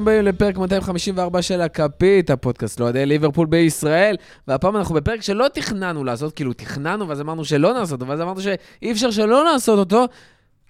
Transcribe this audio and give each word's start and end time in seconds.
הבאים 0.00 0.24
לפרק 0.24 0.58
254 0.58 1.42
של 1.42 1.60
הכפית, 1.60 2.30
הפודקאסט 2.30 2.80
לאוהדי 2.80 3.06
ליברפול 3.06 3.46
בישראל. 3.46 4.16
והפעם 4.48 4.76
אנחנו 4.76 4.94
בפרק 4.94 5.22
שלא 5.22 5.46
תכננו 5.52 6.04
לעשות, 6.04 6.34
כאילו 6.34 6.52
תכננו, 6.52 7.08
ואז 7.08 7.20
אמרנו 7.20 7.44
שלא 7.44 7.72
נעשות 7.72 8.00
אותו, 8.00 8.10
ואז 8.10 8.20
אמרנו 8.20 8.40
שאי 8.40 8.92
אפשר 8.92 9.10
שלא 9.10 9.44
לעשות 9.44 9.78
אותו, 9.78 10.04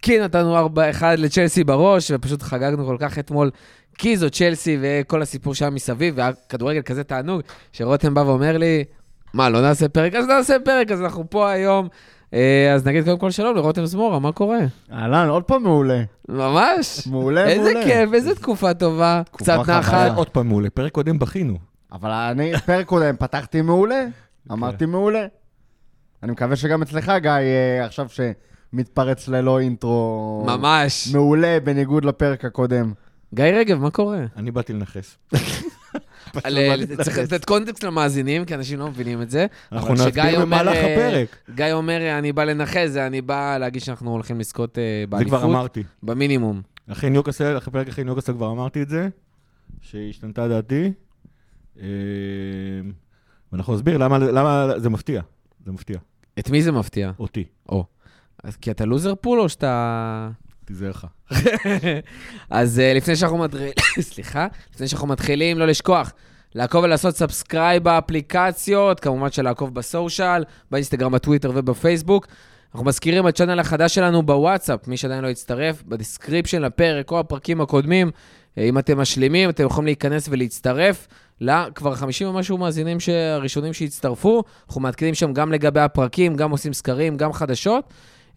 כי 0.02 0.18
נתנו 0.18 0.68
4-1 0.68 1.02
לצ'לסי 1.16 1.64
בראש, 1.64 2.10
ופשוט 2.14 2.42
חגגנו 2.42 2.86
כל 2.86 2.96
כך 2.98 3.18
אתמול. 3.18 3.50
כי 3.98 4.16
זו 4.16 4.30
צ'לסי 4.30 4.78
וכל 4.80 5.22
הסיפור 5.22 5.54
שהיה 5.54 5.70
מסביב, 5.70 6.14
והיה 6.16 6.30
כדורגל 6.48 6.82
כזה 6.82 7.04
תענוג, 7.04 7.42
שרותם 7.72 8.14
בא 8.14 8.20
ואומר 8.20 8.58
לי, 8.58 8.84
מה, 9.34 9.48
לא 9.48 9.60
נעשה 9.60 9.88
פרק? 9.88 10.14
אז 10.14 10.26
נעשה 10.26 10.56
פרק, 10.64 10.90
אז 10.90 11.00
אנחנו 11.00 11.30
פה 11.30 11.50
היום. 11.50 11.88
אה, 12.34 12.72
אז 12.74 12.86
נגיד 12.86 13.04
קודם 13.04 13.18
כל 13.18 13.30
שלום 13.30 13.56
לרותם 13.56 13.86
זמורה, 13.86 14.18
מה 14.18 14.32
קורה? 14.32 14.58
אהלן, 14.92 15.28
עוד 15.28 15.42
פעם 15.42 15.62
מעולה. 15.62 16.02
ממש. 16.28 17.06
מעולה, 17.06 17.44
איזה 17.48 17.70
מעולה. 17.72 17.84
כיף, 17.84 18.14
איזה 18.14 18.34
תקופה 18.34 18.74
טובה. 18.74 19.22
תקופה 19.24 19.62
קצת. 19.62 19.70
נחת. 19.70 20.12
עוד 20.16 20.28
פעם 20.28 20.48
מעולה, 20.48 20.70
פרק 20.70 20.92
קודם 20.92 21.18
בכינו. 21.18 21.58
אבל 21.92 22.10
אני, 22.10 22.52
פרק 22.66 22.86
קודם, 22.86 23.16
פתחתי 23.16 23.62
מעולה, 23.62 24.04
אמרתי 24.52 24.86
מעולה. 24.86 25.26
אני 26.22 26.32
מקווה 26.32 26.56
שגם 26.56 26.82
אצלך, 26.82 27.12
גיא, 27.18 27.30
אה, 27.30 27.84
עכשיו 27.84 28.06
שמתפרץ 28.72 29.28
ללא 29.28 29.60
אינטרו... 29.60 30.44
ממש. 30.46 31.08
מעולה, 31.12 31.58
בניגוד 31.64 32.04
לפרק 32.04 32.44
הקודם. 32.44 32.92
גיא 33.34 33.44
רגב, 33.44 33.78
מה 33.78 33.90
קורה? 33.90 34.24
אני 34.36 34.50
באתי 34.50 34.72
לנכס. 34.72 35.18
אה, 36.46 37.04
צריך 37.04 37.18
לתת 37.18 37.44
קונטקסט 37.44 37.84
למאזינים, 37.84 38.44
כי 38.44 38.54
אנשים 38.54 38.78
לא 38.78 38.88
מבינים 38.88 39.22
את 39.22 39.30
זה. 39.30 39.46
אנחנו 39.72 39.94
נסביר 39.94 40.40
במהלך 40.40 40.76
אה, 40.76 40.94
הפרק. 40.94 41.36
גיא 41.54 41.72
אומר, 41.72 42.18
אני 42.18 42.32
בא 42.32 42.44
לנחש, 42.44 42.88
זה 42.88 43.06
אני 43.06 43.20
בא 43.20 43.58
להגיד 43.58 43.82
שאנחנו 43.82 44.10
הולכים 44.10 44.40
לזכות 44.40 44.78
אה, 44.78 44.82
זה 45.00 45.06
באליפות. 45.06 45.38
כבר 45.38 45.50
אמרתי. 45.50 45.82
במינימום. 46.02 46.62
אחרי 46.92 47.10
ניוקאסל, 47.10 47.58
אחרי 47.58 47.72
פרק 47.72 47.88
אחרי 47.88 48.04
ניוקאסל 48.04 48.32
כבר 48.32 48.50
אמרתי 48.50 48.82
את 48.82 48.88
זה, 48.88 49.08
שהשתנתה 49.80 50.48
דעתי. 50.48 50.92
אה, 51.80 51.86
ואנחנו 53.52 53.74
נסביר 53.74 53.98
למה 53.98 54.18
למה 54.18 54.68
זה 54.76 54.90
מפתיע. 54.90 55.22
זה 55.64 55.72
מפתיע. 55.72 55.98
את 56.38 56.50
מי 56.50 56.62
זה 56.62 56.72
מפתיע? 56.72 57.12
אותי. 57.18 57.44
אז 58.44 58.56
כי 58.56 58.70
אתה 58.70 58.84
לוזר 58.84 59.14
פול 59.14 59.40
או 59.40 59.48
שאתה... 59.48 60.30
תיזהר 60.70 60.90
לך. 60.90 61.06
אז 62.50 62.80
אה, 62.80 62.94
לפני 62.94 63.16
שאנחנו 63.16 63.38
מתחילים, 63.38 63.72
סליחה, 64.10 64.46
לפני 64.74 64.88
שאנחנו 64.88 65.06
מתחילים, 65.08 65.58
לא 65.58 65.66
לשכוח, 65.66 66.12
לעקוב 66.54 66.84
ולעשות 66.84 67.16
subscribe 67.16 67.84
באפליקציות, 67.84 69.00
כמובן 69.00 69.30
שלעקוב 69.30 69.74
ב 69.74 69.83
social, 69.83 70.44
באינסטגרם, 70.70 71.12
בטוויטר 71.12 71.50
ובפייסבוק. 71.54 72.26
אנחנו 72.72 72.86
מזכירים 72.86 73.28
את 73.28 73.34
ה 73.34 73.38
channel 73.38 73.60
החדש 73.60 73.94
שלנו 73.94 74.22
בוואטסאפ, 74.22 74.88
מי 74.88 74.96
שעדיין 74.96 75.24
לא 75.24 75.28
הצטרף, 75.28 75.82
ב 75.82 75.89
description 75.89 76.62
לפרק 76.62 77.10
או 77.10 77.20
הפרקים 77.20 77.60
הקודמים. 77.60 78.10
אה, 78.58 78.64
אם 78.64 78.78
אתם 78.78 78.98
משלימים, 78.98 79.50
אתם 79.50 79.64
יכולים 79.64 79.86
להיכנס 79.86 80.28
ולהצטרף. 80.30 81.08
לכבר 81.40 81.94
50 81.94 82.28
ומשהו 82.28 82.58
מאזינים 82.58 82.98
הראשונים 83.34 83.72
שהצטרפו. 83.72 84.42
אנחנו 84.68 84.80
מעדכנים 84.80 85.14
שם 85.14 85.32
גם 85.32 85.52
לגבי 85.52 85.80
הפרקים, 85.80 86.36
גם 86.36 86.50
עושים 86.50 86.72
סקרים, 86.72 87.16
גם 87.16 87.32
חדשות. 87.32 87.84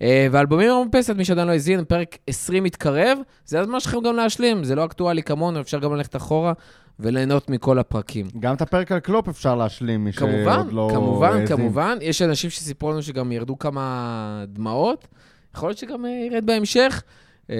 אה, 0.02 0.28
ואלבומים 0.32 0.70
במרפסת, 0.70 1.16
מי 1.16 1.26
שעדיין 1.26 1.48
לא 1.48 1.52
האזין, 1.52 1.86
פרק 1.86 2.18
20 2.28 2.64
מתקרב, 2.64 3.18
זה 3.46 3.60
הזמן 3.60 3.80
שלכם 3.80 3.98
גם 4.04 4.16
להשלים, 4.16 4.64
זה 4.64 4.76
לא 4.76 4.86
אקטואלי 4.86 5.24
כמונו, 5.24 5.62
אפשר 5.62 5.80
גם 5.80 5.94
ללכת 5.94 6.16
אחורה 6.16 6.54
וליהנות 7.00 7.50
מכל 7.50 7.80
הפרקים. 7.80 8.28
גם 8.40 8.56
את 8.56 8.62
הפרק 8.62 8.92
על 8.92 9.00
קלופ 9.00 9.28
אפשר 9.28 9.56
להשלים, 9.56 10.04
מי 10.04 10.14
כמובן, 10.14 10.56
שעוד 10.62 10.74
לא 10.74 10.90
כמובן, 10.94 11.32
האזין. 11.32 11.58
כמובן. 11.58 11.98
יש 12.02 12.22
אנשים 12.22 12.50
שסיפרו 12.50 12.92
לנו 12.92 13.02
שגם 13.02 13.32
ירדו 13.32 13.60
כמה 13.60 14.44
דמעות, 14.48 15.08
יכול 15.56 15.70
להיות 15.70 15.78
שגם 15.78 16.06
אה, 16.06 16.28
ירד 16.32 16.46
בהמשך. 16.46 17.04
אה, 17.50 17.56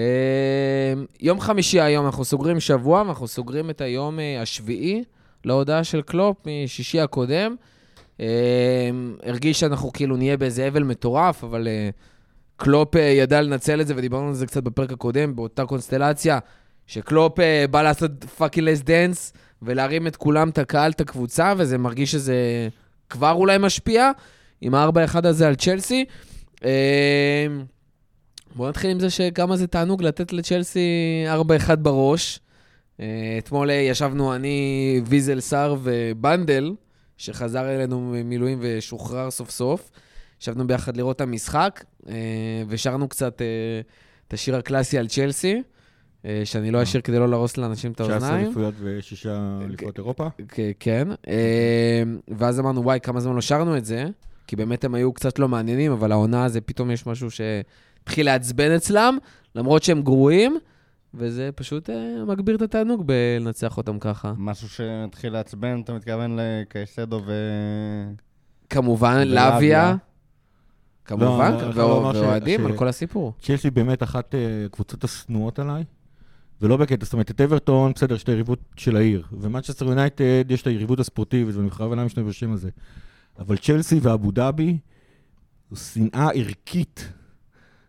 יום 1.20 1.40
חמישי 1.40 1.80
היום, 1.80 2.06
אנחנו 2.06 2.24
סוגרים 2.24 2.60
שבוע, 2.60 3.02
ואנחנו 3.02 3.28
סוגרים 3.28 3.70
את 3.70 3.80
היום 3.80 4.18
השביעי 4.42 5.04
להודעה 5.44 5.84
של 5.84 6.02
קלופ 6.02 6.36
משישי 6.46 7.00
הקודם. 7.00 7.56
הרגיש 9.22 9.60
שאנחנו 9.60 9.92
כאילו 9.92 10.16
נהיה 10.16 10.36
באיזה 10.36 10.68
אבל 10.68 10.82
מטורף, 10.82 11.44
אבל 11.44 11.68
אה, 11.68 11.90
קלופ 12.56 12.96
אה, 12.96 13.00
ידע 13.00 13.42
לנצל 13.42 13.80
את 13.80 13.86
זה, 13.86 13.94
ודיברנו 13.96 14.28
על 14.28 14.34
זה 14.34 14.46
קצת 14.46 14.62
בפרק 14.62 14.92
הקודם, 14.92 15.36
באותה 15.36 15.66
קונסטלציה, 15.66 16.38
שקלופ 16.86 17.40
אה, 17.40 17.64
בא 17.70 17.82
לעשות 17.82 18.24
fucking 18.24 18.68
last 18.68 18.82
dance, 18.82 19.32
ולהרים 19.62 20.06
את 20.06 20.16
כולם, 20.16 20.48
את 20.48 20.58
הקהל, 20.58 20.90
את 20.90 21.00
הקבוצה, 21.00 21.54
וזה 21.56 21.78
מרגיש 21.78 22.12
שזה 22.12 22.68
כבר 23.10 23.32
אולי 23.32 23.58
משפיע, 23.58 24.10
עם 24.60 24.74
ה-4-1 24.74 25.28
הזה 25.28 25.48
על 25.48 25.54
צ'לסי. 25.54 26.04
אה, 26.64 27.46
בואו 28.54 28.68
נתחיל 28.68 28.90
עם 28.90 29.00
זה 29.00 29.10
שכמה 29.10 29.56
זה 29.56 29.66
תענוג 29.66 30.02
לתת 30.02 30.32
לצ'לסי 30.32 30.88
4-1 31.68 31.76
בראש. 31.76 32.40
אתמול 33.38 33.70
ישבנו 33.70 34.34
אני, 34.34 35.00
ויזל 35.06 35.40
סער 35.40 35.76
ובנדל, 35.82 36.72
שחזר 37.16 37.74
אלינו 37.74 38.00
ממילואים 38.00 38.58
ושוחרר 38.60 39.30
סוף 39.30 39.50
סוף. 39.50 39.90
ישבנו 40.40 40.66
ביחד 40.66 40.96
לראות 40.96 41.16
את 41.16 41.20
המשחק, 41.20 41.84
ושרנו 42.68 43.08
קצת 43.08 43.42
אה, 43.42 43.46
את 44.28 44.32
השיר 44.32 44.56
הקלאסי 44.56 44.98
על 44.98 45.08
צ'לסי, 45.08 45.62
אה, 46.24 46.42
שאני 46.44 46.70
לא 46.70 46.82
אשיר 46.82 47.00
כדי 47.00 47.18
לא 47.18 47.28
להרוס 47.28 47.56
לאנשים 47.56 47.92
את 47.92 47.96
19 47.96 48.14
האוזניים. 48.14 48.46
אליפויות 48.46 48.74
ושישה 48.78 49.58
אליפויות 49.64 49.98
אירופה. 49.98 50.28
כן. 50.80 51.08
אה, 51.28 52.02
ואז 52.28 52.60
אמרנו, 52.60 52.84
וואי, 52.84 53.00
כמה 53.02 53.20
זמן 53.20 53.34
לא 53.34 53.40
שרנו 53.40 53.76
את 53.76 53.84
זה, 53.84 54.06
כי 54.46 54.56
באמת 54.56 54.84
הם 54.84 54.94
היו 54.94 55.12
קצת 55.12 55.38
לא 55.38 55.48
מעניינים, 55.48 55.92
אבל 55.92 56.12
העונה 56.12 56.44
הזה 56.44 56.60
פתאום 56.60 56.90
יש 56.90 57.06
משהו 57.06 57.28
שהתחיל 57.30 58.26
לעצבן 58.26 58.70
אצלם, 58.70 59.18
למרות 59.54 59.82
שהם 59.82 60.02
גרועים, 60.02 60.58
וזה 61.14 61.50
פשוט 61.54 61.90
אה, 61.90 62.24
מגביר 62.26 62.56
את 62.56 62.62
התענוג 62.62 63.06
בלנצח 63.06 63.76
אותם 63.76 63.98
ככה. 63.98 64.32
משהו 64.38 64.68
שהתחיל 64.68 65.32
לעצבן, 65.32 65.80
אתה 65.80 65.92
מתכוון 65.92 66.38
לקייסדו 66.40 67.20
ו... 67.26 67.32
כמובן. 68.70 69.28
לאביה, 69.28 69.96
כמובן, 71.04 71.52
לא, 71.74 71.88
לומר 71.88 72.12
ש- 72.12 72.16
ואוהדים 72.16 72.66
על 72.66 72.76
כל 72.76 72.88
הסיפור. 72.88 73.32
צ'לסי 73.42 73.70
באמת 73.70 74.02
אחת 74.02 74.34
אה, 74.34 74.40
הקבוצות 74.66 75.04
השנואות 75.04 75.58
עליי, 75.58 75.84
ולא 76.62 76.76
בקטע, 76.76 77.04
זאת 77.04 77.12
אומרת, 77.12 77.30
את 77.30 77.40
אברטון, 77.40 77.92
בסדר, 77.92 78.14
יש 78.14 78.22
את 78.22 78.28
היריבות 78.28 78.58
של 78.76 78.96
העיר, 78.96 79.26
ומנצ'סטר 79.32 79.84
יונייטד 79.86 80.44
יש 80.50 80.62
את 80.62 80.66
היריבות 80.66 81.00
הספורטיבית, 81.00 81.56
ואני 81.56 81.70
חייב 81.70 81.90
להם 81.90 82.02
להשתמש 82.02 82.26
בשם 82.28 82.52
הזה. 82.52 82.70
אבל 83.38 83.56
צ'לסי 83.56 83.98
ואבו 84.02 84.30
דאבי, 84.30 84.78
זו 85.70 85.80
שנאה 85.92 86.28
ערכית 86.34 87.08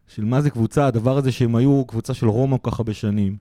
של 0.08 0.26
מה 0.26 0.42
זה 0.42 0.50
קבוצה, 0.50 0.88
הדבר 0.88 1.18
הזה 1.18 1.32
שהם 1.32 1.56
היו 1.56 1.86
קבוצה 1.88 2.14
של 2.14 2.28
רומן 2.28 2.58
כל 2.58 2.72
כך 2.72 2.80
הרבה 2.80 2.94
שנים. 2.94 3.38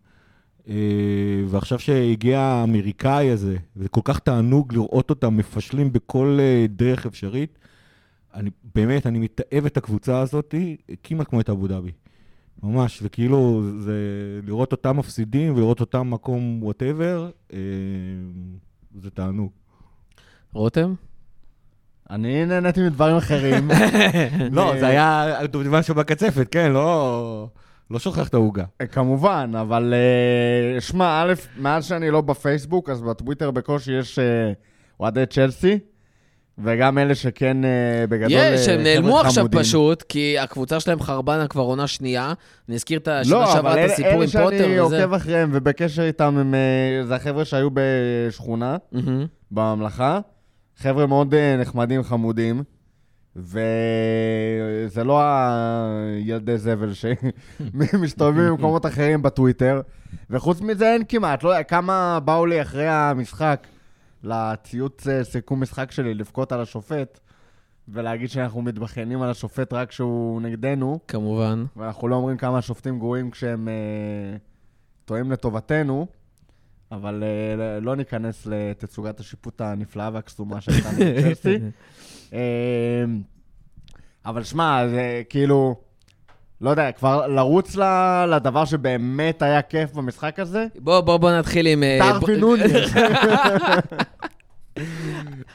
ועכשיו 1.47 1.79
שהגיע 1.79 2.41
האמריקאי 2.41 3.31
הזה, 3.31 3.57
וכל 3.77 4.01
כך 4.05 4.19
תענוג 4.19 4.73
לראות 4.73 5.11
אותם 5.11 5.37
מפשלים 5.37 5.93
בכל 5.93 6.39
אה, 6.41 6.67
דרך 6.69 7.07
אפשרית, 7.07 7.59
אני, 8.35 8.51
באמת, 8.75 9.07
אני 9.07 9.19
מתעב 9.19 9.67
את 9.67 9.77
הקבוצה 9.77 10.21
הזאת, 10.21 10.55
כמעט 11.03 11.29
כמו 11.29 11.41
את 11.41 11.51
אבו 11.51 11.69
דאבי. 11.69 11.93
ממש, 12.63 13.01
וכאילו, 13.03 13.63
זה 13.81 13.95
לראות 14.43 14.73
אותם 14.73 14.97
מפסידים 14.97 15.55
ולראות 15.55 15.81
אותם 15.81 16.11
מקום 16.11 16.63
whatever, 16.63 17.31
אה, 17.53 17.59
זה 19.01 19.11
תענוג. 19.11 19.51
רותם? 20.53 20.95
אני 22.11 22.47
נהניתי 22.47 22.81
מדברים 22.81 23.17
אחרים. 23.17 23.71
לא, 24.57 24.75
זה 24.81 24.87
היה 24.87 25.37
דובדבן 25.47 25.83
שבקצפת, 25.83 26.49
כן, 26.51 26.73
לא, 26.73 27.49
לא 27.91 27.99
שוכח 27.99 28.29
את 28.29 28.35
העוגה. 28.35 28.65
כמובן, 28.93 29.53
אבל 29.61 29.95
אה, 29.95 30.81
שמע, 30.81 31.23
א', 31.23 31.35
מאז 31.59 31.85
שאני 31.85 32.11
לא 32.11 32.21
בפייסבוק, 32.21 32.91
אז 32.91 33.03
בטוויטר 33.03 33.51
בקושי 33.51 33.93
יש 33.93 34.19
אה, 34.19 34.53
אוהדי 35.01 35.27
צ'לסי, 35.27 35.79
וגם 36.59 36.99
אלה 36.99 37.15
שכן 37.15 37.65
אה, 37.65 38.07
בגדול... 38.09 38.33
יש, 38.33 38.69
אה, 38.69 38.75
הם 38.75 38.83
נעלמו 38.83 39.21
עכשיו. 39.21 39.47
פשוט, 39.51 40.03
כי 40.03 40.39
הקבוצה 40.39 40.81
שלהם 40.81 41.01
חרבנה 41.01 41.47
כבר 41.47 41.63
עונה 41.63 41.87
שנייה. 41.87 42.33
אני 42.69 42.77
אזכיר 42.77 42.99
את 42.99 43.09
השנה 43.09 43.35
לא, 43.35 43.47
שעברה 43.47 43.73
אבל 43.73 43.73
את 43.73 43.85
אלה, 43.85 43.93
הסיפור 43.93 44.13
עם 44.13 44.19
אלה 44.19 44.29
שאני 44.29 44.45
פוטר 44.45 44.85
וזה. 44.85 45.03
עוקב 45.03 45.15
אחריהם 45.15 45.51
ובקשר 45.53 46.03
איתם, 46.03 46.37
הם, 46.39 46.55
אה, 46.55 47.07
זה 47.07 47.15
החבר'ה 47.15 47.45
שהיו 47.45 47.69
בשכונה, 47.73 48.77
מהמם. 48.93 49.27
בממלכה. 49.51 50.21
חבר'ה 50.77 51.07
מאוד 51.07 51.35
נחמדים, 51.59 52.03
חמודים. 52.03 52.63
וזה 53.37 55.05
לא 55.05 55.21
הילדי 55.23 56.59
זבל 56.59 56.93
שמסתובבים 56.95 58.49
במקומות 58.49 58.87
אחרים 58.87 59.23
בטוויטר. 59.23 59.81
וחוץ 60.31 60.61
מזה 60.61 60.93
אין 60.93 61.03
כמעט, 61.09 61.43
לא 61.43 61.49
יודע, 61.49 61.63
כמה 61.63 62.19
באו 62.25 62.47
לי 62.47 62.63
אחרי 62.63 62.89
המשחק 62.89 63.67
לציוץ 64.25 65.09
אה, 65.09 65.25
סיכום 65.25 65.61
משחק 65.61 65.91
שלי 65.91 66.15
לבכות 66.15 66.53
על 66.53 66.61
השופט, 66.61 67.21
ולהגיד 67.89 68.31
שאנחנו 68.31 68.63
מתבכיינים 68.63 69.23
על 69.23 69.31
השופט 69.31 69.73
רק 69.73 69.89
כשהוא 69.89 70.41
נגדנו, 70.41 70.99
כמובן. 71.09 71.65
ואנחנו 71.77 72.09
לא 72.09 72.17
אומרים 72.17 72.37
כמה 72.37 72.59
השופטים 72.59 72.99
גרועים 72.99 73.31
כשהם 73.31 73.69
אה, 73.69 74.37
טועים 75.05 75.33
לטובתנו. 75.33 76.07
אבל 76.93 77.25
אה, 77.25 77.81
לא 77.81 77.97
ניכנס 77.97 78.47
לתצוגת 78.47 79.21
השיפוט 79.21 79.61
הנפלאה 79.61 80.11
והקסומה 80.13 80.61
שהייתה 80.61 80.89
צ'לסי. 81.23 81.59
אה, 82.33 83.05
אבל 84.27 84.43
שמע, 84.43 84.89
זה 84.89 85.23
כאילו, 85.29 85.77
לא 86.65 86.71
יודע, 86.71 86.93
כבר 86.93 87.27
לרוץ 87.27 87.77
לדבר 88.29 88.65
שבאמת 88.65 89.43
היה 89.43 89.63
כיף 89.63 89.93
במשחק 89.93 90.39
הזה? 90.39 90.67
בוא, 90.79 91.01
בוא, 91.01 91.17
בוא 91.17 91.31
נתחיל 91.33 91.67
עם... 91.67 91.83
אה, 91.83 92.19
נוניס. 92.39 92.67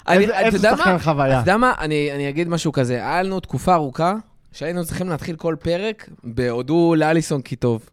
אני- 0.07 0.25
איזה- 0.31 0.69
שחקן? 0.77 0.97
חוויה. 0.99 1.33
אתה 1.33 1.41
יודע 1.41 1.57
מה? 1.57 1.73
אני 1.79 2.11
אני 2.15 2.29
אגיד 2.29 2.47
משהו 2.49 2.71
כזה. 2.71 2.93
היה 2.95 3.23
לנו 3.23 3.39
תקופה 3.39 3.73
ארוכה 3.73 4.15
שהיינו 4.51 4.85
צריכים 4.85 5.09
להתחיל 5.09 5.35
כל 5.35 5.55
פרק 5.59 6.09
בהודו 6.23 6.95
לאליסון 6.97 7.41
כי 7.41 7.55
טוב. 7.55 7.89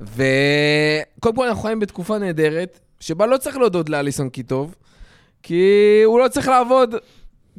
וקודם 0.00 1.36
כל 1.36 1.48
אנחנו 1.48 1.62
חיים 1.62 1.80
בתקופה 1.80 2.18
נהדרת, 2.18 2.80
שבה 3.00 3.26
לא 3.26 3.36
צריך 3.36 3.56
להודות 3.56 3.88
לאליסון 3.88 4.28
כי 4.28 4.42
טוב, 4.42 4.74
כי 5.42 5.64
הוא 6.04 6.18
לא 6.20 6.28
צריך 6.28 6.48
לעבוד. 6.48 6.94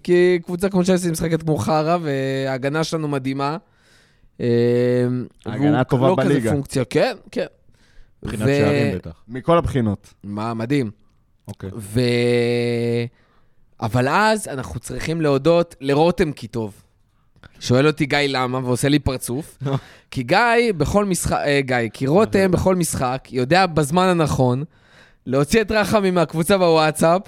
כי 0.03 0.39
קבוצה 0.45 0.69
כמו 0.69 0.83
צ'לסי 0.83 1.11
משחקת 1.11 1.41
כמו 1.43 1.57
חרא, 1.57 1.97
וההגנה 2.01 2.83
שלנו 2.83 3.07
מדהימה. 3.07 3.57
אה, 4.41 4.45
ההגנה 5.45 5.67
והוא 5.67 5.77
הטובה 5.79 6.07
לא 6.07 6.15
כזה 6.19 6.29
בליגה. 6.29 6.51
פונקציה, 6.51 6.85
כן, 6.85 7.15
כן. 7.31 7.45
מבחינת 8.23 8.43
ו- 8.47 8.57
שערים 8.57 8.95
בטח. 8.97 9.23
מכל 9.27 9.57
הבחינות. 9.57 10.13
מה, 10.23 10.53
מדהים. 10.53 10.91
אוקיי. 11.47 11.69
ו... 11.75 11.99
אבל 13.81 14.07
אז 14.07 14.47
אנחנו 14.47 14.79
צריכים 14.79 15.21
להודות 15.21 15.75
לרותם 15.81 16.31
כי 16.31 16.47
טוב. 16.47 16.83
שואל 17.59 17.87
אותי 17.87 18.05
גיא 18.05 18.17
למה, 18.27 18.57
ועושה 18.63 18.89
לי 18.89 18.99
פרצוף. 18.99 19.57
לא. 19.61 19.75
כי 20.11 20.23
גיא 20.23 20.37
בכל 20.77 21.05
משחק, 21.05 21.37
אה, 21.45 21.59
גיא, 21.61 21.77
כי 21.93 22.07
רותם 22.07 22.51
בכל 22.51 22.75
משחק 22.75 23.27
יודע 23.31 23.65
בזמן 23.65 24.07
הנכון 24.07 24.63
להוציא 25.25 25.61
את 25.61 25.71
רחמי 25.71 26.11
מהקבוצה 26.11 26.57
בוואטסאפ, 26.57 27.21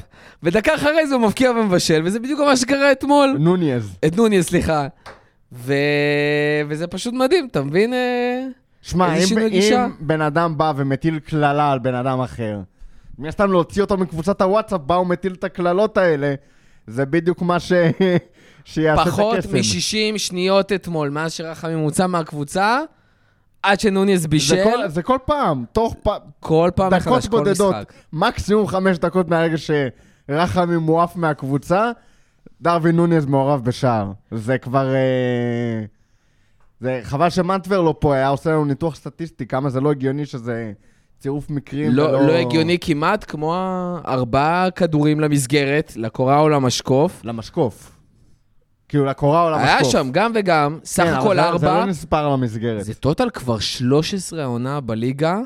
ודקה 0.44 0.76
אחרי 0.76 1.08
זה 1.08 1.16
הוא 1.16 1.22
מבקיע 1.24 1.52
ומבשל, 1.52 2.02
וזה 2.06 2.20
בדיוק 2.20 2.40
מה 2.40 2.58
שקרה 2.58 2.92
אתמול. 2.92 3.36
נוניז. 3.40 3.96
את 4.08 4.16
נוניס, 4.18 4.48
סליחה. 4.48 4.88
ו... 5.52 5.74
וזה 6.68 6.88
פשוט 6.88 7.14
מדהים, 7.14 7.48
אתה 7.52 7.62
מבין? 7.62 7.94
אה? 7.94 8.46
שמע, 8.82 9.16
אם? 9.16 9.38
אם 9.52 9.92
בן 10.00 10.22
אדם 10.22 10.58
בא 10.58 10.74
ומטיל 10.76 11.20
קללה 11.20 11.72
על 11.72 11.80
בן 11.80 11.96
אדם 11.96 12.20
אחר, 12.20 12.60
מן 13.20 13.30
הסתם 13.30 13.52
להוציא 13.52 13.82
אותו 13.82 13.98
מקבוצת 13.98 14.42
הוואטסאפ, 14.42 14.82
בא 14.82 14.94
ומטיל 14.94 15.34
את 15.34 15.44
הקללות 15.44 15.98
האלה, 15.98 16.36
זה 16.88 17.06
בדיוק 17.06 17.42
מה 17.42 17.60
ש... 17.60 17.72
שיעשה 18.66 19.04
את 19.04 19.08
פחות 19.08 19.38
הקסם. 19.38 19.56
מ-60 19.56 20.18
שניות 20.18 20.72
אתמול, 20.72 21.10
מאז 21.10 21.34
שרחמי 21.34 21.76
מוצא 21.76 22.08
מהקבוצה, 22.08 22.80
עד 23.64 23.80
שנוניס 23.80 24.22
זה 24.22 24.28
בישל, 24.28 24.64
כל, 24.64 24.88
זה 24.88 25.04
כל 25.04 25.18
פעם, 25.26 25.66
תוך 25.72 25.96
פ... 26.04 26.10
כל 26.40 26.70
פעם 26.76 26.92
דקות 26.92 27.08
מחדש, 27.08 27.28
כל 27.28 27.38
בודדות, 27.38 27.76
משחק. 27.76 27.94
מקסימום 28.14 28.68
חמש 28.68 28.98
דקות 28.98 29.30
מהרגע 29.30 29.56
שרחמי 29.58 30.78
מועף 30.78 31.16
מהקבוצה, 31.16 31.92
דרווין 32.62 32.96
נוניז 32.96 33.26
מעורב 33.26 33.64
בשער. 33.64 34.12
זה 34.32 34.58
כבר... 34.58 34.94
אה... 34.96 35.84
זה 36.82 37.00
חבל 37.04 37.30
שמנטבר 37.30 37.82
לא 37.82 37.96
פה, 38.00 38.16
היה 38.16 38.28
עושה 38.28 38.50
לנו 38.50 38.66
ניתוח 38.66 38.96
סטטיסטי, 38.96 39.46
כמה 39.46 39.70
זה 39.70 39.82
לא 39.82 39.92
הגיוני 39.92 40.26
שזה 40.26 40.72
צירוף 41.20 41.50
מקרים. 41.50 41.92
לא, 41.92 42.04
ולא... 42.04 42.28
לא 42.28 42.32
הגיוני 42.34 42.78
כמעט 42.82 43.26
כמו 43.32 43.56
ארבעה 44.08 44.72
כדורים 44.72 45.20
למסגרת, 45.20 45.94
לקורה 45.96 46.40
או 46.40 46.50
למשקוף. 46.50 47.22
למשקוף. 47.24 47.92
כאילו, 48.90 49.06
לקורה 49.06 49.44
או 49.44 49.50
למשקוף. 49.50 49.70
היה 49.70 49.84
שם 49.84 50.10
גם 50.12 50.32
וגם, 50.36 50.80
סך 50.84 51.04
כן, 51.04 51.14
הכל 51.14 51.36
זה- 51.36 51.42
זה 51.42 51.48
ארבע. 51.48 51.80
לא 51.80 51.86
נספר 51.86 52.30
למסגרת. 52.30 52.86
זה 52.86 52.94
total 52.94 53.30
כבר 53.30 53.60
13 53.60 54.42
העונה 54.44 54.80
בליגה, 54.82 55.38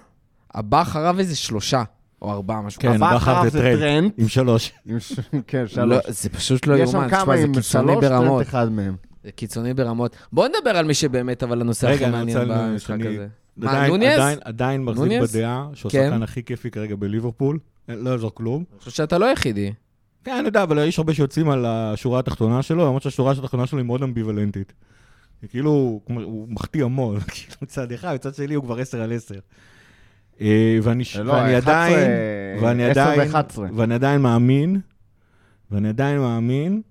הבא 0.53 0.81
אחריו 0.81 1.19
איזה 1.19 1.35
שלושה, 1.35 1.83
או 2.23 2.31
ארבעה, 2.31 2.61
משהו 2.61 2.81
כן, 2.81 2.93
כזה. 2.93 3.05
הבא 3.05 3.15
בכר 3.15 3.49
זה 3.49 3.59
טרנט. 3.59 3.79
טרנט. 3.79 4.11
עם 4.17 4.27
שלוש. 4.27 4.71
עם 4.85 4.99
ש- 4.99 5.19
כן, 5.47 5.61
לא, 5.61 5.67
שלוש. 5.67 5.99
זה 6.09 6.29
פשוט 6.29 6.67
לא 6.67 6.75
יש 6.75 6.89
שם 6.89 6.97
יאומן, 6.97 7.09
כמה 7.09 7.33
עם 7.33 7.53
שלוש, 7.61 7.75
ברמות. 8.03 8.27
טרנט 8.29 8.41
אחד 8.41 8.71
מהם. 8.71 8.95
זה 9.23 9.31
קיצוני 9.31 9.73
ברמות. 9.73 10.15
בוא 10.33 10.47
נדבר 10.47 10.69
על 10.69 10.85
מי 10.85 10.93
שבאמת, 10.93 11.43
אבל 11.43 11.61
הנושא 11.61 11.89
הכי 11.89 12.03
אני 12.05 12.11
מעניין 12.11 12.37
במשחק 12.49 12.87
שאני- 12.87 13.07
הזה. 13.07 13.27
מה, 13.57 13.87
נונייס? 13.87 14.13
עדיין- 14.13 14.39
עדיין 14.43 14.83
מחזיק? 14.83 15.21
בדעה 15.21 15.67
שהוא 15.73 15.91
כן. 15.91 15.99
השחקן 16.03 16.23
הכי 16.23 16.43
כיפי 16.43 16.71
כרגע 16.71 16.95
בליברפול. 16.95 17.59
אה, 17.89 17.95
לא 17.95 18.09
יעזור 18.09 18.31
כלום. 18.35 18.63
אני 18.71 18.79
חושב 18.79 18.91
שאתה 18.91 19.17
לא 19.17 19.25
היחידי. 19.25 19.73
כן, 20.23 20.31
אני 20.31 20.45
יודע, 20.47 20.63
אבל 20.63 20.77
יש 20.87 20.97
הרבה 20.99 21.13
שיוצאים 21.13 21.49
על 21.49 21.65
השורה 21.65 22.19
התחתונה 22.19 22.61
שלו, 22.61 22.85
למרות 22.85 23.01
שהשורה 23.01 23.31
התחתונה 23.31 23.67
שלו 23.67 23.77
היא 23.79 23.85
מאוד 23.85 24.03
אמביוולנטית. 24.03 24.73
היא 25.41 25.49
כאילו, 25.49 25.71
הוא 26.07 26.47
מחטיא 26.49 26.83
המון, 26.83 27.19
כאילו 27.19 27.55
מצד 27.61 27.91
אחד, 27.91 28.13
מצד 28.15 28.35
שני 28.35 28.53
הוא 28.53 28.63
כבר 28.63 28.79
10 28.79 29.01
על 29.01 29.13
10. 29.13 29.35
אה, 30.41 30.77
ואני 30.83 31.03
לא, 31.23 31.33
ואני 31.33 31.57
11, 31.59 31.85
עדיין, 31.85 32.11
ואני 32.63 32.85
10 32.85 33.01
עדיין, 33.01 33.31
ו-11. 33.31 33.59
ואני 33.75 33.95
עדיין 33.95 34.21
מאמין, 34.21 34.79
ואני 35.71 35.89
עדיין 35.89 36.19
מאמין 36.19 36.81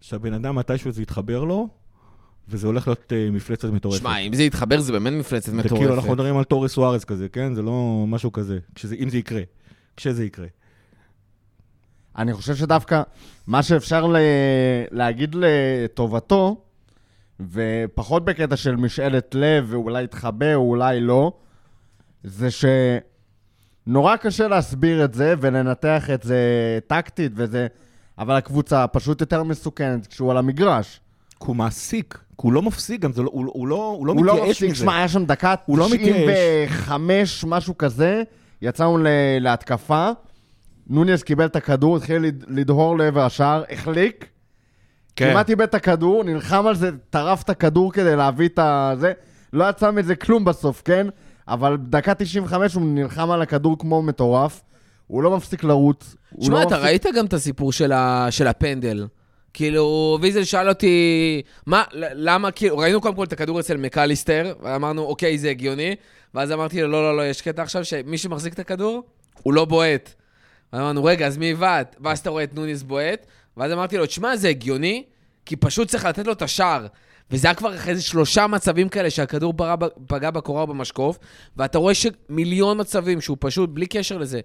שהבן 0.00 0.32
אדם 0.34 0.54
מתישהו 0.56 0.90
זה 0.90 1.02
יתחבר 1.02 1.44
לו, 1.44 1.68
וזה 2.48 2.66
הולך 2.66 2.88
להיות 2.88 3.12
אה, 3.12 3.28
מפלצת 3.32 3.68
מטורפת. 3.68 3.98
שמע, 4.00 4.18
אם 4.18 4.32
זה 4.32 4.42
יתחבר, 4.42 4.80
זה 4.80 4.92
באמת 4.92 5.12
מפלצת 5.12 5.52
זה 5.52 5.62
כאילו 5.62 5.76
אנחנו 5.76 5.92
מטורפת. 5.94 6.10
מדברים 6.10 6.36
על 6.36 6.44
תורי 6.44 6.68
סוארז 6.68 7.04
כזה, 7.04 7.28
כן? 7.28 7.54
זה 7.54 7.62
לא 7.62 8.04
משהו 8.08 8.32
כזה, 8.32 8.58
כשזה- 8.74 8.96
אם 8.98 9.08
זה 9.10 9.18
יקרה, 9.18 9.40
כשזה 9.96 10.24
יקרה. 10.24 10.46
אני 12.18 12.32
חושב 12.34 12.54
שדווקא 12.56 13.02
מה 13.46 13.62
שאפשר 13.62 14.06
ל... 14.06 14.16
להגיד 14.90 15.36
לטובתו, 15.38 16.62
ופחות 17.50 18.24
בקטע 18.24 18.56
של 18.56 18.76
משאלת 18.76 19.34
לב, 19.34 19.66
ואולי 19.68 20.04
יתחבא 20.04 20.54
או 20.54 20.70
אולי 20.70 21.00
לא, 21.00 21.32
זה 22.24 22.48
שנורא 23.86 24.16
קשה 24.16 24.48
להסביר 24.48 25.04
את 25.04 25.14
זה 25.14 25.34
ולנתח 25.40 26.10
את 26.14 26.22
זה 26.22 26.38
טקטית 26.86 27.32
וזה, 27.34 27.66
אבל 28.18 28.34
הקבוצה 28.36 28.86
פשוט 28.86 29.20
יותר 29.20 29.42
מסוכנת 29.42 30.06
כשהוא 30.06 30.30
על 30.30 30.36
המגרש. 30.36 31.00
כי 31.40 31.46
הוא 31.46 31.56
מעסיק, 31.56 32.14
כי 32.14 32.22
הוא 32.36 32.52
לא 32.52 32.62
מפסיק 32.62 33.00
גם, 33.00 33.12
זה 33.12 33.22
לא, 33.22 33.30
הוא, 33.32 33.46
הוא 33.54 33.68
לא, 33.68 33.94
הוא 33.98 34.06
לא 34.06 34.12
הוא 34.12 34.24
לא 34.24 34.34
מתייאש 34.34 34.50
מפסיק, 34.50 34.70
מזה. 34.70 34.80
שמע, 34.80 34.96
היה 34.96 35.08
שם 35.08 35.24
דקה 35.24 35.54
הוא 35.66 35.78
לא 35.78 35.88
95, 35.90 37.44
משהו 37.48 37.78
כזה, 37.78 38.22
יצאנו 38.62 38.98
ל- 38.98 39.06
להתקפה, 39.40 40.10
נוניס 40.86 41.22
קיבל 41.22 41.44
את 41.46 41.56
הכדור, 41.56 41.96
התחיל 41.96 42.22
לד- 42.22 42.44
לדהור 42.48 42.98
לעבר 42.98 43.20
השער, 43.24 43.64
החליק, 43.70 44.26
כן. 45.16 45.30
כמעט 45.30 45.50
איבד 45.50 45.62
את 45.62 45.74
הכדור, 45.74 46.24
נלחם 46.24 46.66
על 46.66 46.74
זה, 46.74 46.90
טרף 47.10 47.42
את 47.42 47.50
הכדור 47.50 47.92
כדי 47.92 48.16
להביא 48.16 48.48
את 48.48 48.58
הזה, 48.62 49.12
לא 49.52 49.68
יצא 49.70 49.90
מזה 49.90 50.16
כלום 50.16 50.44
בסוף, 50.44 50.82
כן? 50.84 51.06
אבל 51.48 51.76
דקה 51.76 52.14
95 52.14 52.74
הוא 52.74 52.82
נלחם 52.86 53.30
על 53.30 53.42
הכדור 53.42 53.78
כמו 53.78 54.02
מטורף, 54.02 54.62
הוא 55.06 55.22
לא 55.22 55.36
מפסיק 55.36 55.64
לרוץ. 55.64 56.16
שמע, 56.40 56.54
לא 56.54 56.62
אתה 56.62 56.68
מפסיק- 56.68 56.84
ראית 56.84 57.06
גם 57.16 57.26
את 57.26 57.32
הסיפור 57.32 57.72
של 57.72 57.92
ה- 57.92 58.26
של 58.30 58.46
הפנדל. 58.46 59.06
כאילו, 59.54 60.18
ויזל 60.20 60.44
שאל 60.44 60.68
אותי, 60.68 61.42
מה, 61.66 61.82
למה, 61.92 62.50
כאילו, 62.50 62.78
ראינו 62.78 63.00
קודם 63.00 63.14
כל 63.14 63.24
את 63.24 63.32
הכדור 63.32 63.60
אצל 63.60 63.76
מקליסטר, 63.76 64.54
ואמרנו, 64.62 65.02
אוקיי, 65.02 65.38
זה 65.38 65.50
הגיוני, 65.50 65.94
ואז 66.34 66.52
אמרתי 66.52 66.82
לו, 66.82 66.88
לא, 66.88 67.02
לא, 67.02 67.16
לא, 67.16 67.26
יש 67.26 67.42
קטע 67.42 67.62
עכשיו 67.62 67.84
שמי 67.84 68.18
שמחזיק 68.18 68.54
את 68.54 68.58
הכדור, 68.58 69.02
הוא 69.42 69.54
לא 69.54 69.64
בועט. 69.64 70.14
אמרנו, 70.74 71.04
רגע, 71.04 71.26
אז 71.26 71.36
מי 71.38 71.46
עיוות? 71.46 71.96
ואז 72.00 72.18
אתה 72.18 72.30
רואה 72.30 72.44
את 72.44 72.54
נוניס 72.54 72.82
בועט, 72.82 73.26
ואז 73.56 73.72
אמרתי 73.72 73.96
לו, 73.96 74.06
תשמע, 74.06 74.36
זה 74.36 74.48
הגיוני, 74.48 75.04
כי 75.46 75.56
פשוט 75.56 75.88
צריך 75.88 76.04
לתת 76.04 76.26
לו 76.26 76.32
את 76.32 76.42
השער. 76.42 76.86
וזה 77.30 77.48
היה 77.48 77.54
כבר 77.54 77.74
אחרי 77.74 77.90
איזה 77.90 78.02
שלושה 78.02 78.46
מצבים 78.46 78.88
כאלה 78.88 79.10
שהכדור 79.10 79.52
ב- 79.56 79.86
פגע 80.06 80.30
בקורה 80.30 80.62
או 80.62 80.66
במשקוף, 80.66 81.18
ואתה 81.56 81.78
רואה 81.78 81.94
שמיליון 81.94 82.80
מצבים 82.80 83.20
שהוא 83.20 83.36
פשוט, 83.40 83.70
בלי 83.72 83.86
קשר 83.86 84.18
לזה, 84.18 84.40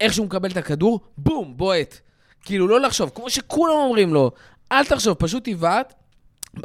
איך 0.00 0.12
שהוא 0.12 0.26
מקבל 0.26 0.50
את 0.50 0.56
הכדור, 0.56 1.00
בום, 1.18 1.56
בועט. 1.56 1.98
כאילו, 2.44 2.68
לא 2.68 2.80
לחשוב, 2.80 3.10
כמו 3.14 3.30
שכולם 3.30 3.74
אומרים 3.74 4.14
לו, 4.14 4.30
אל 4.72 4.84
תחשוב, 4.84 5.14
פשוט 5.14 5.46
עיוות, 5.46 5.94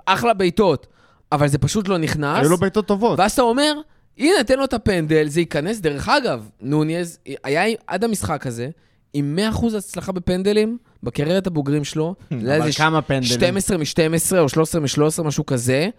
אחלה 0.05 0.33
בעיטות, 0.33 0.87
אבל 1.31 1.47
זה 1.47 1.57
פשוט 1.57 1.87
לא 1.87 1.97
נכנס. 1.97 2.39
היו 2.39 2.49
לו 2.49 2.57
בעיטות 2.57 2.87
טובות. 2.87 3.19
ואז 3.19 3.31
אתה 3.31 3.41
אומר, 3.41 3.73
הנה, 4.17 4.43
תן 4.43 4.57
לו 4.57 4.63
את 4.63 4.73
הפנדל, 4.73 5.27
זה 5.27 5.39
ייכנס. 5.39 5.79
דרך 5.79 6.09
אגב, 6.09 6.49
נוניז 6.61 7.19
היה 7.43 7.63
עד 7.87 8.03
המשחק 8.03 8.47
הזה 8.47 8.69
עם 9.13 9.39
100% 9.53 9.77
הצלחה 9.77 10.11
בפנדלים 10.11 10.77
בקריירת 11.03 11.47
הבוגרים 11.47 11.83
שלו. 11.83 12.15
אבל 12.31 12.71
כמה 12.71 13.01
פנדלים? 13.01 13.33
12 13.33 13.77
מ-12 13.77 14.37
או 14.39 14.49
13 14.49 14.81
מ-13, 14.81 15.23
משהו 15.23 15.45
כזה. 15.45 15.89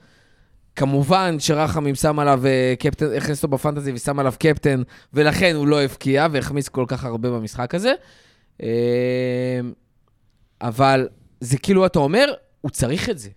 כמובן 0.76 1.37
שרחמים 1.38 1.94
שם 1.94 2.18
עליו 2.18 2.46
אה, 2.46 2.75
קפטן, 2.78 3.06
הכניס 3.16 3.42
אותו 3.42 3.56
בפנטזי 3.56 3.92
ושם 3.92 4.18
עליו 4.18 4.34
קפטן, 4.38 4.82
ולכן 5.12 5.56
הוא 5.56 5.66
לא 5.66 5.82
הבקיע 5.82 6.26
והחמיץ 6.32 6.68
כל 6.68 6.84
כך 6.88 7.04
הרבה 7.04 7.30
במשחק 7.30 7.75
הזה. 7.75 7.92
אה, 8.62 8.68
אבל 10.61 11.08
זה 11.40 11.58
כאילו, 11.58 11.87
אתה 11.87 11.99
אומר, 11.99 12.32
הוא 12.61 12.70
צריך 12.70 13.11
את 13.11 13.18
זה. 13.18 13.28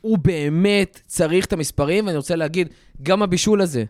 הוא 0.00 0.18
באמת 0.18 1.00
צריך 1.06 1.44
את 1.44 1.52
המספרים, 1.52 2.06
ואני 2.06 2.16
רוצה 2.16 2.36
להגיד, 2.36 2.68
גם 3.02 3.22
הבישול 3.22 3.62
הזה, 3.62 3.84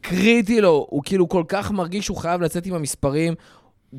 קריטי 0.00 0.60
לו, 0.60 0.86
הוא 0.90 1.02
כאילו 1.04 1.28
כל 1.28 1.44
כך 1.48 1.70
מרגיש 1.70 2.04
שהוא 2.04 2.16
חייב 2.16 2.40
לצאת 2.40 2.66
עם 2.66 2.74
המספרים, 2.74 3.34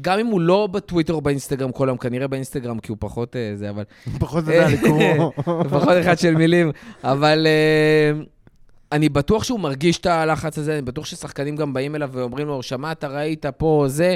גם 0.02 0.20
אם 0.20 0.28
הוא 0.28 0.42
לא 0.42 0.68
בטוויטר 0.68 1.14
או 1.14 1.22
באינסטגרם 1.22 1.72
כל 1.72 1.90
היום, 1.90 1.98
כנראה 1.98 2.28
באינסטגרם, 2.28 2.80
כי 2.80 2.92
הוא 2.92 2.98
פחות 3.00 3.36
אה, 3.36 3.52
זה, 3.56 3.70
אבל... 3.70 3.84
פחות 4.20 4.44
יודע 4.48 4.70
לקרוא. 4.70 5.32
לפחות 5.66 5.90
אחד 6.02 6.20
של 6.20 6.36
מילים, 6.36 6.72
אבל 7.04 7.48
uh, 7.48 8.26
אני 8.92 9.10
בטוח 9.10 9.44
שהוא 9.44 9.60
מרגיש 9.60 9.98
את 9.98 10.06
הלחץ 10.06 10.58
הזה, 10.58 10.74
אני 10.74 10.82
בטוח 10.82 11.06
ששחקנים 11.06 11.56
גם 11.56 11.74
באים 11.74 11.96
אליו 11.96 12.10
ואומרים 12.14 12.48
לו, 12.48 12.64
שמעת, 12.64 13.04
ראית 13.04 13.46
פה, 13.46 13.86
זה, 13.88 14.16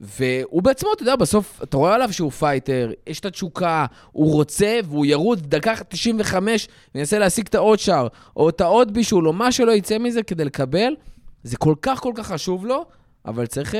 והוא 0.00 0.62
בעצמו, 0.62 0.92
אתה 0.92 1.02
יודע, 1.02 1.16
בסוף, 1.16 1.60
אתה 1.62 1.76
רואה 1.76 1.94
עליו 1.94 2.12
שהוא 2.12 2.30
פייטר, 2.30 2.90
יש 3.06 3.20
את 3.20 3.24
התשוקה, 3.24 3.86
הוא 4.12 4.32
רוצה, 4.32 4.78
והוא 4.84 5.06
ירוץ 5.06 5.38
דקה 5.42 5.74
95, 5.88 6.68
וינסה 6.94 7.18
להשיג 7.18 7.46
את 7.46 7.54
העוד 7.54 7.78
שער, 7.78 8.08
או 8.36 8.48
את 8.48 8.60
העוד 8.60 8.94
בישול, 8.94 9.28
או 9.28 9.32
מה 9.32 9.52
שלא 9.52 9.72
יצא 9.72 9.98
מזה 9.98 10.22
כדי 10.22 10.44
לקבל. 10.44 10.94
זה 11.42 11.56
כל 11.56 11.74
כך 11.82 12.00
כל 12.00 12.12
כך 12.14 12.26
חשוב 12.26 12.66
לו, 12.66 12.84
אבל 13.26 13.46
צריך... 13.46 13.74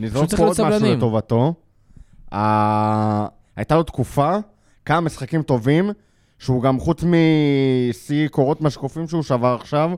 נזרוק 0.00 0.34
פה 0.34 0.46
עוד 0.46 0.56
משהו. 0.60 0.96
לטובתו. 0.96 1.54
הייתה 3.56 3.74
לו 3.74 3.82
תקופה, 3.82 4.36
כמה 4.84 5.00
משחקים 5.00 5.42
טובים, 5.42 5.90
שהוא 6.38 6.62
גם 6.62 6.80
חוץ 6.80 7.04
משיא 7.04 8.28
קורות 8.28 8.60
משקופים 8.60 9.08
שהוא 9.08 9.22
שבר 9.22 9.56
עכשיו, 9.60 9.90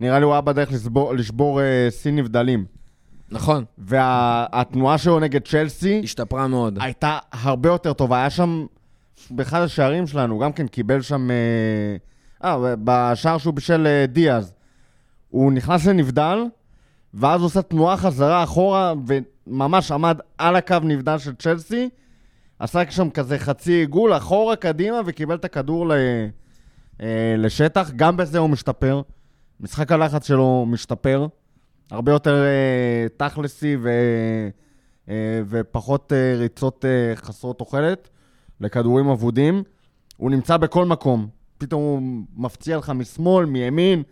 נראה 0.00 0.18
לי 0.18 0.24
הוא 0.24 0.32
היה 0.32 0.40
בדרך 0.40 0.72
לשבור, 0.72 1.14
לשבור 1.14 1.60
אה, 1.60 1.88
שיא 1.90 2.12
נבדלים. 2.12 2.64
נכון, 3.30 3.64
והתנועה 3.78 4.98
שלו 4.98 5.20
נגד 5.20 5.40
צ'לסי 5.48 6.00
השתפרה 6.04 6.48
מאוד. 6.48 6.78
הייתה 6.80 7.18
הרבה 7.32 7.68
יותר 7.68 7.92
טובה. 7.92 8.16
היה 8.16 8.30
שם, 8.30 8.66
באחד 9.30 9.60
השערים 9.60 10.06
שלנו, 10.06 10.38
גם 10.38 10.52
כן 10.52 10.66
קיבל 10.66 11.02
שם... 11.02 11.30
אה, 11.30 11.36
אה 12.44 12.74
בשער 12.84 13.38
שהוא 13.38 13.54
בשל 13.54 13.86
אה, 13.86 14.06
דיאז. 14.06 14.52
הוא 15.30 15.52
נכנס 15.52 15.86
לנבדל, 15.86 16.38
ואז 17.14 17.40
הוא 17.40 17.46
עושה 17.46 17.62
תנועה 17.62 17.96
חזרה 17.96 18.44
אחורה, 18.44 18.94
וממש 19.48 19.92
עמד 19.92 20.18
על 20.38 20.56
הקו 20.56 20.76
נבדל 20.82 21.18
של 21.18 21.34
צ'לסי, 21.34 21.88
עשה 22.58 22.90
שם 22.90 23.10
כזה 23.10 23.38
חצי 23.38 23.72
עיגול 23.72 24.16
אחורה 24.16 24.56
קדימה, 24.56 25.00
וקיבל 25.06 25.34
את 25.34 25.44
הכדור 25.44 25.88
ל... 25.88 25.92
אה, 27.00 27.34
לשטח. 27.38 27.90
גם 27.96 28.16
בזה 28.16 28.38
הוא 28.38 28.50
משתפר. 28.50 29.02
משחק 29.60 29.92
הלחץ 29.92 30.26
שלו 30.26 30.66
משתפר. 30.68 31.26
הרבה 31.90 32.12
יותר 32.12 32.44
אה, 32.44 33.06
תכלסי 33.16 33.76
ו... 33.80 33.88
אה, 35.08 35.40
ופחות 35.48 36.12
אה, 36.12 36.34
ריצות 36.38 36.84
אה, 36.84 37.16
חסרות 37.16 37.58
תוחלת 37.58 38.08
לכדורים 38.60 39.08
אבודים. 39.08 39.62
הוא 40.16 40.30
נמצא 40.30 40.56
בכל 40.56 40.84
מקום. 40.84 41.28
פתאום 41.58 41.82
הוא 41.82 42.02
מפציע 42.36 42.76
לך 42.76 42.90
משמאל, 42.90 43.46
מימין, 43.46 44.02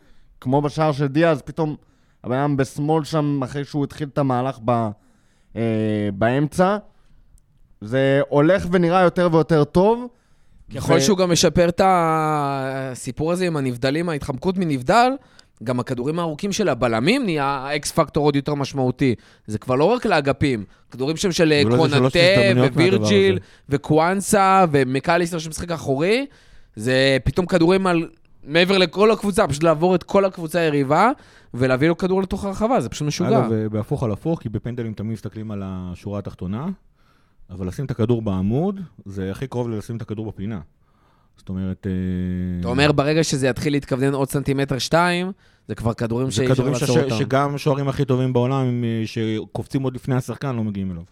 כמו 0.40 0.62
בשער 0.62 0.93
של 0.93 1.07
דיאז, 1.07 1.43
פתאום 1.43 1.76
הבן 2.25 2.37
אדם 2.37 2.57
בשמאל 2.57 3.05
שם, 3.05 3.40
אחרי 3.45 3.64
שהוא 3.64 3.85
התחיל 3.85 4.09
את 4.09 4.19
המהלך 4.19 4.59
ב, 4.64 4.88
באמצע. 6.15 6.77
זה 7.81 8.21
הולך 8.29 8.67
ונראה 8.73 9.03
יותר 9.03 9.29
ויותר 9.33 9.65
טוב. 9.65 10.09
ככל 10.77 10.93
ו- 10.93 11.01
שהוא 11.01 11.19
גם 11.19 11.33
משפר 11.33 11.69
את 11.69 11.81
הסיפור 11.85 13.33
הזה 13.33 13.47
עם 13.47 13.57
הנבדלים, 13.57 14.09
ההתחמקות 14.09 14.59
מנבדל, 14.59 15.11
גם 15.65 15.81
הכדורים 15.81 16.19
הארוכים 16.19 16.53
של 16.53 16.69
הבלמים 16.69 17.25
נהיה 17.25 17.45
ה 17.45 17.69
X 17.69 17.93
factor 17.93 18.25
עוד 18.25 18.37
יותר 18.37 18.55
משמעותי. 18.55 19.15
זה 19.47 19.59
כבר 19.59 19.75
לא 19.75 19.85
רק 19.85 20.07
לאגפים, 20.07 20.65
כדורים 20.91 21.17
שם 21.17 21.33
של 21.33 21.53
של 21.62 21.75
קונאטה 21.75 21.97
ווירג'יל 22.73 23.33
מהדבר 23.33 23.47
וקוואנסה 23.69 24.65
ומקליסטר 24.71 25.39
שמשחק 25.39 25.71
אחורי, 25.71 26.27
זה 26.77 27.17
פתאום 27.25 27.47
כדורים 27.47 27.87
על... 27.87 28.09
מעבר 28.47 28.79
לכל 28.79 29.11
הקבוצה, 29.11 29.49
פשוט 29.49 29.62
לעבור 29.62 29.95
את 29.95 30.03
כל 30.03 30.25
הקבוצה 30.25 30.59
היריבה 30.59 31.11
ולהביא 31.55 31.88
לו 31.88 31.97
כדור 31.97 32.23
לתוך 32.23 32.45
הרחבה, 32.45 32.81
זה 32.81 32.88
פשוט 32.88 33.09
משוגע. 33.09 33.29
אגב, 33.29 33.53
אה, 33.53 33.69
בהפוך 33.69 34.03
על 34.03 34.12
הפוך, 34.12 34.43
כי 34.43 34.49
בפנדלים 34.49 34.95
תמיד 34.95 35.12
מסתכלים 35.12 35.50
על 35.50 35.62
השורה 35.65 36.19
התחתונה, 36.19 36.67
אבל 37.50 37.67
לשים 37.67 37.85
את 37.85 37.91
הכדור 37.91 38.23
בעמוד, 38.23 38.81
זה 39.05 39.31
הכי 39.31 39.47
קרוב 39.47 39.69
ללשים 39.69 39.97
את 39.97 40.03
הכדור 40.03 40.26
בפינה. 40.26 40.61
זאת 41.37 41.49
אומרת... 41.49 41.87
אה, 41.87 42.61
אתה 42.61 42.69
אומר, 42.69 42.93
ברגע 42.93 43.25
שזה 43.25 43.49
יתחיל 43.49 43.73
להתכוונן 43.73 44.15
עוד 44.15 44.31
סנטימטר 44.31 44.79
שתיים, 44.79 45.33
זה 45.69 45.75
כבר 45.75 45.95
כדורים 45.95 46.31
שאי 46.31 46.53
אפשר 46.53 46.65
לעצור 46.65 46.87
ש- 46.87 46.97
אותם. 46.97 47.17
שגם 47.19 47.55
השוערים 47.55 47.88
הכי 47.88 48.05
טובים 48.05 48.33
בעולם, 48.33 48.85
אה, 48.85 49.03
שקופצים 49.07 49.83
עוד 49.83 49.95
לפני 49.95 50.15
השחקן, 50.15 50.57
לא 50.57 50.65
מגיעים 50.65 50.91
אליו. 50.91 51.03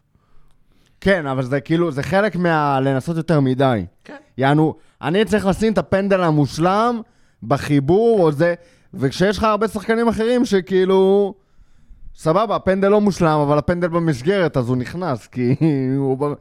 כן, 1.00 1.26
אבל 1.26 1.42
זה 1.42 1.60
כאילו, 1.60 1.90
זה 1.90 2.02
חלק 2.02 2.36
מה... 2.36 2.80
לנסות 2.80 3.16
יותר 3.16 3.40
מדי. 3.40 3.84
כן. 4.04 4.16
יענו, 4.38 4.74
אני 5.02 5.24
צריך 5.24 5.46
לשים 5.46 5.72
את 5.72 5.78
הפנדל 5.78 6.20
המושלם 6.20 7.00
בחיבור 7.48 8.20
או 8.22 8.32
זה, 8.32 8.54
וכשיש 8.94 9.38
לך 9.38 9.44
הרבה 9.44 9.68
שחקנים 9.68 10.08
אחרים 10.08 10.44
שכאילו... 10.44 11.34
סבבה, 12.16 12.56
הפנדל 12.56 12.88
לא 12.88 13.00
מושלם, 13.00 13.38
אבל 13.40 13.58
הפנדל 13.58 13.88
במסגרת, 13.88 14.56
אז 14.56 14.68
הוא 14.68 14.76
נכנס, 14.76 15.26
כי 15.26 15.54
הוא... 15.96 16.34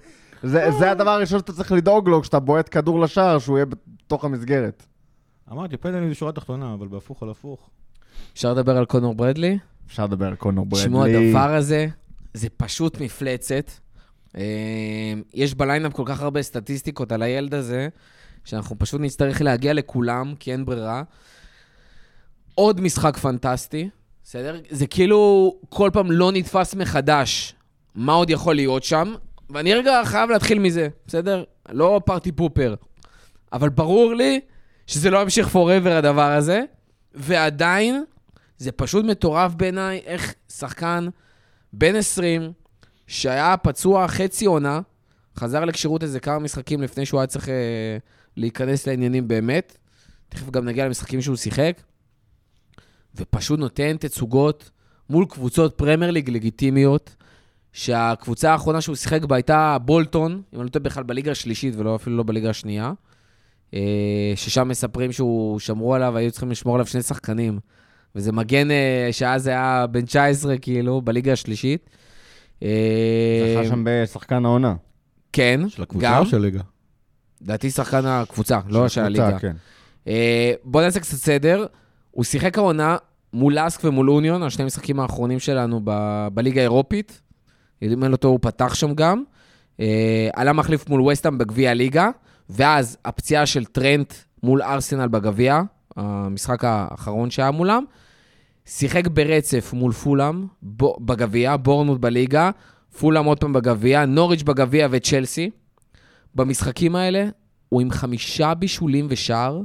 זה, 0.43 0.72
זה 0.79 0.91
הדבר 0.91 1.10
הראשון 1.10 1.39
שאתה 1.39 1.53
צריך 1.53 1.72
לדאוג 1.72 2.10
לו 2.10 2.22
כשאתה 2.22 2.39
בועט 2.39 2.67
כדור 2.72 3.00
לשער, 3.00 3.39
שהוא 3.39 3.57
יהיה 3.57 3.65
בתוך 3.65 4.25
המסגרת. 4.25 4.86
אמרתי, 5.51 5.77
פנדלים 5.77 6.10
זה 6.10 6.15
שורה 6.15 6.31
תחתונה, 6.31 6.74
אבל 6.74 6.88
בהפוך 6.88 7.24
על 7.24 7.29
הפוך. 7.29 7.69
אפשר 8.33 8.53
לדבר 8.53 8.77
על 8.77 8.86
קונור 8.86 9.15
ברדלי? 9.15 9.57
אפשר 9.88 10.03
לדבר 10.03 10.25
על 10.25 10.36
קונור 10.36 10.65
ברדלי. 10.65 10.86
תשמעו, 10.86 11.05
הדבר 11.05 11.55
הזה, 11.55 11.88
זה 12.33 12.48
פשוט 12.57 13.01
מפלצת. 13.01 13.72
אה, 14.38 15.13
יש 15.33 15.55
בליינאפ 15.55 15.93
כל 15.93 16.03
כך 16.05 16.22
הרבה 16.22 16.41
סטטיסטיקות 16.41 17.12
על 17.12 17.22
הילד 17.22 17.53
הזה, 17.53 17.88
שאנחנו 18.45 18.79
פשוט 18.79 19.01
נצטרך 19.01 19.41
להגיע 19.41 19.73
לכולם, 19.73 20.33
כי 20.39 20.51
אין 20.51 20.65
ברירה. 20.65 21.03
עוד 22.55 22.81
משחק 22.81 23.17
פנטסטי, 23.17 23.89
בסדר? 24.23 24.59
זה 24.69 24.88
כאילו 24.88 25.53
כל 25.69 25.89
פעם 25.93 26.12
לא 26.12 26.31
נתפס 26.31 26.75
מחדש 26.75 27.55
מה 27.95 28.13
עוד 28.13 28.29
יכול 28.29 28.55
להיות 28.55 28.83
שם, 28.83 29.13
ואני 29.50 29.73
רגע 29.73 30.01
חייב 30.05 30.29
להתחיל 30.29 30.59
מזה, 30.59 30.88
בסדר? 31.07 31.43
לא 31.69 32.01
פארטי 32.05 32.31
פופר. 32.31 32.75
אבל 33.53 33.69
ברור 33.69 34.13
לי 34.13 34.39
שזה 34.88 35.09
לא 35.09 35.21
ימשיך 35.21 35.55
forever 35.55 35.89
הדבר 35.89 36.31
הזה, 36.31 36.63
ועדיין 37.13 38.03
זה 38.57 38.71
פשוט 38.71 39.05
מטורף 39.05 39.53
בעיניי 39.53 40.01
איך 40.05 40.33
שחקן 40.50 41.07
בן 41.73 41.95
20, 41.95 42.51
שהיה 43.07 43.57
פצוע 43.57 44.07
חצי 44.07 44.45
עונה, 44.45 44.79
חזר 45.38 45.65
לכשירות 45.65 46.03
איזה 46.03 46.19
כמה 46.19 46.39
משחקים 46.39 46.81
לפני 46.81 47.05
שהוא 47.05 47.19
היה 47.19 47.27
צריך 47.27 47.50
אה, 47.50 47.97
להיכנס 48.37 48.87
לעניינים 48.87 49.27
באמת. 49.27 49.77
תכף 50.29 50.49
גם 50.49 50.65
נגיע 50.65 50.85
למשחקים 50.85 51.21
שהוא 51.21 51.35
שיחק. 51.35 51.81
ופשוט 53.15 53.59
נותן 53.59 53.97
תצוגות 53.97 54.71
מול 55.09 55.25
קבוצות 55.29 55.77
פרמייר 55.77 56.11
ליג 56.11 56.29
לגיטימיות, 56.29 57.15
שהקבוצה 57.73 58.51
האחרונה 58.51 58.81
שהוא 58.81 58.95
שיחק 58.95 59.23
בה 59.23 59.35
הייתה 59.35 59.77
בולטון, 59.85 60.41
אם 60.53 60.59
אני 60.59 60.65
לא 60.65 60.69
טועה 60.69 60.83
בכלל 60.83 61.03
בליגה 61.03 61.31
השלישית 61.31 61.75
ולא 61.77 61.95
אפילו 61.95 62.17
לא 62.17 62.23
בליגה 62.23 62.49
השנייה, 62.49 62.93
אה, 63.73 64.33
ששם 64.35 64.67
מספרים 64.67 65.11
שהוא 65.11 65.59
שמרו 65.59 65.95
עליו, 65.95 66.17
היו 66.17 66.31
צריכים 66.31 66.51
לשמור 66.51 66.75
עליו 66.75 66.87
שני 66.87 67.01
שחקנים. 67.01 67.59
וזה 68.15 68.31
מגן 68.31 68.71
אה, 68.71 69.09
שאז 69.11 69.47
היה 69.47 69.85
בן 69.91 70.05
19, 70.05 70.57
כאילו, 70.57 71.01
בליגה 71.01 71.33
השלישית. 71.33 71.89
אה, 72.63 73.55
זכה 73.55 73.69
שם 73.69 73.83
בשחקן 73.85 74.45
העונה. 74.45 74.75
כן, 75.33 75.61
של 75.67 75.83
הקבוצה 75.83 76.05
גם. 76.05 76.21
או 76.21 76.25
של 76.25 76.37
הליגה? 76.37 76.61
לדעתי 77.43 77.69
שחקן 77.71 78.05
הקבוצה, 78.05 78.59
לא 78.67 78.88
של 78.88 79.01
הליגה. 79.01 79.39
כן. 79.39 79.53
אה, 80.07 80.53
בוא 80.63 80.81
נעשה 80.81 81.00
קצת 81.00 81.17
סדר. 81.17 81.65
הוא 82.12 82.23
שיחק 82.23 82.57
העונה 82.57 82.97
מול 83.33 83.53
לאסק 83.53 83.83
ומול 83.83 84.09
אוניון, 84.09 84.43
השני 84.43 84.63
המשחקים 84.63 85.00
האחרונים 85.00 85.39
שלנו 85.39 85.81
ב- 85.83 86.27
בליגה 86.33 86.62
האירופית. 86.62 87.21
אם 87.81 88.03
אין 88.03 88.12
לו 88.12 88.17
טוב, 88.17 88.31
הוא 88.31 88.39
פתח 88.41 88.73
שם 88.73 88.93
גם. 88.93 89.23
אה, 89.79 90.29
עלה 90.33 90.53
מחליף 90.53 90.89
מול 90.89 91.01
וסטאם 91.01 91.38
בגביע 91.38 91.71
הליגה, 91.71 92.09
ואז 92.50 92.97
הפציעה 93.05 93.45
של 93.45 93.65
טרנט 93.65 94.13
מול 94.43 94.62
ארסנל 94.62 95.07
בגביע, 95.07 95.62
המשחק 95.95 96.63
האחרון 96.63 97.31
שהיה 97.31 97.51
מולם. 97.51 97.83
שיחק 98.65 99.07
ברצף 99.07 99.73
מול 99.73 99.91
פולאם 99.91 100.45
בגביע, 101.00 101.57
בורנמוט 101.57 102.00
בליגה, 102.00 102.51
פולאם 103.00 103.25
עוד 103.25 103.39
פעם 103.39 103.53
בגביע, 103.53 104.05
נוריץ' 104.05 104.43
בגביע 104.43 104.88
וצ'לסי. 104.91 105.50
במשחקים 106.35 106.95
האלה 106.95 107.29
הוא 107.69 107.81
עם 107.81 107.91
חמישה 107.91 108.53
בישולים 108.53 109.07
ושער 109.09 109.61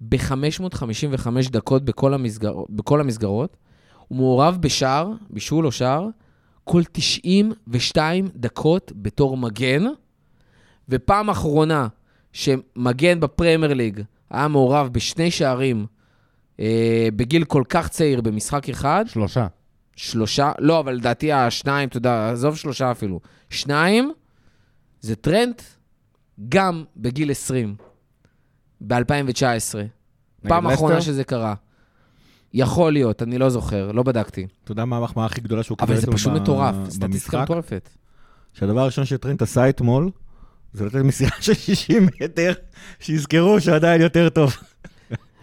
ב-555 0.00 1.28
דקות 1.50 1.84
בכל, 1.84 2.14
המסגר... 2.14 2.54
בכל 2.70 3.00
המסגרות. 3.00 3.56
הוא 4.08 4.16
מעורב 4.16 4.58
בשער, 4.60 5.12
בישול 5.30 5.66
או 5.66 5.72
שער, 5.72 6.08
כל 6.64 6.82
92 6.92 8.28
דקות 8.36 8.92
בתור 8.96 9.36
מגן, 9.36 9.84
ופעם 10.88 11.30
אחרונה 11.30 11.88
שמגן 12.32 13.20
בפרמייר 13.20 13.74
ליג 13.74 14.00
היה 14.30 14.48
מעורב 14.48 14.88
בשני 14.92 15.30
שערים 15.30 15.86
אה, 16.60 17.08
בגיל 17.16 17.44
כל 17.44 17.62
כך 17.68 17.88
צעיר 17.88 18.20
במשחק 18.20 18.68
אחד, 18.68 19.04
שלושה. 19.08 19.46
שלושה, 19.96 20.52
לא, 20.58 20.80
אבל 20.80 20.94
לדעתי 20.94 21.32
השניים, 21.32 21.88
אתה 21.88 21.96
יודע, 21.96 22.30
עזוב 22.30 22.56
שלושה 22.56 22.90
אפילו. 22.90 23.20
שניים, 23.50 24.12
זה 25.00 25.16
טרנט 25.16 25.62
גם 26.48 26.84
בגיל 26.96 27.30
20, 27.30 27.74
ב-2019. 28.80 29.78
פעם? 30.48 30.66
אחרונה 30.66 31.00
שזה 31.00 31.24
קרה. 31.24 31.54
יכול 32.54 32.92
להיות, 32.92 33.22
אני 33.22 33.38
לא 33.38 33.48
זוכר, 33.50 33.92
לא 33.92 34.02
בדקתי. 34.02 34.46
אתה 34.64 34.72
יודע 34.72 34.84
מה 34.84 34.96
המחמאה 34.96 35.26
הכי 35.26 35.40
גדולה 35.40 35.62
שהוא 35.62 35.78
קיבל 35.78 35.92
אבל 35.92 36.00
זה 36.00 36.06
פשוט 36.06 36.32
מטורף, 36.32 36.74
סטטיסטיקה? 36.88 37.42
מטורפת. 37.42 37.88
שהדבר 38.52 38.80
הראשון 38.80 39.04
שטרנט 39.04 39.42
עשה 39.42 39.68
אתמול, 39.68 40.10
זה 40.72 40.84
לתת 40.84 40.94
מסירה 40.94 41.36
של 41.40 41.54
60 41.54 42.08
מטר, 42.20 42.52
שיזכרו 43.00 43.60
שעדיין 43.60 44.00
יותר 44.00 44.28
טוב. 44.28 44.56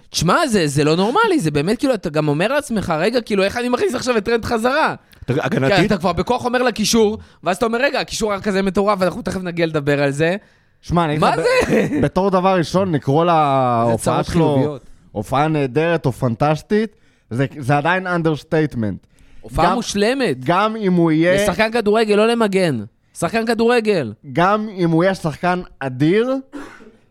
תשמע, 0.10 0.48
זה, 0.48 0.68
זה 0.68 0.84
לא 0.84 0.96
נורמלי, 0.96 1.40
זה 1.40 1.52
באמת 1.52 1.80
כאילו, 1.80 1.94
אתה 1.94 2.10
גם 2.10 2.28
אומר 2.28 2.48
לעצמך, 2.48 2.94
רגע, 3.00 3.22
כאילו, 3.22 3.44
איך 3.44 3.58
אני 3.58 3.70
מכניס 3.70 3.96
עכשיו 3.96 4.18
את 4.18 4.26
טרנט 4.26 4.46
חזרה? 4.46 4.96
כן, 5.28 5.34
הגנתית, 5.42 5.86
אתה 5.92 5.98
כבר 5.98 6.14
בכוח 6.14 6.46
אומר 6.46 6.64
לקישור, 6.64 7.18
ואז 7.44 7.58
אתה 7.58 7.66
אומר, 7.66 7.80
רגע, 7.82 8.00
הקישור 8.00 8.32
היה 8.32 8.42
כזה 8.42 8.62
מטורף, 8.62 9.02
אנחנו 9.02 9.22
תכף 9.22 9.42
נגיע 9.42 9.66
לדבר 9.66 10.04
על 10.04 10.12
זה. 10.12 10.36
שמע, 10.82 11.04
אני 11.06 11.12
אגיד 11.14 11.22
מה 11.22 11.36
לך, 11.36 11.44
זה? 11.70 11.88
בתור 12.04 12.30
דבר 12.32 12.58
ראשון, 12.58 12.96
לקרוא 12.96 13.26
להופעה 13.26 14.24
שלו. 14.24 14.78
הופעה 15.12 15.48
נהדרת 15.48 16.06
או 16.06 16.12
פנטסטית, 16.12 16.96
זה 17.30 17.46
זה 17.60 17.78
עדיין 17.78 18.08
understatement. 18.08 18.98
הופעה 19.42 19.66
גם- 19.66 19.74
מושלמת. 19.74 20.46
גם 20.46 20.76
אם 20.76 20.94
הוא 20.94 21.12
יהיה... 21.12 21.44
לשחקן 21.44 21.72
כדורגל, 21.72 22.16
לא 22.16 22.28
למגן. 22.28 22.84
שחקן 23.18 23.46
כדורגל. 23.46 24.14
גם 24.34 24.68
אם 24.78 24.90
הוא 24.90 25.04
יהיה 25.04 25.16
שחקן 25.16 25.62
אדיר, 25.80 26.36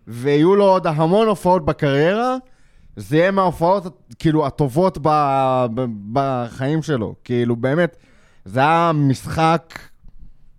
ויהיו 0.08 0.56
לו 0.56 0.64
עוד 0.64 0.86
המון 0.86 1.28
הופעות 1.28 1.64
בקריירה, 1.64 2.36
זה 2.96 3.16
יהיה 3.16 3.30
מההופעות, 3.30 4.08
כאילו, 4.18 4.46
הטובות 4.46 4.98
ב, 5.02 5.08
ב, 5.74 5.84
בחיים 6.12 6.82
שלו. 6.82 7.14
כאילו, 7.24 7.56
באמת, 7.56 7.96
זה 8.44 8.60
היה 8.60 8.92
משחק 8.94 9.78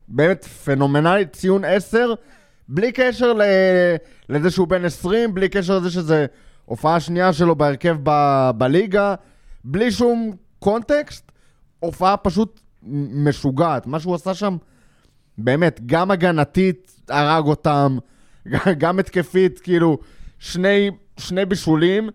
באמת 0.08 0.46
פנומנלי, 0.46 1.25
ציון 1.25 1.65
10, 1.65 2.13
בלי 2.70 2.92
קשר 2.92 3.34
ל, 3.34 3.42
לזה 4.30 4.51
שהוא 4.51 4.68
בן 4.68 4.86
20, 4.86 5.34
בלי 5.34 5.50
קשר 5.50 5.77
לזה 5.77 5.92
שזה 5.92 6.25
הופעה 6.65 7.00
שנייה 7.00 7.34
שלו 7.34 7.56
בהרכב 7.56 7.98
ב, 8.04 8.12
בליגה, 8.58 9.15
בלי 9.63 9.92
שום 9.92 10.36
קונטקסט, 10.60 11.32
הופעה 11.80 12.18
פשוט 12.18 12.60
משוגעת. 12.84 13.88
מה 13.88 14.00
שהוא 14.00 14.15
עשה 14.15 14.34
שם... 14.34 14.58
באמת, 15.38 15.82
גם 15.86 16.12
הגנתית 16.12 17.01
הרג 17.10 17.46
אותם, 17.46 17.98
גם 18.77 19.00
התקפית, 19.00 19.60
כאילו, 19.60 19.98
שני, 20.39 20.92
שני 21.18 21.46
בישולים, 21.46 22.10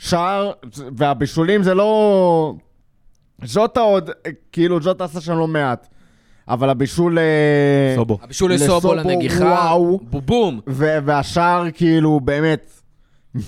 שער, 0.00 0.52
והבישולים 0.96 1.62
זה 1.62 1.74
לא... 1.74 2.54
ז'וטה 3.44 3.80
עוד, 3.80 4.10
כאילו, 4.52 4.82
ז'וטה 4.82 5.04
עשה 5.04 5.20
שם 5.20 5.38
לא 5.38 5.46
מעט. 5.46 5.88
אבל 6.48 6.70
הבישול... 6.70 7.18
אה, 7.18 7.92
סובו. 7.96 8.18
הבישול 8.22 8.52
לסובו 8.52 8.94
לסובו, 8.94 8.94
לנגיחה. 8.94 9.44
וואו. 9.44 10.00
בובום. 10.02 10.60
ו- 10.68 10.98
והשער, 11.04 11.64
כאילו, 11.74 12.20
באמת, 12.20 12.70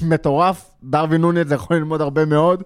מטורף. 0.03 0.71
דרווין 0.85 1.21
נוניץ 1.21 1.49
יכול 1.51 1.77
ללמוד 1.77 2.01
הרבה 2.01 2.25
מאוד 2.25 2.63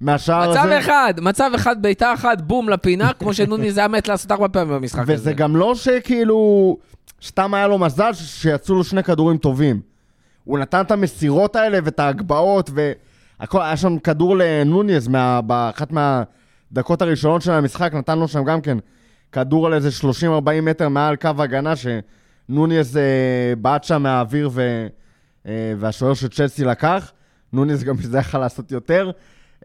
מהשער 0.00 0.50
הזה. 0.50 0.60
מצב 0.60 0.68
אחד, 0.68 1.14
מצב 1.20 1.50
אחד, 1.54 1.82
בעיטה 1.82 2.14
אחת, 2.14 2.40
בום 2.40 2.68
לפינה, 2.68 3.12
כמו 3.12 3.34
שנוני 3.34 3.72
זה 3.72 3.80
היה 3.80 3.88
מת 3.88 4.08
לעשות 4.08 4.32
ארבע 4.32 4.48
פעמים 4.52 4.74
במשחק 4.74 5.02
הזה. 5.02 5.14
וזה 5.14 5.32
גם 5.32 5.56
לא 5.56 5.74
שכאילו, 5.74 6.76
סתם 7.24 7.54
היה 7.54 7.66
לו 7.68 7.78
מזל 7.78 8.12
שיצאו 8.12 8.74
לו 8.74 8.84
שני 8.84 9.02
כדורים 9.02 9.38
טובים. 9.38 9.80
הוא 10.44 10.58
נתן 10.58 10.80
את 10.80 10.90
המסירות 10.90 11.56
האלה 11.56 11.78
ואת 11.84 12.00
ההגבהות, 12.00 12.70
והכל, 13.40 13.62
היה 13.62 13.76
שם 13.76 13.98
כדור 13.98 14.36
לנוניז 14.36 15.08
מה, 15.08 15.40
באחת 15.40 15.88
מהדקות 15.92 17.02
הראשונות 17.02 17.42
של 17.42 17.52
המשחק, 17.52 17.94
נתן 17.94 18.18
לו 18.18 18.28
שם 18.28 18.44
גם 18.44 18.60
כן 18.60 18.78
כדור 19.32 19.66
על 19.66 19.74
איזה 19.74 19.88
30-40 20.22 20.60
מטר 20.62 20.88
מעל 20.88 21.16
קו 21.16 21.30
הגנה, 21.38 21.72
שנוניז 21.76 22.96
אה, 22.96 23.02
בעט 23.58 23.84
שם 23.84 24.02
מהאוויר 24.02 24.50
ו, 24.52 24.86
אה, 25.46 25.74
והשוער 25.78 26.14
של 26.14 26.28
צ'לסי 26.28 26.64
לקח. 26.64 27.12
נוניז 27.52 27.84
גם 27.84 27.96
מזה 27.96 28.18
יכול 28.18 28.40
לעשות 28.40 28.72
יותר, 28.72 29.10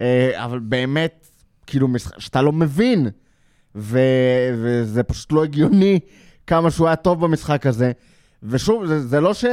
אה, 0.01 0.45
אבל 0.45 0.59
באמת, 0.59 1.27
כאילו, 1.67 1.87
משחק 1.87 2.19
שאתה 2.19 2.41
לא 2.41 2.51
מבין. 2.51 3.09
ו... 3.75 3.99
וזה 4.55 5.03
פשוט 5.03 5.31
לא 5.31 5.43
הגיוני 5.43 5.99
כמה 6.47 6.71
שהוא 6.71 6.87
היה 6.87 6.95
טוב 6.95 7.25
במשחק 7.25 7.65
הזה. 7.65 7.91
ושוב, 8.43 8.85
זה, 8.85 9.07
זה 9.07 9.19
לא 9.19 9.33
ש... 9.33 9.45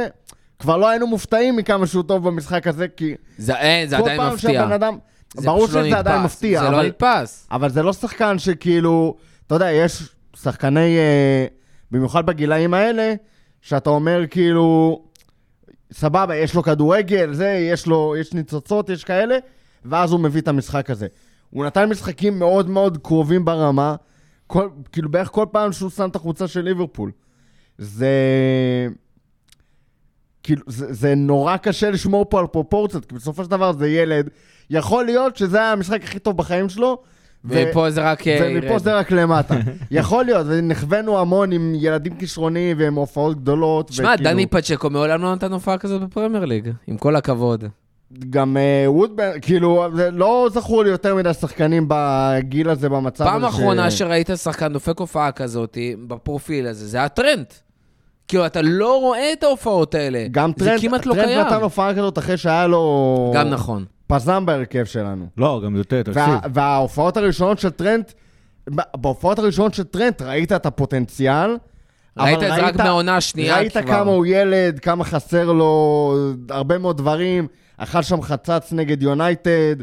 כבר 0.59 0.77
לא 0.77 0.89
היינו 0.89 1.07
מופתעים 1.07 1.55
מכמה 1.55 1.87
שהוא 1.87 2.03
טוב 2.03 2.27
במשחק 2.27 2.67
הזה, 2.67 2.87
כי 2.87 3.15
זה 3.37 3.55
אין, 3.55 3.89
זה 3.89 3.97
כל 3.97 4.01
עדיין 4.01 4.17
פעם 4.17 4.33
מפתיע. 4.33 4.61
שהבן 4.61 4.71
אדם... 4.71 4.97
זה 5.37 5.45
ברור 5.47 5.61
לא 5.61 5.67
שזה 5.67 5.97
עדיין 5.97 6.21
נתפס. 6.21 6.35
מפתיע, 6.35 6.59
זה 6.59 6.69
לא 6.69 6.77
אבל, 6.77 6.87
נתפס. 6.87 7.47
אבל 7.51 7.69
זה 7.69 7.83
לא 7.83 7.93
שחקן 7.93 8.39
שכאילו... 8.39 9.15
אתה 9.47 9.55
יודע, 9.55 9.71
יש 9.71 10.03
שחקני... 10.35 10.97
אה, 10.97 11.45
במיוחד 11.91 12.25
בגילאים 12.25 12.73
האלה, 12.73 13.13
שאתה 13.61 13.89
אומר 13.89 14.27
כאילו... 14.27 15.01
סבבה, 15.93 16.35
יש 16.35 16.55
לו 16.55 16.63
כדורגל, 16.63 17.33
זה, 17.33 17.49
יש 17.71 17.87
לו... 17.87 18.15
יש 18.19 18.33
ניצוצות, 18.33 18.89
יש 18.89 19.03
כאלה, 19.03 19.37
ואז 19.85 20.11
הוא 20.11 20.19
מביא 20.19 20.41
את 20.41 20.47
המשחק 20.47 20.89
הזה. 20.89 21.07
הוא 21.49 21.65
נתן 21.65 21.89
משחקים 21.89 22.39
מאוד 22.39 22.69
מאוד 22.69 22.97
קרובים 22.97 23.45
ברמה, 23.45 23.95
כל, 24.47 24.69
כאילו 24.91 25.09
בערך 25.11 25.29
כל 25.31 25.45
פעם 25.51 25.71
שהוא 25.71 25.89
שם 25.89 26.09
את 26.09 26.15
החולצה 26.15 26.47
של 26.47 26.61
ליברפול. 26.61 27.11
זה... 27.77 28.07
כאילו, 30.43 30.61
זה, 30.67 30.93
זה 30.93 31.15
נורא 31.15 31.57
קשה 31.57 31.89
לשמור 31.89 32.25
פה 32.29 32.39
על 32.39 32.47
פרופורציות, 32.47 33.05
כי 33.05 33.15
בסופו 33.15 33.43
של 33.43 33.49
דבר 33.49 33.71
זה 33.71 33.89
ילד. 33.89 34.29
יכול 34.69 35.05
להיות 35.05 35.37
שזה 35.37 35.57
היה 35.57 35.71
המשחק 35.71 36.03
הכי 36.03 36.19
טוב 36.19 36.37
בחיים 36.37 36.69
שלו, 36.69 36.97
ו- 37.45 37.63
ופה 37.69 37.89
זה 37.89 38.01
רק... 38.01 38.27
אה, 38.27 38.39
ומפה. 38.41 38.79
זה 38.79 38.95
רק 38.95 39.11
למטה. 39.11 39.55
יכול 39.91 40.25
להיות, 40.25 40.45
ונכווינו 40.49 41.19
המון 41.19 41.51
עם 41.51 41.73
ילדים 41.75 42.15
כישרוניים 42.15 42.77
ועם 42.79 42.95
הופעות 42.95 43.41
גדולות. 43.41 43.93
שמע, 43.93 44.11
וכאילו, 44.13 44.29
דני 44.29 44.45
פצ'קו 44.45 44.89
מעולם 44.89 45.21
לא 45.21 45.35
נתן 45.35 45.53
הופעה 45.53 45.77
כזאת 45.77 46.01
בפרמייר 46.01 46.45
ליג, 46.45 46.71
עם 46.87 46.97
כל 46.97 47.15
הכבוד. 47.15 47.63
גם 48.29 48.57
אה, 48.57 48.91
וודבורן, 48.91 49.39
כאילו, 49.41 49.87
זה 49.95 50.11
לא 50.11 50.49
זכור 50.53 50.83
לי 50.83 50.89
יותר 50.89 51.15
מדי 51.15 51.33
שחקנים 51.33 51.85
בגיל 51.87 52.69
הזה, 52.69 52.89
במצב 52.89 53.23
הזה. 53.23 53.33
פעם 53.33 53.45
אחרונה 53.45 53.91
שראית 53.91 54.29
שחקן 54.35 54.73
דופק 54.73 54.99
הופעה 54.99 55.31
כזאת, 55.31 55.77
בפרופיל 56.07 56.67
הזה, 56.67 56.87
זה 56.87 56.97
היה 56.97 57.09
טרנט. 57.09 57.45
כאילו, 58.29 58.45
אתה 58.45 58.61
לא 58.61 58.99
רואה 58.99 59.33
את 59.33 59.43
ההופעות 59.43 59.95
האלה. 59.95 60.25
גם 60.31 60.51
זה 60.57 60.65
טרנט, 60.65 60.81
כמעט 60.81 61.05
לא 61.05 61.13
טרנט 61.13 61.25
קיים. 61.25 61.39
נתן 61.47 61.61
הופעה 61.61 61.93
כזאת 61.93 62.17
אחרי 62.17 62.37
שהיה 62.37 62.67
לו... 62.67 63.31
גם 63.35 63.49
נכון. 63.49 63.85
פזם 64.07 64.45
בהרכב 64.45 64.85
שלנו. 64.85 65.25
לא, 65.37 65.61
גם 65.65 65.75
יותר, 65.75 66.01
תקשיב. 66.03 66.23
וה, 66.23 66.39
וההופעות 66.53 67.17
הראשונות 67.17 67.59
של 67.59 67.69
טרנט, 67.69 68.11
ב- 68.75 68.81
בהופעות 68.97 69.39
הראשונות 69.39 69.73
של 69.73 69.83
טרנט 69.83 70.21
ראית 70.21 70.51
את 70.51 70.65
הפוטנציאל. 70.65 71.57
ראית 72.17 72.43
את 72.43 72.49
זה 72.55 72.61
רק 72.61 72.75
מהעונה 72.75 73.17
השנייה 73.17 73.55
ראית 73.57 73.77
כבר. 73.77 73.81
כמה 73.81 74.11
הוא 74.11 74.25
ילד, 74.25 74.79
כמה 74.79 75.03
חסר 75.03 75.51
לו, 75.51 76.15
הרבה 76.49 76.77
מאוד 76.77 76.97
דברים. 76.97 77.47
אכל 77.77 78.01
שם 78.01 78.21
חצץ 78.21 78.73
נגד 78.73 79.03
יונייטד. 79.03 79.75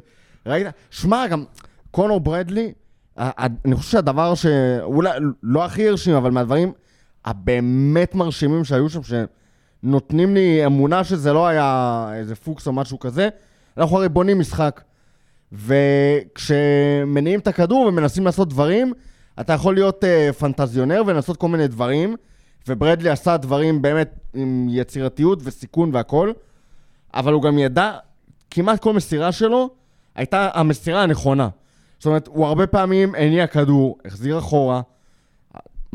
ראית? 0.47 0.67
שמע, 0.91 1.27
גם 1.27 1.45
קונור 1.91 2.21
ברדלי, 2.21 2.73
אני 3.19 3.75
חושב 3.77 3.91
שהדבר 3.91 4.35
שאולי 4.35 5.11
לא 5.43 5.65
הכי 5.65 5.89
הרשים, 5.89 6.15
אבל 6.15 6.31
מהדברים 6.31 6.73
הבאמת 7.27 8.15
מרשימים 8.15 8.65
שהיו 8.65 8.91
שם, 8.91 9.01
שנותנים 9.03 10.35
לי 10.35 10.67
אמונה 10.67 11.05
שזה 11.05 11.33
לא 11.33 11.47
היה 11.47 12.11
איזה 12.15 12.35
פוקס 12.35 12.67
או 12.67 12.73
משהו 12.73 12.99
כזה, 12.99 13.29
אנחנו 13.77 13.97
הרי 13.97 14.09
בונים 14.09 14.39
משחק. 14.39 14.81
וכשמניעים 15.53 17.41
את 17.41 17.47
הכדור 17.47 17.87
ומנסים 17.87 18.25
לעשות 18.25 18.49
דברים, 18.49 18.93
אתה 19.41 19.53
יכול 19.53 19.75
להיות 19.75 20.05
uh, 20.05 20.33
פנטזיונר 20.33 21.03
ולעשות 21.07 21.37
כל 21.37 21.49
מיני 21.49 21.69
דברים, 21.69 22.17
וברדלי 22.69 23.11
עשה 23.11 23.37
דברים 23.37 23.83
באמת 23.83 24.15
עם 24.35 24.67
יצירתיות 24.71 25.39
וסיכון 25.43 25.91
והכל, 25.95 26.33
אבל 27.15 27.33
הוא 27.33 27.43
גם 27.43 27.59
ידע, 27.59 27.93
כמעט 28.51 28.81
כל 28.81 28.93
מסירה 28.93 29.33
שלו 29.33 29.71
הייתה 30.15 30.49
המסירה 30.55 31.03
הנכונה. 31.03 31.49
זאת 31.99 32.07
אומרת, 32.07 32.27
הוא 32.27 32.47
הרבה 32.47 32.67
פעמים 32.67 33.15
הניע 33.15 33.47
כדור, 33.47 33.99
החזיר 34.05 34.39
אחורה, 34.39 34.81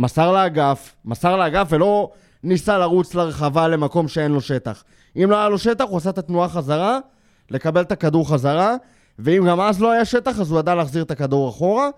מסר 0.02 0.32
לאגף, 0.32 0.96
מסר 1.06 1.38
לאגף 1.38 1.68
ולא 1.70 2.12
ניסה 2.44 2.78
לרוץ 2.78 3.16
לרחבה 3.16 3.68
למקום 3.68 4.08
שאין 4.08 4.32
לו 4.32 4.42
שטח. 4.42 4.84
אם 5.16 5.28
לא 5.32 5.36
היה 5.36 5.50
לו 5.50 5.58
שטח, 5.58 5.86
הוא 5.88 5.98
עשה 5.98 6.10
את 6.10 6.18
התנועה 6.18 6.50
חזרה, 6.50 7.00
לקבל 7.52 7.82
את 7.82 7.92
הכדור 7.92 8.30
חזרה, 8.30 8.76
ואם 9.20 9.46
גם 9.48 9.62
אז 9.62 9.82
לא 9.82 9.92
היה 9.92 10.06
שטח, 10.06 10.40
אז 10.40 10.52
הוא 10.52 10.60
ידע 10.60 10.76
להחזיר 10.76 11.04
את 11.04 11.12
הכדור 11.12 11.50
אחורה, 11.50 11.90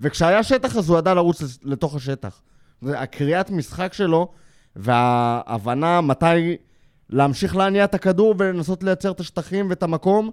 וכשהיה 0.00 0.42
שטח, 0.42 0.76
אז 0.76 0.88
הוא 0.88 0.98
ידע 0.98 1.14
לרוץ 1.14 1.58
לתוך 1.62 1.96
השטח. 1.96 2.40
הקריאת 2.82 3.50
משחק 3.50 3.92
שלו, 3.92 4.28
וההבנה 4.76 6.00
מתי 6.00 6.56
להמשיך 7.10 7.56
להניע 7.56 7.84
את 7.84 7.94
הכדור 7.94 8.34
ולנסות 8.38 8.82
לייצר 8.82 9.10
את 9.10 9.20
השטחים 9.20 9.70
ואת 9.70 9.82
המקום, 9.82 10.30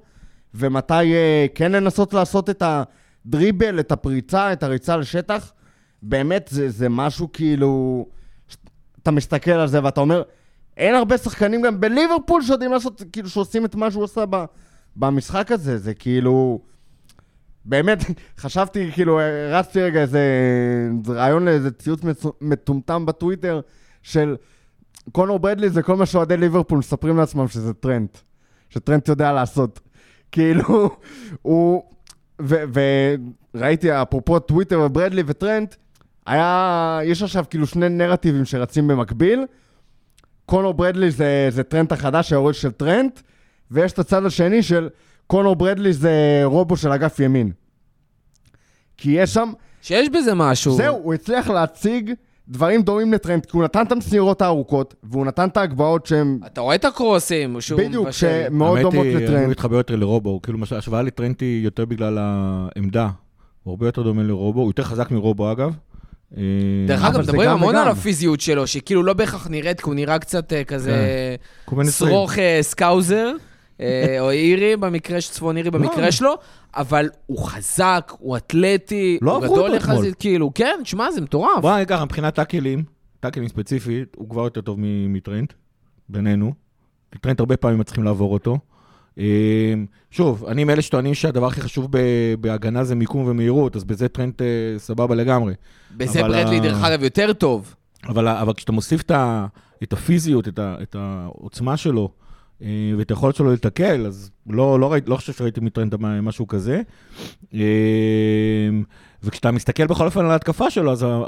ומתי 0.53 0.93
אה, 0.93 1.45
כן 1.55 1.71
לנסות 1.71 2.13
לעשות 2.13 2.49
את 2.49 2.63
הדריבל, 2.65 3.79
את 3.79 3.91
הפריצה, 3.91 4.53
את 4.53 4.63
הריצה 4.63 4.97
לשטח. 4.97 5.51
באמת, 6.01 6.49
זה, 6.51 6.69
זה 6.69 6.89
משהו 6.89 7.31
כאילו... 7.33 8.05
אתה 9.03 9.11
מסתכל 9.11 9.51
על 9.51 9.67
זה 9.67 9.83
ואתה 9.83 10.01
אומר, 10.01 10.23
אין 10.77 10.95
הרבה 10.95 11.17
שחקנים 11.17 11.61
גם 11.61 11.79
בליברפול 11.79 12.41
שיודעים 12.41 12.71
לעשות, 12.71 13.03
כאילו, 13.11 13.29
שעושים 13.29 13.65
את 13.65 13.75
מה 13.75 13.91
שהוא 13.91 14.03
עושה 14.03 14.25
ב, 14.29 14.45
במשחק 14.95 15.51
הזה. 15.51 15.77
זה 15.77 15.93
כאילו... 15.93 16.61
באמת, 17.65 17.99
חשבתי, 18.41 18.91
כאילו, 18.91 19.19
רצתי 19.51 19.81
רגע 19.81 20.01
איזה 20.01 20.21
רעיון 21.07 21.45
לאיזה 21.45 21.71
ציוץ 21.71 22.01
מטומטם 22.41 23.05
בטוויטר 23.05 23.61
של 24.03 24.35
קונור 25.11 25.39
ברדלי 25.39 25.69
זה 25.69 25.81
כל 25.81 25.95
מה 25.95 26.05
שאוהדי 26.05 26.37
ליברפול 26.37 26.77
מספרים 26.79 27.17
לעצמם 27.17 27.47
שזה 27.47 27.73
טרנט. 27.73 28.17
שטרנט 28.69 29.07
יודע 29.07 29.33
לעשות. 29.33 29.79
כאילו, 30.31 30.89
הוא... 31.41 31.83
וראיתי, 33.53 34.01
אפרופו 34.01 34.39
טוויטר 34.39 34.81
וברדלי 34.85 35.23
וטרנט, 35.25 35.75
היה... 36.29 36.99
יש 37.03 37.23
עכשיו 37.23 37.45
כאילו 37.49 37.67
שני 37.67 37.89
נרטיבים 37.89 38.45
שרצים 38.45 38.87
במקביל. 38.87 39.45
קונור 40.45 40.73
ברדלי 40.73 41.11
זה, 41.11 41.47
זה 41.49 41.63
טרנט 41.63 41.91
החדש, 41.91 42.33
היורש 42.33 42.53
של 42.53 42.71
טרנט, 42.71 43.19
ויש 43.71 43.91
את 43.91 43.99
הצד 43.99 44.25
השני 44.25 44.63
של 44.63 44.89
קונור 45.27 45.55
ברדלי 45.55 45.93
זה 45.93 46.41
רובו 46.43 46.77
של 46.77 46.91
אגף 46.91 47.19
ימין. 47.19 47.51
כי 48.97 49.11
יש 49.11 49.33
שם, 49.33 49.51
שיש 49.81 50.09
בזה 50.09 50.33
משהו. 50.33 50.71
זהו, 50.71 50.95
הוא 51.03 51.13
הצליח 51.13 51.49
להציג 51.49 52.13
דברים 52.47 52.81
דומים 52.81 53.13
לטרנט, 53.13 53.45
כי 53.45 53.57
הוא 53.57 53.63
נתן 53.63 53.85
את 53.85 53.91
המסירות 53.91 54.41
הארוכות, 54.41 54.95
והוא 55.03 55.25
נתן 55.25 55.47
את 55.47 55.57
ההגבהות 55.57 56.05
שהן 56.05 56.39
אתה 56.45 56.61
רואה 56.61 56.75
את 56.75 56.85
הקרוסים, 56.85 57.61
שהוא 57.61 57.79
בדיוק, 57.79 58.05
מבשל. 58.05 58.45
שמאוד 58.49 58.77
האמת 58.77 58.91
דומות 58.91 59.05
היא, 59.05 59.15
אני 59.15 59.23
לטרנט. 59.25 59.49
מתחבר 59.49 59.75
יותר 59.75 59.95
לרובו, 59.95 60.41
כאילו 60.41 60.59
השוואה 60.77 61.01
לטרנט 61.01 61.35
היא 61.41 61.63
יותר 61.63 61.85
בגלל 61.85 62.17
העמדה. 62.21 63.09
הוא 63.63 63.71
הרבה 63.71 63.85
יותר 63.85 64.03
דומה 64.03 64.23
לרובו, 64.23 64.61
הוא 64.61 64.69
יותר 64.69 64.83
חזק 64.83 65.11
מרובו 65.11 65.51
אגב. 65.51 65.75
אה, 66.37 66.41
דרך 66.87 67.03
אגב, 67.05 67.19
מדברים 67.19 67.49
המון. 67.49 67.75
על 67.75 67.87
הפיזיות 67.87 68.41
שלו, 68.41 68.67
שכאילו 68.67 69.03
לא 69.03 69.13
בהכרח 69.13 69.47
נראית, 69.47 69.79
כי 69.81 69.85
הוא 69.85 69.95
נראה 69.95 70.19
קצת 70.19 70.53
אה, 70.53 70.63
כזה 70.63 70.91
20. 71.67 72.11
שרוך 72.11 72.37
אה, 72.39 72.59
Scouser, 72.61 73.31
או 74.19 74.31
אירי 74.31 74.77
במקרה, 74.77 75.21
ש- 75.21 75.29
צפון 75.29 75.57
אירי 75.57 75.71
במקרה 75.71 76.05
לא. 76.05 76.11
שלו, 76.11 76.33
אבל 76.75 77.09
הוא 77.25 77.39
חזק, 77.45 78.11
הוא 78.19 78.37
אתלטי, 78.37 79.17
לא 79.21 79.35
הוא 79.35 79.43
גדול. 79.43 79.73
יחסית, 79.73 80.15
כאילו, 80.19 80.51
כן, 80.55 80.79
שמע, 80.83 81.11
זה 81.11 81.21
מטורף. 81.21 81.61
בוא 81.61 81.75
נגיד 81.75 81.87
ככה, 81.87 82.05
מבחינת 82.05 82.35
טאקלים, 82.35 82.83
טאקלים 83.19 83.47
ספציפית, 83.47 84.15
הוא 84.17 84.29
כבר 84.29 84.43
יותר 84.43 84.61
טוב 84.61 84.79
מ- 84.79 85.13
מטרנט, 85.13 85.47
בינינו. 86.09 86.53
טרנט 87.21 87.39
הרבה 87.39 87.57
פעמים 87.57 87.79
מצליחים 87.79 88.03
לעבור 88.03 88.33
אותו. 88.33 88.57
אה, 89.19 89.73
שוב, 90.11 90.45
אני 90.45 90.63
מאלה 90.63 90.81
שטוענים 90.81 91.13
שהדבר 91.13 91.47
הכי 91.47 91.61
חשוב 91.61 91.87
בהגנה 92.41 92.83
זה 92.83 92.95
מיקום 92.95 93.27
ומהירות, 93.27 93.75
אז 93.75 93.83
בזה 93.83 94.07
טרנט 94.07 94.33
אה, 94.41 94.47
סבבה 94.79 95.15
לגמרי. 95.15 95.53
בזה 95.97 96.21
ברדלי, 96.21 96.57
ה- 96.57 96.59
דרך 96.59 96.83
אגב, 96.83 97.03
יותר 97.03 97.33
טוב. 97.33 97.75
אבל, 98.07 98.27
אבל 98.27 98.53
כשאתה 98.53 98.71
מוסיף 98.71 99.01
את, 99.01 99.11
ה, 99.11 99.45
את 99.83 99.93
הפיזיות, 99.93 100.47
את, 100.47 100.59
ה, 100.59 100.75
את 100.81 100.95
העוצמה 100.99 101.77
שלו, 101.77 102.09
אה, 102.61 102.67
ואת 102.97 103.09
היכולת 103.11 103.35
שלו 103.35 103.53
לתקל, 103.53 104.05
אז 104.05 104.31
לא, 104.49 104.79
לא, 104.79 104.91
ראית, 104.91 105.09
לא 105.09 105.15
חושב 105.15 105.33
שראיתי 105.33 105.61
מטרנט 105.61 105.95
משהו 106.21 106.47
כזה. 106.47 106.81
אה, 107.53 107.59
וכשאתה 109.23 109.51
מסתכל 109.51 109.87
בכל 109.87 110.05
אופן 110.05 110.19
על 110.25 110.31
ההתקפה 110.31 110.69
שלו, 110.69 110.91
אז 110.91 111.03
הוא, 111.03 111.25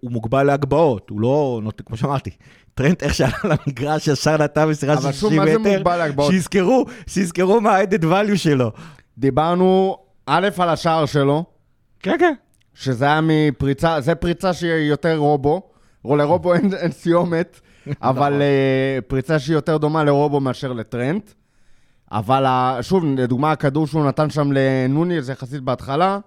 הוא 0.00 0.12
מוגבל 0.12 0.42
להגבהות, 0.42 1.10
הוא 1.10 1.20
לא, 1.20 1.60
כמו 1.86 1.96
שאמרתי, 1.96 2.30
טרנט 2.74 2.96
איך 3.02 3.14
שעלה 3.14 3.32
למגרש, 3.44 4.08
ישר 4.08 4.36
נתן 4.36 4.68
מסירה 4.68 4.94
אבל 4.94 5.02
של 5.12 5.18
שוב, 5.18 5.30
60 5.30 5.38
מה 5.38 5.46
זה 5.46 5.58
מטר, 5.58 5.70
מוגבל 5.78 5.96
להגבהות? 5.96 6.32
שיזכרו, 6.32 6.84
שיזכרו 7.06 7.60
מה 7.60 7.76
ה-added 7.76 8.02
value 8.04 8.36
שלו. 8.36 8.72
דיברנו, 9.18 9.96
א', 10.26 10.48
על 10.58 10.68
השער 10.68 11.06
שלו, 11.06 11.44
כן, 12.00 12.16
כן. 12.18 12.34
שזה 12.74 13.04
היה 13.04 13.20
מפריצה, 13.22 14.00
זה 14.00 14.14
פריצה 14.14 14.52
שהיא 14.52 14.70
יותר 14.90 15.16
רובו. 15.16 15.62
רו- 16.04 16.16
לרובו 16.16 16.54
אין, 16.54 16.74
אין 16.74 16.92
סיומת, 16.92 17.60
אבל 18.02 18.42
uh, 18.42 19.02
פריצה 19.02 19.38
שהיא 19.38 19.54
יותר 19.54 19.76
דומה 19.76 20.04
לרובו 20.04 20.40
מאשר 20.40 20.72
לטרנט. 20.72 21.30
אבל 22.12 22.46
שוב, 22.80 23.04
לדוגמה, 23.04 23.52
הכדור 23.52 23.86
שהוא 23.86 24.04
נתן 24.04 24.30
שם 24.30 24.52
לנוני, 24.52 25.22
זה 25.22 25.32
יחסית 25.32 25.60
בהתחלה, 25.60 26.18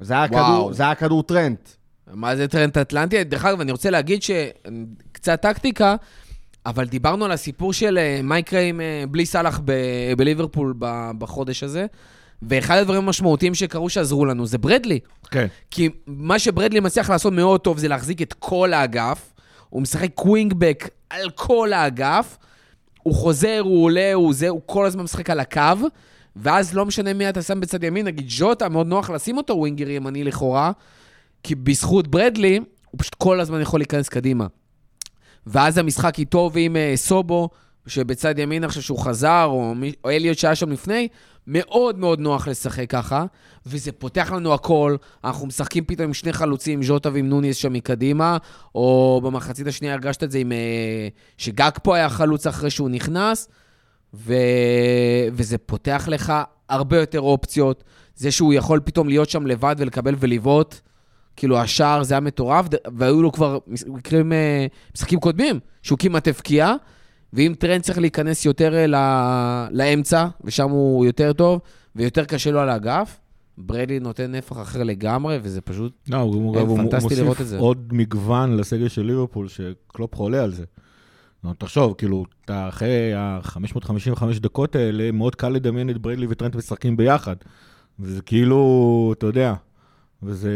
זה 0.00 0.14
היה. 0.14 0.28
כדור, 0.28 0.72
זה 0.72 0.82
היה 0.82 0.94
כדור 0.94 1.22
טרנט. 1.22 1.68
מה 2.12 2.36
זה 2.36 2.48
טרנט 2.48 2.76
אטלנטי? 2.78 3.24
דרך 3.24 3.44
אגב, 3.44 3.60
אני 3.60 3.72
רוצה 3.72 3.90
להגיד 3.90 4.22
שקצת 5.18 5.42
טקטיקה, 5.42 5.96
אבל 6.66 6.84
דיברנו 6.84 7.24
על 7.24 7.32
הסיפור 7.32 7.72
של 7.72 7.98
אה, 7.98 8.20
מה 8.22 8.38
יקרה 8.38 8.60
עם 8.60 8.80
אה, 8.80 9.04
בלי 9.10 9.26
סאלח 9.26 9.60
ב- 9.64 10.12
בליברפול 10.16 10.74
בחודש 11.18 11.62
הזה, 11.62 11.86
ואחד 12.42 12.78
הדברים 12.78 13.04
המשמעותיים 13.04 13.54
שקרו 13.54 13.90
שעזרו 13.90 14.24
לנו 14.24 14.46
זה 14.46 14.58
ברדלי. 14.58 15.00
כן. 15.30 15.46
כי 15.70 15.88
מה 16.06 16.38
שברדלי 16.38 16.80
מצליח 16.80 17.10
לעשות 17.10 17.32
מאוד 17.32 17.60
טוב 17.60 17.78
זה 17.78 17.88
להחזיק 17.88 18.22
את 18.22 18.32
כל 18.32 18.72
האגף. 18.72 19.32
הוא 19.68 19.82
משחק 19.82 20.10
כ 20.14 20.28
wing-back 20.28 20.88
על 21.10 21.30
כל 21.30 21.72
האגף. 21.72 22.38
הוא 23.02 23.14
חוזר, 23.14 23.60
הוא 23.64 23.84
עולה, 23.84 24.14
הוא 24.14 24.34
זה, 24.34 24.48
הוא 24.48 24.60
כל 24.66 24.86
הזמן 24.86 25.02
משחק 25.02 25.30
על 25.30 25.40
הקו. 25.40 25.88
ואז 26.36 26.74
לא 26.74 26.86
משנה 26.86 27.12
מי 27.12 27.28
אתה 27.28 27.42
שם 27.42 27.60
בצד 27.60 27.84
ימין, 27.84 28.06
נגיד 28.06 28.26
ג'וטה, 28.38 28.68
מאוד 28.68 28.86
נוח 28.86 29.10
לשים 29.10 29.36
אותו 29.36 29.56
winger 29.56 29.90
ימני 29.90 30.24
לכאורה. 30.24 30.72
כי 31.42 31.54
בזכות 31.54 32.08
ברדלי, 32.08 32.60
הוא 32.90 32.98
פשוט 32.98 33.14
כל 33.14 33.40
הזמן 33.40 33.60
יכול 33.60 33.80
להיכנס 33.80 34.08
קדימה. 34.08 34.46
ואז 35.48 35.78
המשחק 35.78 36.18
איתו 36.18 36.50
ועם 36.52 36.76
אה, 36.76 36.92
סובו, 36.96 37.48
שבצד 37.86 38.38
ימין 38.38 38.64
עכשיו 38.64 38.82
שהוא 38.82 38.98
חזר, 38.98 39.44
או, 39.44 39.74
או 40.04 40.10
אליוט 40.10 40.38
שהיה 40.38 40.54
שם 40.54 40.72
לפני, 40.72 41.08
מאוד 41.46 41.98
מאוד 41.98 42.20
נוח 42.20 42.48
לשחק 42.48 42.90
ככה, 42.90 43.24
וזה 43.66 43.92
פותח 43.92 44.32
לנו 44.32 44.54
הכל. 44.54 44.96
אנחנו 45.24 45.46
משחקים 45.46 45.84
פתאום 45.84 46.06
עם 46.06 46.14
שני 46.14 46.32
חלוצים, 46.32 46.82
ז'וטה 46.82 47.10
ועם 47.12 47.28
נוניס 47.28 47.56
שם 47.56 47.72
מקדימה, 47.72 48.36
או 48.74 49.20
במחצית 49.24 49.66
השנייה 49.66 49.94
הרגשת 49.94 50.24
את 50.24 50.30
זה 50.30 50.38
עם... 50.38 50.52
אה, 50.52 51.08
שגג 51.36 51.70
פה 51.82 51.96
היה 51.96 52.08
חלוץ 52.08 52.46
אחרי 52.46 52.70
שהוא 52.70 52.90
נכנס, 52.90 53.48
ו... 54.14 54.34
וזה 55.32 55.58
פותח 55.58 56.08
לך 56.10 56.32
הרבה 56.68 56.98
יותר 56.98 57.20
אופציות. 57.20 57.84
זה 58.16 58.30
שהוא 58.30 58.54
יכול 58.54 58.80
פתאום 58.84 59.08
להיות 59.08 59.30
שם 59.30 59.46
לבד 59.46 59.76
ולקבל 59.78 60.14
ולבעוט, 60.18 60.80
כאילו 61.38 61.58
השער 61.58 62.02
זה 62.02 62.14
היה 62.14 62.20
מטורף, 62.20 62.66
והיו 62.96 63.22
לו 63.22 63.32
כבר 63.32 63.58
מקרים, 63.86 64.32
אה, 64.32 64.66
משחקים 64.94 65.20
קודמים, 65.20 65.60
שהוא 65.82 65.98
כמעט 65.98 66.28
הבקיע, 66.28 66.74
ואם 67.32 67.54
טרנט 67.58 67.80
צריך 67.82 67.98
להיכנס 67.98 68.44
יותר 68.44 68.74
אה, 68.74 68.86
ל- 68.86 69.68
לאמצע, 69.70 70.26
ושם 70.44 70.70
הוא 70.70 71.06
יותר 71.06 71.32
טוב, 71.32 71.60
ויותר 71.96 72.24
קשה 72.24 72.50
לו 72.50 72.60
על 72.60 72.68
האגף, 72.68 73.20
בראדלי 73.58 74.00
נותן 74.00 74.32
נפח 74.34 74.60
אחר 74.62 74.82
לגמרי, 74.82 75.38
וזה 75.42 75.60
פשוט... 75.60 75.92
לא, 76.08 76.16
הוא, 76.16 76.34
הוא, 76.34 76.54
כן, 76.54 76.60
הוא, 76.60 76.68
הוא 76.68 76.78
פנטסטי 76.78 77.14
לראות 77.14 77.34
את 77.36 77.38
זה. 77.38 77.40
מוסיף 77.40 77.58
עוד 77.58 77.88
מגוון 77.92 78.56
לסגל 78.56 78.88
של 78.88 79.02
ליברפול, 79.02 79.48
שקלופ 79.48 80.14
חולה 80.14 80.42
על 80.42 80.52
זה. 80.52 80.64
לא, 81.44 81.50
תחשוב, 81.58 81.94
כאילו, 81.98 82.24
אתה 82.44 82.68
אחרי 82.68 83.14
ה-555 83.14 84.24
דקות 84.40 84.76
האלה, 84.76 85.12
מאוד 85.12 85.34
קל 85.34 85.48
לדמיין 85.48 85.90
את 85.90 85.98
בראדלי 85.98 86.26
וטרנט 86.30 86.54
משחקים 86.56 86.96
ביחד. 86.96 87.36
וזה 88.00 88.22
כאילו, 88.22 89.14
אתה 89.18 89.26
יודע, 89.26 89.54
וזה, 90.22 90.50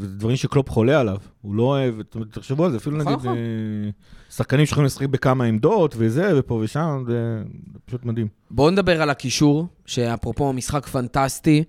וזה 0.00 0.16
דברים 0.16 0.36
שקלופ 0.36 0.70
חולה 0.70 1.00
עליו. 1.00 1.16
הוא 1.42 1.54
לא 1.54 1.62
אוהב, 1.62 1.94
תחשבו 2.30 2.64
על 2.64 2.70
זה, 2.70 2.76
אפילו 2.76 2.96
נכון, 2.96 3.12
נגיד, 3.12 3.24
נכון. 3.24 3.36
אה, 3.36 3.90
שחקנים 4.30 4.66
שיכולים 4.66 4.86
לשחק 4.86 5.06
בכמה 5.06 5.44
עמדות 5.44 5.94
וזה, 5.98 6.38
ופה 6.38 6.54
ושם, 6.54 7.04
זה, 7.06 7.42
פשוט 7.84 8.04
מדהים. 8.04 8.28
בואו 8.50 8.70
נדבר 8.70 9.02
על 9.02 9.10
הקישור, 9.10 9.66
שאפרופו 9.86 10.52
משחק 10.52 10.86
פנטסטי, 10.86 11.64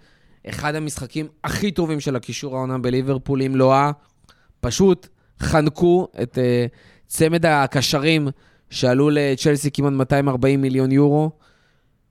אחד 0.50 0.76
המשחקים 0.76 1.28
הכי 1.44 1.72
טובים 1.72 2.00
של 2.00 2.16
הקישור 2.16 2.56
העונה 2.56 2.78
בליברפול, 2.78 3.42
אם 3.42 3.56
לא 3.56 3.76
ה... 3.76 3.92
פשוט 4.62 5.08
חנקו 5.40 6.08
את 6.22 6.38
uh, 6.38 6.78
צמד 7.08 7.46
הקשרים 7.46 8.28
שעלו 8.70 9.10
לצ'לסי 9.10 9.72
כמעט 9.72 9.94
240 9.94 10.62
מיליון 10.62 10.92
יורו. 10.92 11.32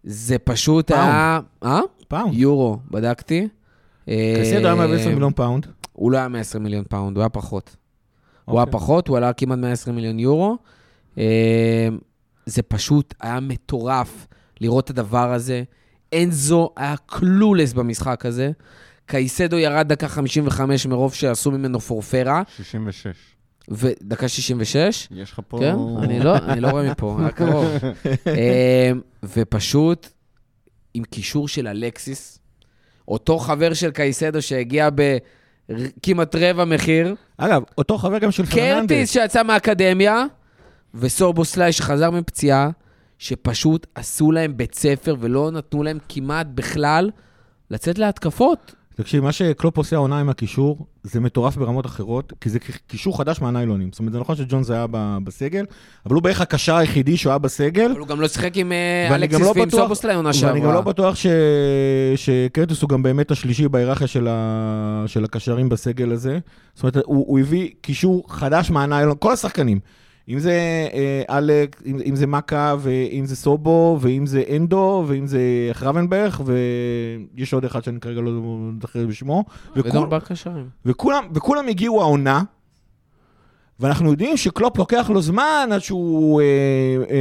זה 0.05 0.39
פשוט 0.39 0.93
פאונד. 0.93 1.03
היה... 1.03 1.41
אה? 1.65 1.81
פאונד. 2.09 2.35
יורו, 2.35 2.79
בדקתי. 2.91 3.49
קייסדו 4.05 4.67
היה 4.67 4.71
אה, 4.71 4.75
110 4.75 5.09
מיליון 5.09 5.33
פאונד. 5.33 5.67
הוא 5.93 6.13
לא 6.13 6.19
היה 6.19 6.29
120 6.29 6.63
מיליון 6.63 6.85
פאונד, 6.89 7.17
הוא 7.17 7.23
היה 7.23 7.29
פחות. 7.29 7.77
הוא 8.45 8.59
היה 8.59 8.65
אוקיי. 8.65 8.73
פחות, 8.81 9.09
הוא 9.09 9.17
עלה 9.17 9.33
כמעט 9.33 9.59
120 9.59 9.97
מיליון 9.97 10.19
יורו. 10.19 10.59
אה, 11.19 11.89
זה 12.47 12.63
פשוט 12.63 13.15
היה 13.21 13.41
מטורף 13.41 14.27
לראות 14.61 14.85
את 14.85 14.91
הדבר 14.91 15.33
הזה. 15.33 15.63
אנזו 16.15 16.71
היה 16.77 16.95
clueless 17.07 17.73
במשחק 17.73 18.27
הזה. 18.27 18.51
קייסדו 19.07 19.59
ירד 19.59 19.89
דקה 19.89 20.09
55 20.09 20.87
מרוב 20.87 21.15
שעשו 21.15 21.51
ממנו 21.51 21.81
פורפרה, 21.81 22.43
66. 22.57 23.07
ודקה 23.69 24.29
66. 24.29 25.09
יש 25.11 25.33
לך 25.33 25.41
פה... 25.49 25.59
כן, 25.59 25.75
אני 26.03 26.21
לא, 26.21 26.37
אני 26.37 26.61
לא 26.61 26.69
רואה 26.69 26.91
מפה, 26.91 27.17
היה 27.21 27.31
קרוב. 27.31 27.67
אה, 28.27 28.93
ופשוט 29.23 30.09
עם 30.95 31.05
קישור 31.05 31.49
של 31.49 31.69
אלקסיס, 31.69 32.39
אותו 33.09 33.39
חבר 33.39 33.75
של 33.75 33.91
קייסדו 33.91 34.43
שהגיע 34.43 34.89
בכמעט 34.95 36.35
רבע 36.35 36.65
מחיר, 36.65 37.15
אגב, 37.37 37.63
אותו 37.79 37.99
חבר 37.99 38.19
גם 38.19 38.31
של 38.31 38.43
קרטיס 38.43 38.59
פרננדס. 38.59 39.11
שיצא 39.11 39.43
מהאקדמיה, 39.43 40.25
וסורבוסליי 40.95 41.73
שחזר 41.73 42.11
מפציעה, 42.11 42.71
שפשוט 43.19 43.87
עשו 43.95 44.33
להם 44.33 44.57
בית 44.57 44.75
ספר 44.75 45.17
ולא 45.21 45.51
נתנו 45.51 45.83
להם 45.83 45.99
כמעט 46.09 46.47
בכלל 46.55 47.11
לצאת 47.71 47.99
להתקפות. 47.99 48.75
תקשיב, 48.95 49.23
מה 49.25 49.33
שקלופ 49.33 49.77
עושה 49.77 49.97
העונה 49.97 50.21
עם 50.21 50.29
הקישור, 50.29 50.87
זה 51.03 51.21
מטורף 51.21 51.57
ברמות 51.57 51.87
אחרות, 51.87 52.33
כי 52.41 52.51
זה 52.51 52.59
קישור 52.87 53.19
חדש 53.19 53.41
מהניילונים. 53.41 53.89
זאת 53.93 53.99
אומרת, 53.99 54.13
זה 54.13 54.21
נכון 54.21 54.37
שג'ונס 54.37 54.71
היה 54.71 54.87
בסגל, 55.25 55.65
אבל 56.07 56.15
הוא 56.15 56.23
בערך 56.23 56.41
הקשר 56.41 56.77
היחידי 56.77 57.17
שהוא 57.17 57.31
היה 57.31 57.39
בסגל. 57.39 57.91
אבל 57.91 58.01
הוא 58.01 58.07
גם 58.09 58.21
לא 58.21 58.29
שיחק 58.29 58.57
עם 58.57 58.73
אה, 58.73 59.15
אלכסיס 59.15 59.41
לא 59.41 59.53
ועם 59.57 59.69
בטוח- 59.69 59.81
סורבוסליי 59.81 60.15
עונה 60.17 60.31
ואני 60.43 60.61
גם 60.61 60.67
לא 60.67 60.73
שעברה. 60.73 60.83
בטוח 60.93 61.15
ש... 61.15 61.27
שקרטיס 62.17 62.83
הוא 62.83 62.89
גם 62.91 63.03
באמת 63.03 63.31
השלישי 63.31 63.69
בהיררכיה 63.69 64.07
של, 64.07 64.29
ה... 64.31 65.05
של 65.07 65.25
הקשרים 65.25 65.69
בסגל 65.69 66.13
הזה. 66.13 66.39
זאת 66.75 66.83
אומרת, 66.83 66.97
הוא, 66.97 67.05
הוא 67.29 67.39
הביא 67.41 67.69
קישור 67.81 68.25
חדש 68.29 68.71
מהניילון, 68.71 69.17
כל 69.19 69.33
השחקנים. 69.33 69.81
אם 70.29 70.39
זה 70.39 70.53
אה, 70.93 71.39
אלק, 71.39 71.83
אם, 71.87 71.99
אם 72.05 72.17
זה 72.17 72.27
מקה, 72.27 72.75
ואם 72.79 73.27
זה 73.27 73.37
סובו, 73.37 73.99
ואם 74.01 74.27
זה 74.27 74.43
אנדו, 74.57 75.05
ואם 75.07 75.27
זה 75.27 75.41
חרבנברג, 75.73 76.33
ויש 76.45 77.53
עוד 77.55 77.65
אחד 77.65 77.85
שאני 77.85 78.01
כרגע 78.01 78.21
לא 78.21 78.31
זוכר 78.81 79.07
בשמו. 79.07 79.45
וכול, 79.77 80.07
בקשרים. 80.09 80.69
וכולם, 80.87 81.25
וכולם 81.35 81.69
הגיעו 81.69 82.01
העונה, 82.01 82.43
ואנחנו 83.81 84.11
יודעים 84.11 84.37
שקלופ 84.37 84.79
לוקח 84.79 85.11
לו 85.11 85.23
זמן 85.23 85.69
עד 85.73 85.81
שהוא 85.81 86.41
אה, 86.41 86.47
אה, 86.47 87.17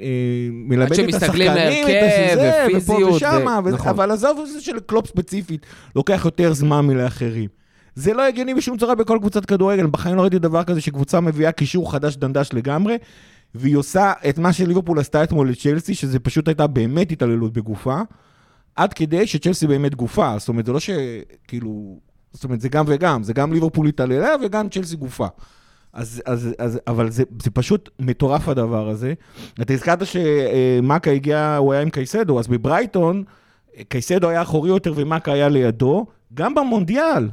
אה, 0.00 0.48
מלמד 0.52 0.92
את 0.92 1.14
השחקנים, 1.14 1.86
את 1.86 2.32
הזה, 2.32 2.66
ופה 2.76 2.92
ושמה, 3.14 3.60
ו- 3.64 3.70
נכון. 3.70 3.88
אבל 3.88 4.10
עזוב 4.10 4.38
את 4.40 4.52
זה 4.52 4.60
של 4.60 4.80
קלופ 4.80 5.06
ספציפית, 5.06 5.66
לוקח 5.96 6.22
יותר 6.24 6.52
זמן 6.52 6.86
מלאחרים. 6.86 7.61
זה 7.94 8.14
לא 8.14 8.22
הגיוני 8.22 8.54
בשום 8.54 8.78
צורה 8.78 8.94
בכל 8.94 9.18
קבוצת 9.20 9.44
כדורגל. 9.44 9.86
בחיים 9.86 10.16
לא 10.16 10.22
ראיתי 10.22 10.38
דבר 10.38 10.64
כזה 10.64 10.80
שקבוצה 10.80 11.20
מביאה 11.20 11.52
קישור 11.52 11.92
חדש 11.92 12.16
דנדש 12.16 12.48
לגמרי, 12.52 12.98
והיא 13.54 13.76
עושה 13.76 14.12
את 14.28 14.38
מה 14.38 14.52
שליברפול 14.52 14.98
עשתה 14.98 15.24
אתמול 15.24 15.50
לצ'לסי, 15.50 15.94
שזה 15.94 16.18
פשוט 16.18 16.48
הייתה 16.48 16.66
באמת 16.66 17.12
התעללות 17.12 17.52
בגופה, 17.52 18.00
עד 18.76 18.92
כדי 18.92 19.26
שצ'לסי 19.26 19.66
באמת 19.66 19.94
גופה. 19.94 20.34
זאת 20.38 20.48
אומרת, 20.48 20.66
זה 20.66 20.72
לא 20.72 20.80
שכאילו... 20.80 22.00
זאת 22.32 22.44
אומרת, 22.44 22.60
זה 22.60 22.68
גם 22.68 22.84
וגם, 22.88 23.22
זה 23.22 23.32
גם 23.32 23.52
ליברפול 23.52 23.86
התעללה 23.86 24.28
וגם 24.44 24.68
צ'לסי 24.68 24.96
גופה. 24.96 25.26
אז, 25.92 26.22
אז, 26.26 26.48
אז, 26.58 26.80
אבל 26.86 27.10
זה, 27.10 27.22
זה 27.42 27.50
פשוט 27.50 27.90
מטורף 27.98 28.48
הדבר 28.48 28.88
הזה. 28.88 29.14
אתה 29.62 29.72
הזכרת 29.72 30.02
שמאקה 30.06 31.10
הגיע, 31.10 31.56
הוא 31.56 31.72
היה 31.72 31.82
עם 31.82 31.90
קייסדו, 31.90 32.38
אז 32.38 32.48
בברייטון, 32.48 33.24
קייסדו 33.88 34.28
היה 34.28 34.42
אחורי 34.42 34.68
יותר 34.68 34.92
ומאקה 34.96 35.32
היה 35.32 35.48
לידו, 35.48 36.06
גם 36.34 36.54
במונדיאל. 36.54 37.28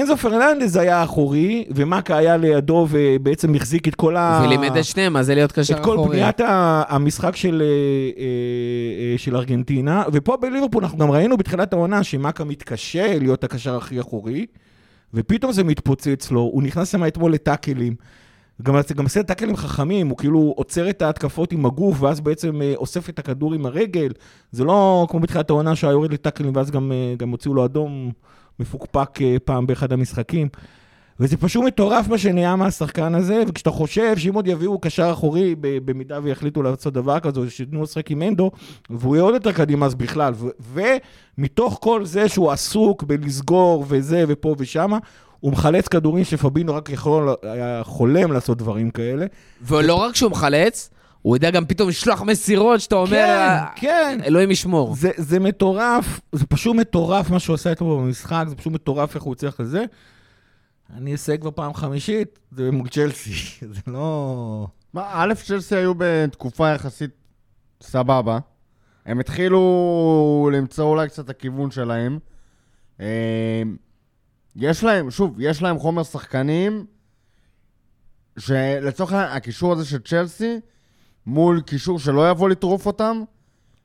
אנזו 0.00 0.16
פרננדז 0.16 0.76
היה 0.76 1.04
אחורי, 1.04 1.64
ומאקה 1.74 2.16
היה 2.16 2.36
לידו 2.36 2.86
ובעצם 2.90 3.54
החזיק 3.54 3.88
את 3.88 3.94
כל 3.94 4.16
ה... 4.16 4.42
ולימד 4.44 4.76
את 4.76 4.84
שניהם, 4.84 5.12
מה 5.12 5.22
זה 5.22 5.34
להיות 5.34 5.52
קשר 5.52 5.74
את 5.74 5.80
אחורי. 5.80 5.96
כל 5.96 6.08
בניית 6.08 6.40
המשחק 6.88 7.36
של, 7.36 7.62
אה, 7.62 7.66
אה, 7.66 9.12
אה, 9.12 9.18
של 9.18 9.36
ארגנטינה, 9.36 10.04
ופה 10.12 10.36
בליברפול 10.36 10.84
אנחנו 10.84 10.98
גם 10.98 11.10
ראינו 11.10 11.36
בתחילת 11.36 11.72
העונה 11.72 12.04
שמאקה 12.04 12.44
מתקשה 12.44 13.18
להיות 13.18 13.44
הקשר 13.44 13.76
הכי 13.76 14.00
אחורי, 14.00 14.46
ופתאום 15.14 15.52
זה 15.52 15.64
מתפוצץ 15.64 16.30
לו, 16.30 16.40
הוא 16.40 16.62
נכנס 16.62 16.92
שם 16.92 17.06
אתמול 17.06 17.32
לטאקלים. 17.32 17.94
גם, 18.62 18.76
גם 18.96 19.04
עושה 19.04 19.22
טאקלים 19.22 19.56
חכמים, 19.56 20.08
הוא 20.08 20.16
כאילו 20.16 20.54
עוצר 20.56 20.90
את 20.90 21.02
ההתקפות 21.02 21.52
עם 21.52 21.66
הגוף, 21.66 22.02
ואז 22.02 22.20
בעצם 22.20 22.60
אוסף 22.74 23.08
את 23.08 23.18
הכדור 23.18 23.54
עם 23.54 23.66
הרגל. 23.66 24.12
זה 24.52 24.64
לא 24.64 25.06
כמו 25.10 25.20
בתחילת 25.20 25.50
העונה 25.50 25.76
שהיה 25.76 25.90
יורד 25.90 26.12
לטאקלים, 26.12 26.56
ואז 26.56 26.70
גם, 26.70 26.92
גם 27.16 27.30
הוציאו 27.30 27.54
לו 27.54 27.64
אדום 27.64 28.10
מפוקפק 28.60 29.22
אה, 29.22 29.36
פעם 29.44 29.66
באחד 29.66 29.92
המשחקים. 29.92 30.48
וזה 31.20 31.36
פשוט 31.36 31.64
מטורף 31.64 32.08
מה 32.08 32.18
שנהיה 32.18 32.56
מהשחקן 32.56 33.14
הזה, 33.14 33.42
וכשאתה 33.48 33.70
חושב 33.70 34.16
שאם 34.18 34.34
עוד 34.34 34.46
יביאו 34.46 34.78
קשר 34.78 35.12
אחורי, 35.12 35.54
במידה 35.60 36.18
ויחליטו 36.22 36.62
לעשות 36.62 36.92
דבר 36.92 37.20
כזה, 37.20 37.40
לו 37.72 37.82
לשחק 37.82 38.10
עם 38.10 38.22
אנדו, 38.22 38.50
והוא 38.90 39.16
יהיה 39.16 39.22
עוד 39.22 39.34
יותר 39.34 39.52
קדימה 39.52 39.86
אז 39.86 39.94
בכלל. 39.94 40.34
ומתוך 41.38 41.78
כל 41.82 42.04
זה 42.04 42.28
שהוא 42.28 42.50
עסוק 42.50 43.02
בלסגור 43.02 43.84
וזה 43.88 44.24
ופה 44.28 44.54
ושמה, 44.58 44.98
הוא 45.40 45.52
מחלץ 45.52 45.88
כדורים 45.88 46.24
שפבינו 46.24 46.74
רק 46.74 46.90
יכול, 46.90 47.34
היה 47.42 47.80
חולם 47.84 48.32
לעשות 48.32 48.58
דברים 48.58 48.90
כאלה. 48.90 49.26
ולא 49.62 49.94
רק 49.94 50.16
שהוא 50.16 50.30
מחלץ, 50.30 50.90
הוא 51.26 51.36
יודע 51.36 51.50
גם 51.50 51.66
פתאום 51.66 51.88
לשלוח 51.88 52.22
מסירות 52.22 52.80
שאתה 52.80 52.94
אומר, 52.94 53.08
כן, 53.10 53.18
"אה, 53.18 53.66
כן. 53.76 54.18
אלוהים 54.24 54.50
ישמור. 54.50 54.94
זה, 54.94 55.10
זה 55.16 55.40
מטורף, 55.40 56.20
זה 56.32 56.46
פשוט 56.46 56.76
מטורף 56.76 57.30
מה 57.30 57.38
שהוא 57.38 57.54
עשה 57.54 57.72
אתמול 57.72 58.02
במשחק, 58.02 58.44
זה 58.48 58.56
פשוט 58.56 58.72
מטורף 58.72 59.14
איך 59.14 59.22
הוא 59.22 59.32
הצליח 59.32 59.60
לזה. 59.60 59.84
אני 60.96 61.12
אעשה 61.12 61.36
כבר 61.36 61.50
פעם 61.50 61.74
חמישית, 61.74 62.38
זה 62.50 62.70
מול 62.70 62.88
צ'לסי, 62.88 63.30
זה 63.74 63.80
לא... 63.86 64.66
מה, 64.94 65.08
א', 65.12 65.34
צ'לסי 65.34 65.76
היו 65.76 65.92
בתקופה 65.98 66.68
יחסית 66.68 67.10
סבבה. 67.82 68.38
הם 69.06 69.20
התחילו 69.20 70.50
למצוא 70.52 70.84
אולי 70.84 71.08
קצת 71.08 71.24
את 71.24 71.30
הכיוון 71.30 71.70
שלהם. 71.70 72.18
אה, 73.00 73.62
יש 74.56 74.84
להם, 74.84 75.10
שוב, 75.10 75.40
יש 75.40 75.62
להם 75.62 75.78
חומר 75.78 76.02
שחקנים, 76.02 76.86
שלצורך 78.38 79.12
העניין, 79.12 79.36
הקישור 79.36 79.72
הזה 79.72 79.84
של 79.84 79.98
צ'לסי, 79.98 80.60
מול 81.26 81.60
קישור 81.60 81.98
שלא 81.98 82.30
יבוא 82.30 82.48
לטרוף 82.48 82.86
אותם, 82.86 83.22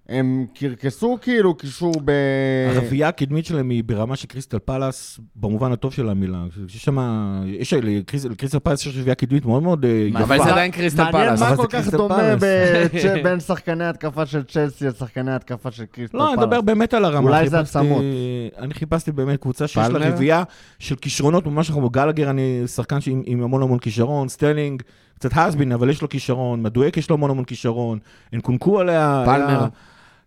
הם 0.10 0.45
קרקסו 0.54 1.17
כאילו 1.21 1.54
קישור 1.56 1.93
ב... 2.06 2.12
הרביעייה 2.75 3.08
הקדמית 3.08 3.45
שלהם 3.45 3.69
היא 3.69 3.84
ברמה 3.84 4.15
של 4.15 4.27
קריסטל 4.27 4.60
פלאס, 4.60 5.19
במובן 5.36 5.71
הטוב 5.71 5.93
של 5.93 6.10
המילה. 6.10 6.43
יש 6.75 6.84
שם, 6.84 6.97
יש 7.45 7.73
לקריס- 7.73 8.25
לקריסטל 8.25 8.60
פלאס 8.60 8.86
יש 8.86 8.88
רביעייה 8.97 9.15
קדמית 9.15 9.45
מאוד 9.45 9.63
מאוד 9.63 9.86
אה, 9.86 9.89
יפה. 10.10 10.19
אבל 10.19 10.38
זה 10.38 10.51
עדיין 10.51 10.71
קריסטל 10.71 11.04
מעניין 11.04 11.27
פלאס. 11.27 11.39
מה 11.41 11.47
אבל 11.47 11.58
כל 11.58 11.67
כך 11.67 11.88
דומה 11.88 12.17
פלאס. 12.39 12.41
בין 13.23 13.39
שחקני 13.39 13.84
התקפה 13.86 14.25
של 14.25 14.43
צ'לסי 14.43 14.86
לשחקני 14.88 15.32
התקפה 15.32 15.71
של 15.71 15.86
קריסטל 15.86 16.17
לא, 16.17 16.27
אני 16.27 16.36
פלאס. 16.36 16.45
מדבר 16.47 16.62
באמת 16.62 16.93
על 16.93 17.06
הרמה. 17.06 17.30
אולי 17.30 17.49
זה 17.49 17.60
עצמות. 17.60 18.04
אני 18.58 18.73
חיפשתי 18.73 19.12
באמת 19.12 19.39
קבוצה 19.41 19.67
שיש 19.67 19.77
לה? 19.89 20.10
רביעייה 20.10 20.43
של 20.80 20.95
כישרונות, 20.95 21.45
ממש 21.45 21.71
כמו 21.71 21.89
גלגר, 21.89 22.30
אני 22.30 22.63
שחקן 22.67 22.97
עם 23.25 23.43
המון 23.43 23.62
המון 23.63 23.80
כישרון, 23.80 24.27
סטלינג, 24.30 24.82
קצת 25.22 25.30
הסבין, 25.36 25.72
אבל 25.72 25.90
יש 25.90 26.02
לו 26.02 26.10
כישרון, 26.10 26.62
מדואק 26.64 26.98
יש 26.98 27.10
לו 27.10 27.16
המון 27.16 27.30
המון 27.32 27.44
כישרון, 27.46 28.00
אנקונקו 28.34 28.80
עליה... 28.80 29.24
פלמר. 29.26 29.48
היה- 29.60 29.68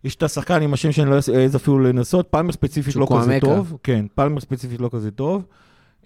יש 0.03 0.15
את 0.15 0.23
השחקן 0.23 0.61
עם 0.61 0.73
השם 0.73 0.91
שאני 0.91 1.09
לא 1.09 1.15
אעז 1.15 1.55
אפילו 1.55 1.79
לנסות, 1.79 2.27
פלמר 2.27 2.51
ספציפית 2.51 2.95
לא 2.95 3.07
כזה. 3.19 3.37
טוב, 3.41 3.77
כן, 3.83 4.05
פלמר 4.15 4.39
ספציפית 4.41 4.81
לא 4.81 4.89
כזה 4.93 5.11
טוב. 5.11 5.45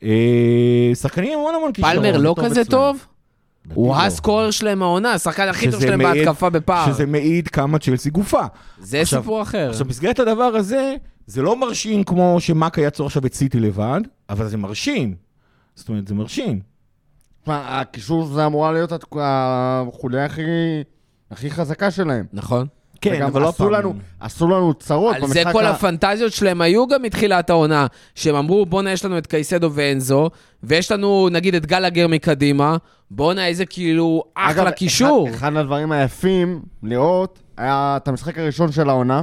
אה, 0.03 0.91
שחקנים 0.93 1.33
עם 1.33 1.39
המון 1.39 1.55
המון 1.55 1.71
כישרון. 1.73 1.93
פלמר 1.93 2.17
לא 2.17 2.35
כזה. 2.43 2.65
טוב? 2.65 3.05
הוא 3.73 3.95
לא. 3.95 4.01
הסקורר 4.01 4.51
שלהם 4.51 4.81
העונה, 4.81 5.13
השחקן 5.13 5.47
הכי 5.47 5.71
טוב 5.71 5.81
שלהם 5.81 5.99
בהתקפה 5.99 6.49
בפער. 6.49 6.91
שזה 6.93 7.05
מעיד 7.05 7.47
כמה 7.47 7.79
צ'לסי 7.79 8.09
גופה. 8.09 8.41
זה 8.79 9.01
סיפור 9.05 9.41
אחר. 9.41 9.69
עכשיו, 9.69 9.85
במסגרת 9.85 10.19
הדבר 10.19 10.43
הזה, 10.43 10.95
זה 11.27 11.41
לא 11.41 11.59
מרשים 11.59 12.03
כמו 12.03 12.37
שמאקה 12.39 12.81
יצור 12.81 13.05
עכשיו 13.07 13.25
את 13.25 13.33
סיטי 13.33 13.59
לבד, 13.59 14.01
אבל 14.29 14.47
זה 14.47 14.57
מרשים. 14.57 15.15
זאת 15.75 15.89
אומרת, 15.89 16.07
זה 16.07 16.15
מרשים. 16.15 16.59
תשמע, 17.43 17.79
הקישור 17.79 18.25
זה 18.25 18.45
אמורה 18.45 18.71
להיות 18.71 18.91
החוליה 19.19 20.25
הכי, 20.25 20.41
הכי 21.31 21.51
חזקה 21.51 21.91
שלהם. 21.91 22.25
נכון. 22.33 22.67
כן, 23.01 23.21
אבל 23.21 23.41
לא 23.41 23.49
עשו 23.49 23.63
פעם. 23.63 23.73
לנו, 23.73 23.93
עשו 24.19 24.47
לנו 24.47 24.73
צרות 24.73 25.15
על 25.15 25.27
זה 25.27 25.43
כל 25.53 25.65
ה- 25.65 25.69
הפנטזיות 25.69 26.33
שלהם 26.33 26.61
היו 26.61 26.87
גם 26.87 27.01
מתחילת 27.01 27.49
העונה, 27.49 27.87
שהם 28.15 28.35
אמרו, 28.35 28.65
בואנה, 28.65 28.91
יש 28.91 29.05
לנו 29.05 29.17
את 29.17 29.27
קייסדו 29.27 29.69
ואנזו, 29.73 30.29
ויש 30.63 30.91
לנו, 30.91 31.29
נגיד, 31.31 31.55
את 31.55 31.65
גלגר 31.65 32.07
מקדימה, 32.07 32.77
בואנה, 33.11 33.47
איזה 33.47 33.65
כאילו 33.65 34.23
אחלה 34.35 34.63
אגב, 34.63 34.71
קישור. 34.71 35.27
אחד, 35.29 35.35
אחד 35.35 35.55
הדברים 35.55 35.91
היפים 35.91 36.61
לראות 36.83 37.39
היה 37.57 37.97
את 37.97 38.07
המשחק 38.07 38.37
הראשון 38.37 38.71
של 38.71 38.89
העונה, 38.89 39.21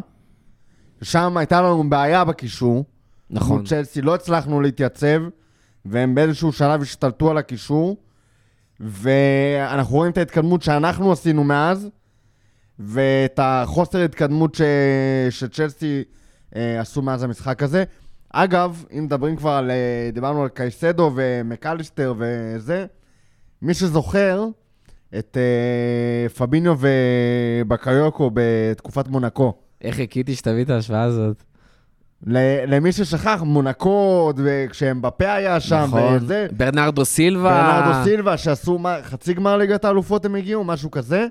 שם 1.02 1.36
הייתה 1.36 1.62
לנו 1.62 1.90
בעיה 1.90 2.24
בקישור. 2.24 2.84
נכון. 3.30 3.64
צ'לסי 3.64 4.02
לא 4.02 4.14
הצלחנו 4.14 4.60
להתייצב, 4.60 5.20
והם 5.84 6.14
באיזשהו 6.14 6.52
שלב 6.52 6.82
השתלטו 6.82 7.30
על 7.30 7.38
הקישור, 7.38 7.96
ואנחנו 8.80 9.96
רואים 9.96 10.12
את 10.12 10.18
ההתקדמות 10.18 10.62
שאנחנו 10.62 11.12
עשינו 11.12 11.44
מאז, 11.44 11.88
ואת 12.78 13.40
החוסר 13.42 14.04
התקדמות 14.04 14.54
ש... 14.54 14.60
שצ'לסי 15.30 16.04
אה, 16.56 16.80
עשו 16.80 17.02
מאז 17.02 17.22
המשחק 17.22 17.62
הזה. 17.62 17.84
אגב, 18.32 18.84
אם 18.98 19.04
מדברים 19.04 19.36
כבר 19.36 19.50
על... 19.50 19.70
אה, 19.70 20.10
דיברנו 20.12 20.42
על 20.42 20.48
קייסדו 20.48 21.12
ומקליסטר 21.14 22.14
וזה, 22.18 22.86
מי 23.62 23.74
שזוכר 23.74 24.46
את 25.18 25.36
אה, 25.36 26.28
פביניו 26.28 26.78
ובקיוקו 26.80 28.30
בתקופת 28.34 29.08
מונקו. 29.08 29.54
איך 29.80 29.96
חיכיתי 29.96 30.34
שתביא 30.34 30.64
את 30.64 30.70
ההשוואה 30.70 31.02
הזאת. 31.02 31.42
למי 32.66 32.92
ששכח, 32.92 33.42
מונקו, 33.44 34.32
וכשהם 34.36 35.02
בפה 35.02 35.32
היה 35.32 35.60
שם, 35.60 35.84
נכון. 35.86 36.16
וזה, 36.16 36.46
ברנרדו 36.56 37.04
סילבה. 37.04 37.50
ברנרדו 37.50 38.04
סילבה, 38.04 38.36
שעשו 38.36 38.78
מה, 38.78 38.96
חצי 39.02 39.34
גמר 39.34 39.56
ליגת 39.56 39.84
האלופות 39.84 40.24
הם 40.24 40.34
הגיעו, 40.34 40.64
משהו 40.64 40.90
כזה. 40.90 41.26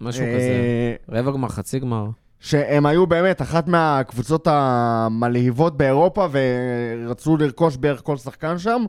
משהו 0.00 0.24
אה, 0.24 0.34
כזה. 0.34 0.94
רבע 1.08 1.32
גמר, 1.32 1.48
חצי 1.48 1.78
גמר. 1.78 2.06
שהם 2.40 2.86
היו 2.86 3.06
באמת 3.06 3.42
אחת 3.42 3.68
מהקבוצות 3.68 4.46
המלהיבות 4.50 5.76
באירופה, 5.76 6.28
ורצו 6.30 7.36
לרכוש 7.36 7.76
בערך 7.76 8.00
כל 8.04 8.16
שחקן 8.16 8.58
שם. 8.58 8.84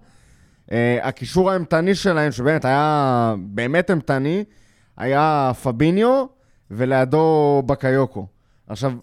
אה, 0.72 0.98
הקישור 1.02 1.52
האימתני 1.52 1.96
שלהם, 1.96 2.32
שבאמת 2.32 2.66
היה 2.66 3.36
באמת 3.38 3.90
אימתני, 3.90 4.44
היה 4.98 5.52
פאביניו, 5.64 6.26
ולידו 6.72 7.64
בקאיוקו. 7.66 8.28
עכשיו, 8.68 8.94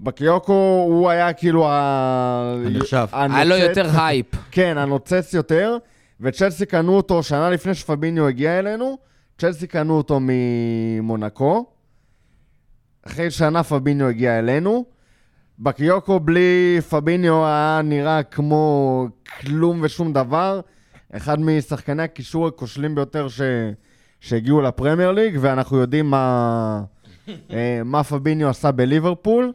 בקאיוקו 0.00 0.84
הוא 0.88 1.10
היה 1.10 1.32
כאילו 1.32 1.68
ה... 1.68 2.54
הנחשב. 2.66 3.06
היה 3.12 3.44
לו 3.44 3.56
יותר 3.56 4.00
הייפ. 4.00 4.26
כן, 4.50 4.78
הנוצץ 4.78 5.34
יותר, 5.34 5.76
וצ'לסי 6.20 6.66
קנו 6.66 6.96
אותו 6.96 7.22
שנה 7.22 7.50
לפני 7.50 7.74
שפביניו 7.74 8.28
הגיע 8.28 8.58
אלינו, 8.58 8.98
צ'לסי 9.38 9.66
קנו 9.66 9.96
אותו 9.96 10.18
ממונקו. 10.20 11.66
אחרי 13.06 13.30
שנה 13.30 13.62
פביניו 13.62 14.08
הגיע 14.08 14.38
אלינו. 14.38 14.84
בקיוקו 15.58 16.20
בלי 16.20 16.78
פביניו 16.90 17.46
היה 17.46 17.80
נראה 17.84 18.22
כמו 18.22 19.06
כלום 19.40 19.80
ושום 19.82 20.12
דבר. 20.12 20.60
אחד 21.12 21.40
משחקני 21.40 22.02
הקישור 22.02 22.46
הכושלים 22.46 22.94
ביותר 22.94 23.28
ש... 23.28 23.40
שהגיעו 24.20 24.60
לפרמייר 24.60 25.12
ליג, 25.12 25.38
ואנחנו 25.40 25.76
יודעים 25.76 26.10
מה, 26.10 26.82
אה, 27.28 27.80
מה 27.84 28.04
פביניו 28.04 28.48
עשה 28.48 28.70
בליברפול. 28.72 29.52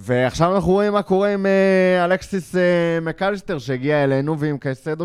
ועכשיו 0.00 0.54
אנחנו 0.54 0.72
רואים 0.72 0.92
מה 0.92 1.02
קורה 1.02 1.32
עם 1.32 1.46
אה, 1.46 2.04
אלכסיס 2.04 2.56
אה, 2.56 3.00
מקליסטר 3.02 3.58
שהגיע 3.58 4.04
אלינו, 4.04 4.38
ועם 4.38 4.58
קייסדו 4.58 5.04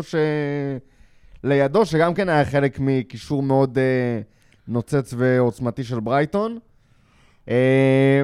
שלידו, 1.42 1.86
שגם 1.86 2.14
כן 2.14 2.28
היה 2.28 2.44
חלק 2.44 2.78
מקישור 2.80 3.42
מאוד 3.42 3.78
אה, 3.78 4.20
נוצץ 4.68 5.14
ועוצמתי 5.16 5.84
של 5.84 6.00
ברייטון. 6.00 6.58
אה, 7.48 8.22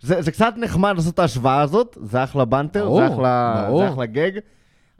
זה, 0.00 0.22
זה 0.22 0.30
קצת 0.30 0.54
נחמד 0.56 0.92
לעשות 0.96 1.14
את 1.14 1.18
ההשוואה 1.18 1.60
הזאת, 1.60 1.98
זה 2.02 2.24
אחלה 2.24 2.44
בנטר, 2.44 2.84
ברור, 2.84 3.00
זה 3.00 3.14
אחלה, 3.14 3.64
ברור. 3.68 3.82
זה 3.82 3.88
אחלה 3.88 4.06
גג, 4.06 4.32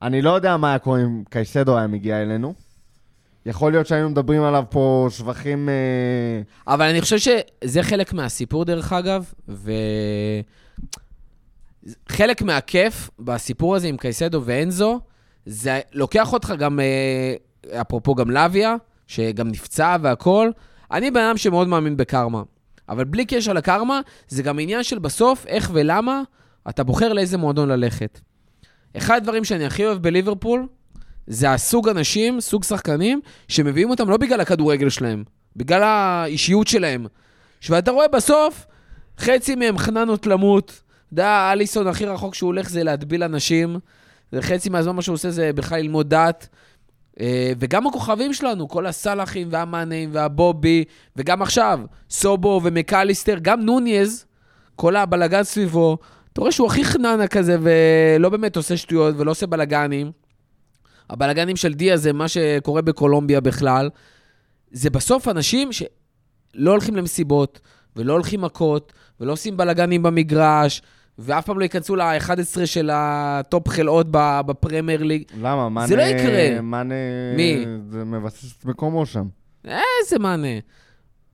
אני 0.03 0.23
לא 0.23 0.31
יודע 0.31 0.57
מה 0.57 0.69
היה 0.69 0.79
קורה 0.79 1.01
אם 1.03 1.23
קייסדו 1.31 1.79
היה 1.79 1.87
מגיע 1.87 2.23
אלינו. 2.23 2.55
יכול 3.47 3.73
להיות 3.73 3.87
שהיינו 3.87 4.11
מדברים 4.11 4.43
עליו 4.43 4.65
פה 4.71 5.07
שבחים... 5.11 5.69
אה, 5.69 6.73
אבל 6.75 6.85
אני 6.85 7.01
חושב 7.01 7.19
שזה 7.19 7.83
חלק 7.83 8.13
מהסיפור, 8.13 8.65
דרך 8.65 8.93
אגב, 8.93 9.33
ו... 9.49 9.73
חלק 12.09 12.43
מהכיף 12.43 13.11
בסיפור 13.19 13.77
הזה 13.77 13.89
עם 13.89 13.97
קייסדו 13.97 14.43
ואנזו, 14.45 15.01
זה 15.47 15.81
לוקח 15.93 16.33
אותך 16.33 16.55
גם, 16.59 16.81
אה, 16.81 17.81
אפרופו 17.81 18.15
גם 18.15 18.31
לוויה, 18.31 18.77
שגם 19.07 19.49
נפצע 19.49 19.97
והכול. 20.03 20.53
אני 20.91 21.11
בן 21.11 21.21
אדם 21.21 21.37
שמאוד 21.37 21.69
מאמין 21.69 21.97
בקרמה, 21.97 22.43
אבל 22.89 23.05
בלי 23.05 23.25
קשר 23.27 23.53
לקרמה, 23.53 24.01
זה 24.29 24.43
גם 24.43 24.59
עניין 24.59 24.83
של 24.83 24.99
בסוף 24.99 25.47
איך 25.47 25.71
ולמה 25.75 26.23
אתה 26.69 26.85
בוחר 26.85 27.13
לאיזה 27.13 27.39
מועדון 27.39 27.69
ללכת. 27.69 28.21
אחד 28.97 29.17
הדברים 29.17 29.45
שאני 29.45 29.65
הכי 29.65 29.87
אוהב 29.87 29.99
בליברפול, 30.03 30.67
זה 31.27 31.53
הסוג 31.53 31.89
אנשים, 31.89 32.41
סוג 32.41 32.65
שחקנים, 32.65 33.21
שמביאים 33.49 33.91
אותם 33.91 34.11
לא 34.11 34.17
בגלל 34.17 34.41
הכדורגל 34.41 34.89
שלהם, 34.89 35.25
בגלל 35.57 35.83
האישיות 35.83 36.67
שלהם. 36.67 37.07
ואתה 37.69 37.91
רואה 37.91 38.09
בסוף, 38.09 38.67
חצי 39.19 39.55
מהם 39.55 39.79
חננות 39.79 40.27
למות. 40.27 40.83
יודע, 41.13 41.51
אליסון 41.53 41.87
הכי 41.87 42.05
רחוק 42.05 42.35
שהוא 42.35 42.49
הולך 42.49 42.69
זה 42.69 42.83
להטביל 42.83 43.23
אנשים. 43.23 43.79
וחצי 44.33 44.69
מהזמן 44.69 44.97
מה 44.97 45.03
שהוא 45.03 45.15
עושה 45.15 45.31
זה 45.31 45.53
בכלל 45.53 45.81
ללמוד 45.81 46.09
דת. 46.09 46.49
אה, 47.21 47.53
וגם 47.59 47.87
הכוכבים 47.87 48.33
שלנו, 48.33 48.69
כל 48.69 48.87
הסלאחים 48.87 49.49
והמאנים 49.51 50.11
והבובי, 50.13 50.85
וגם 51.17 51.43
עכשיו, 51.43 51.81
סובו 52.11 52.61
ומקליסטר, 52.65 53.39
גם 53.43 53.61
נוניז, 53.61 54.25
כל 54.77 54.97
הבלגן 54.97 55.43
סביבו, 55.43 55.99
אתה 56.33 56.41
רואה 56.41 56.53
שהוא 56.53 56.67
הכי 56.67 56.85
חננה 56.85 57.27
כזה, 57.27 57.57
ולא 57.63 58.29
באמת 58.29 58.57
עושה 58.57 58.77
שטויות 58.77 59.15
ולא 59.19 59.31
עושה 59.31 59.47
בלגנים. 59.47 60.13
הבלגנים 61.11 61.57
של 61.57 61.75
דיה 61.75 61.97
זה 61.97 62.13
מה 62.13 62.29
שקורה 62.29 62.83
בקולומביה 62.83 63.41
בכלל. 63.41 63.91
זה 64.71 64.91
בסוף 64.91 65.29
אנשים 65.29 65.73
שלא 65.73 66.71
הולכים 66.71 66.97
למסיבות, 66.97 67.61
ולא 67.97 68.13
הולכים 68.13 68.41
מכות, 68.41 68.93
ולא 69.21 69.33
עושים 69.33 69.57
בלגנים 69.57 70.03
במגרש, 70.03 70.83
ואף 71.19 71.47
פעם 71.47 71.59
לא 71.59 71.63
ייכנסו 71.63 71.97
ל-11 71.97 72.67
של 72.67 72.91
ה 72.93 73.12
top 73.12 73.69
חלאות 73.69 74.07
בפרמייר 74.47 75.03
ליג. 75.03 75.23
למה? 75.41 75.69
מאנה... 75.69 75.87
זה 75.87 75.97
לא 75.97 76.03
יקרה. 76.03 76.61
מאנה... 76.61 76.95
מי? 77.37 77.65
זה 77.91 78.05
מבסס 78.05 78.59
את 78.59 78.65
מקומו 78.65 79.07
שם. 79.07 79.27
איזה 79.65 80.19
מאנה. 80.21 80.59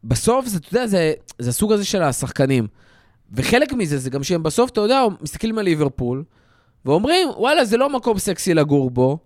בסוף, 0.05 0.47
זה, 0.47 0.59
אתה 0.59 0.69
יודע, 0.77 0.87
זה, 0.87 1.13
זה 1.39 1.51
הסוג 1.51 1.73
הזה 1.73 1.85
של 1.85 2.03
השחקנים. 2.03 2.67
וחלק 3.33 3.73
מזה 3.73 3.99
זה 3.99 4.11
גם 4.11 4.23
שהם 4.23 4.43
בסוף, 4.43 4.71
אתה 4.71 4.81
יודע, 4.81 5.05
מסתכלים 5.21 5.59
על 5.59 5.65
ליברפול, 5.65 6.25
ואומרים, 6.85 7.29
וואלה, 7.37 7.65
זה 7.65 7.77
לא 7.77 7.91
מקום 7.91 8.19
סקסי 8.19 8.55
לגור 8.55 8.91
בו, 8.91 9.19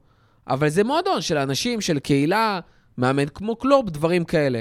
אבל 0.48 0.68
זה 0.68 0.84
מועדון 0.84 1.20
של 1.20 1.38
אנשים, 1.38 1.80
של 1.80 1.98
קהילה, 1.98 2.60
מאמן 2.98 3.28
כמו 3.28 3.56
קלוב, 3.56 3.90
דברים 3.90 4.24
כאלה. 4.24 4.60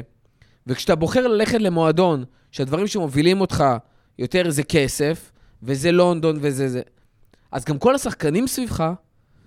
וכשאתה 0.67 0.95
בוחר 0.95 1.27
ללכת 1.27 1.61
למועדון, 1.61 2.23
שהדברים 2.51 2.87
שמובילים 2.87 3.41
אותך 3.41 3.63
יותר 4.19 4.49
זה 4.49 4.63
כסף, 4.63 5.30
וזה 5.63 5.91
לונדון 5.91 6.37
וזה 6.41 6.69
זה, 6.69 6.81
אז 7.51 7.65
גם 7.65 7.77
כל 7.77 7.95
השחקנים 7.95 8.47
סביבך, 8.47 8.83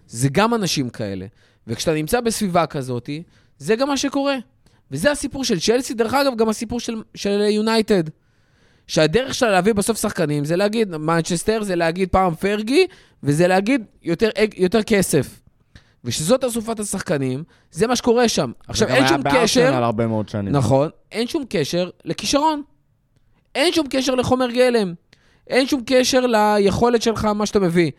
זה 0.07 0.29
גם 0.33 0.55
אנשים 0.55 0.91
כאלה. 0.91 1.27
וכשאתה 1.67 1.95
נמצא 1.95 2.21
בסביבה 2.21 2.67
כזאת, 2.67 3.11
זה 3.59 3.77
גם 3.77 3.89
מה 3.89 3.97
שקורה. 3.97 4.37
וזה 4.91 5.11
הסיפור 5.11 5.45
של 5.45 5.61
צ'לסי, 5.61 5.95
דרך 5.95 6.15
אגב, 6.15 6.37
גם 6.37 6.49
הסיפור 6.49 6.81
של 7.15 7.41
יונייטד. 7.51 8.03
שהדרך 8.87 9.35
שלה 9.35 9.51
להביא 9.51 9.73
בסוף 9.73 10.01
שחקנים 10.01 10.45
זה 10.45 10.57
להגיד, 10.57 10.97
מנצ'סטר 10.97 11.63
זה 11.63 11.77
להגיד 11.77 12.09
פעם 12.09 12.35
פרגי, 12.35 12.87
וזה 13.23 13.49
להגיד 13.49 13.85
יותר, 14.03 14.29
יותר 14.57 14.83
כסף. 14.83 15.41
ושזאת 16.05 16.45
אסופת 16.45 16.81
השחקנים, 16.81 17.45
זה 17.71 17.87
מה 17.87 17.97
שקורה 17.97 18.29
שם. 18.29 18.53
עכשיו, 18.69 18.89
אין 18.89 19.09
שום 19.09 19.23
קשר... 19.23 19.27
זה 19.27 19.31
גם 19.31 19.37
היה 19.37 19.41
בארסנל 19.41 19.85
הרבה 19.85 20.07
מאוד 20.07 20.29
שנים. 20.29 20.53
נכון, 20.53 20.89
אין 21.13 21.27
שום 21.27 21.45
קשר 21.49 21.91
לכישרון. 22.05 22.63
אין 23.55 23.73
שום 23.73 23.87
קשר 23.91 24.15
לחומר 24.15 24.51
גלם. 24.51 24.95
אין 25.49 25.67
שום 25.67 25.83
קשר 25.87 26.27
ליכולת 26.27 27.03
שלך, 27.03 27.25
מה 27.25 27.47
שאתה 27.47 27.61
מביא. 27.61 27.91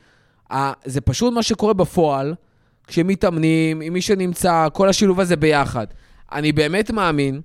זה 0.85 1.01
פשוט 1.01 1.33
מה 1.33 1.43
שקורה 1.43 1.73
בפועל, 1.73 2.33
כשמתאמנים, 2.87 3.81
עם 3.81 3.93
מי 3.93 4.01
שנמצא, 4.01 4.67
כל 4.73 4.89
השילוב 4.89 5.19
הזה 5.19 5.35
ביחד. 5.35 5.87
אני 6.31 6.51
באמת 6.51 6.91
מאמין 6.91 7.41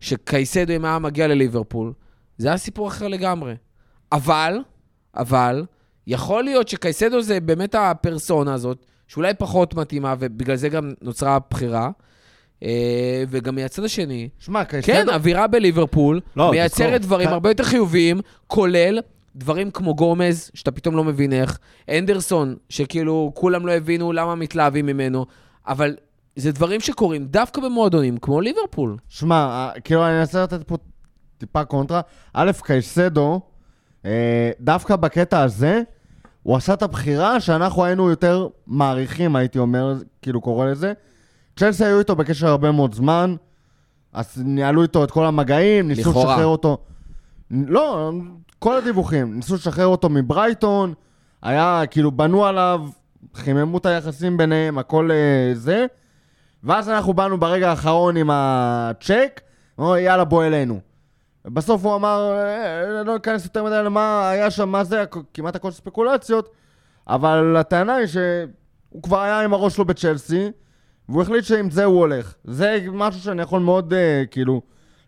שקייסדו, 0.00 0.72
אם 0.76 0.84
היה 0.84 0.98
מגיע 0.98 1.26
לליברפול, 1.26 1.92
זה 2.38 2.48
היה 2.48 2.56
סיפור 2.56 2.88
אחר 2.88 3.08
לגמרי. 3.08 3.54
אבל, 4.12 4.58
אבל, 5.16 5.64
יכול 6.06 6.44
להיות 6.44 6.68
שקייסדו 6.68 7.22
זה 7.22 7.40
באמת 7.40 7.74
הפרסונה 7.74 8.54
הזאת, 8.54 8.86
שאולי 9.08 9.34
פחות 9.38 9.74
מתאימה, 9.74 10.14
ובגלל 10.18 10.56
זה 10.56 10.68
גם 10.68 10.92
נוצרה 11.02 11.34
הבחירה. 11.36 11.90
אה, 12.62 13.24
וגם 13.28 13.54
מהצד 13.54 13.84
השני, 13.84 14.28
שמע, 14.38 14.64
קייסדו... 14.64 14.92
כן, 14.92 15.08
אווירה 15.08 15.46
בליברפול 15.46 16.20
לא, 16.36 16.50
מייצרת. 16.50 17.00
דברים 17.00 17.26
אתה- 17.26 17.34
הרבה 17.34 17.50
יותר 17.50 17.64
חיוביים, 17.64 18.20
כולל 18.46 18.98
דברים 19.36 19.70
כמו 19.70 19.94
גומז, 19.94 20.50
שאתה 20.54 20.70
פתאום 20.70 20.96
לא 20.96 21.04
מבין 21.04 21.32
איך, 21.32 21.58
אנדרסון, 21.88 22.56
שכאילו 22.68 23.32
כולם 23.34 23.66
לא 23.66 23.72
הבינו 23.72 24.12
למה 24.12 24.34
מתלהבים 24.34 24.86
ממנו, 24.86 25.26
אבל 25.66 25.96
זה 26.36 26.52
דברים 26.52 26.80
שקורים 26.80 27.26
דווקא 27.26 27.60
במועדונים 27.60 28.16
כמו 28.18 28.40
ליברפול. 28.40 28.96
שמע, 29.08 29.34
אה, 29.36 29.80
כאילו, 29.80 30.06
אני 30.06 30.20
אנסה 30.20 30.42
לתת 30.42 30.62
פה 30.62 30.76
טיפה 31.38 31.64
קונטרה. 31.64 32.00
א', 32.34 32.50
קייסדו, 32.64 33.40
אה, 34.04 34.50
דווקא 34.60 34.96
בקטע 34.96 35.42
הזה, 35.42 35.82
הוא 36.42 36.56
עשה 36.56 36.74
את 36.74 36.82
הבחירה 36.82 37.40
שאנחנו 37.40 37.84
היינו 37.84 38.10
יותר 38.10 38.48
מעריכים, 38.66 39.36
הייתי 39.36 39.58
אומר, 39.58 39.94
כאילו 40.22 40.40
קורא 40.40 40.66
לזה. 40.66 40.92
צ'לסי 41.56 41.84
היו 41.84 41.98
איתו 41.98 42.16
בקשר 42.16 42.46
הרבה 42.46 42.72
מאוד 42.72 42.94
זמן, 42.94 43.34
אז 44.12 44.42
ניהלו 44.44 44.82
איתו 44.82 45.04
את 45.04 45.10
כל 45.10 45.26
המגעים, 45.26 45.88
ניסו. 45.88 46.10
לשחרר 46.10 46.46
אותו. 46.46 46.78
לא, 47.50 48.12
כל 48.64 48.76
הדיווחים, 48.76 49.36
ניסו 49.36 49.54
לשחרר 49.54 49.86
אותו 49.86 50.08
מברייטון, 50.08 50.94
היה, 51.42 51.82
כאילו, 51.90 52.12
בנו 52.12 52.46
עליו, 52.46 52.80
חיממו 53.34 53.78
את 53.78 53.86
היחסים 53.86 54.36
ביניהם, 54.36 54.78
הכל 54.78 55.10
אה, 55.12 55.54
זה. 55.54 55.86
ואז 56.62 56.88
אנחנו 56.88 57.14
באנו 57.14 57.38
ברגע 57.38 57.70
האחרון 57.70 58.16
עם 58.16 58.30
הצ'ק, 58.32 59.40
אמרנו, 59.78 59.96
יאללה, 59.96 60.24
בוא 60.24 60.44
אלינו. 60.44 60.80
בסוף 61.44 61.84
הוא 61.84 61.94
אמר, 61.94 62.36
"אה, 62.36 63.02
לא 63.02 63.14
ניכנס 63.14 63.44
יותר 63.44 63.64
מדי 63.64 63.80
למה 63.84 64.30
היה 64.30 64.50
שם, 64.50 64.68
מה 64.68 64.84
זה, 64.84 65.04
כמעט 65.34 65.56
הכל 65.56 65.70
ספקולציות, 65.70 66.48
אבל 67.08 67.56
הטענה 67.56 67.94
היא 67.94 68.06
שהוא 68.06 69.02
כבר 69.02 69.20
היה 69.20 69.40
עם 69.40 69.54
הראש 69.54 69.74
שלו 69.74 69.84
בצ'לסי, 69.84 70.50
והוא 71.08 71.22
החליט 71.22 71.44
שעם 71.44 71.70
זה 71.70 71.84
הוא 71.84 71.98
הולך. 72.00 72.34
זה 72.44 72.78
משהו 72.92 73.20
שאני 73.20 73.42
יכול 73.42 73.60
מאוד, 73.60 73.92
uh, 73.92 73.96
כאילו, 74.30 74.62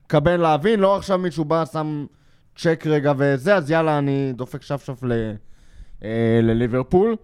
לקבל, 0.05 0.37
להבין, 0.37 0.81
לא 0.81 0.97
עכשיו 0.97 1.19
מישהו 1.19 1.45
בא, 1.45 1.65
שם 1.65 2.07
צ'ק 2.57 2.85
רגע 2.87 3.13
וזה, 3.19 3.57
אז 3.57 3.71
יאללה, 3.71 3.99
אני 3.99 4.33
דופק 4.37 4.63
שף-שף 4.63 5.03
ל, 5.03 5.33
uh, 6.01 6.05
לליברפול. 6.43 7.17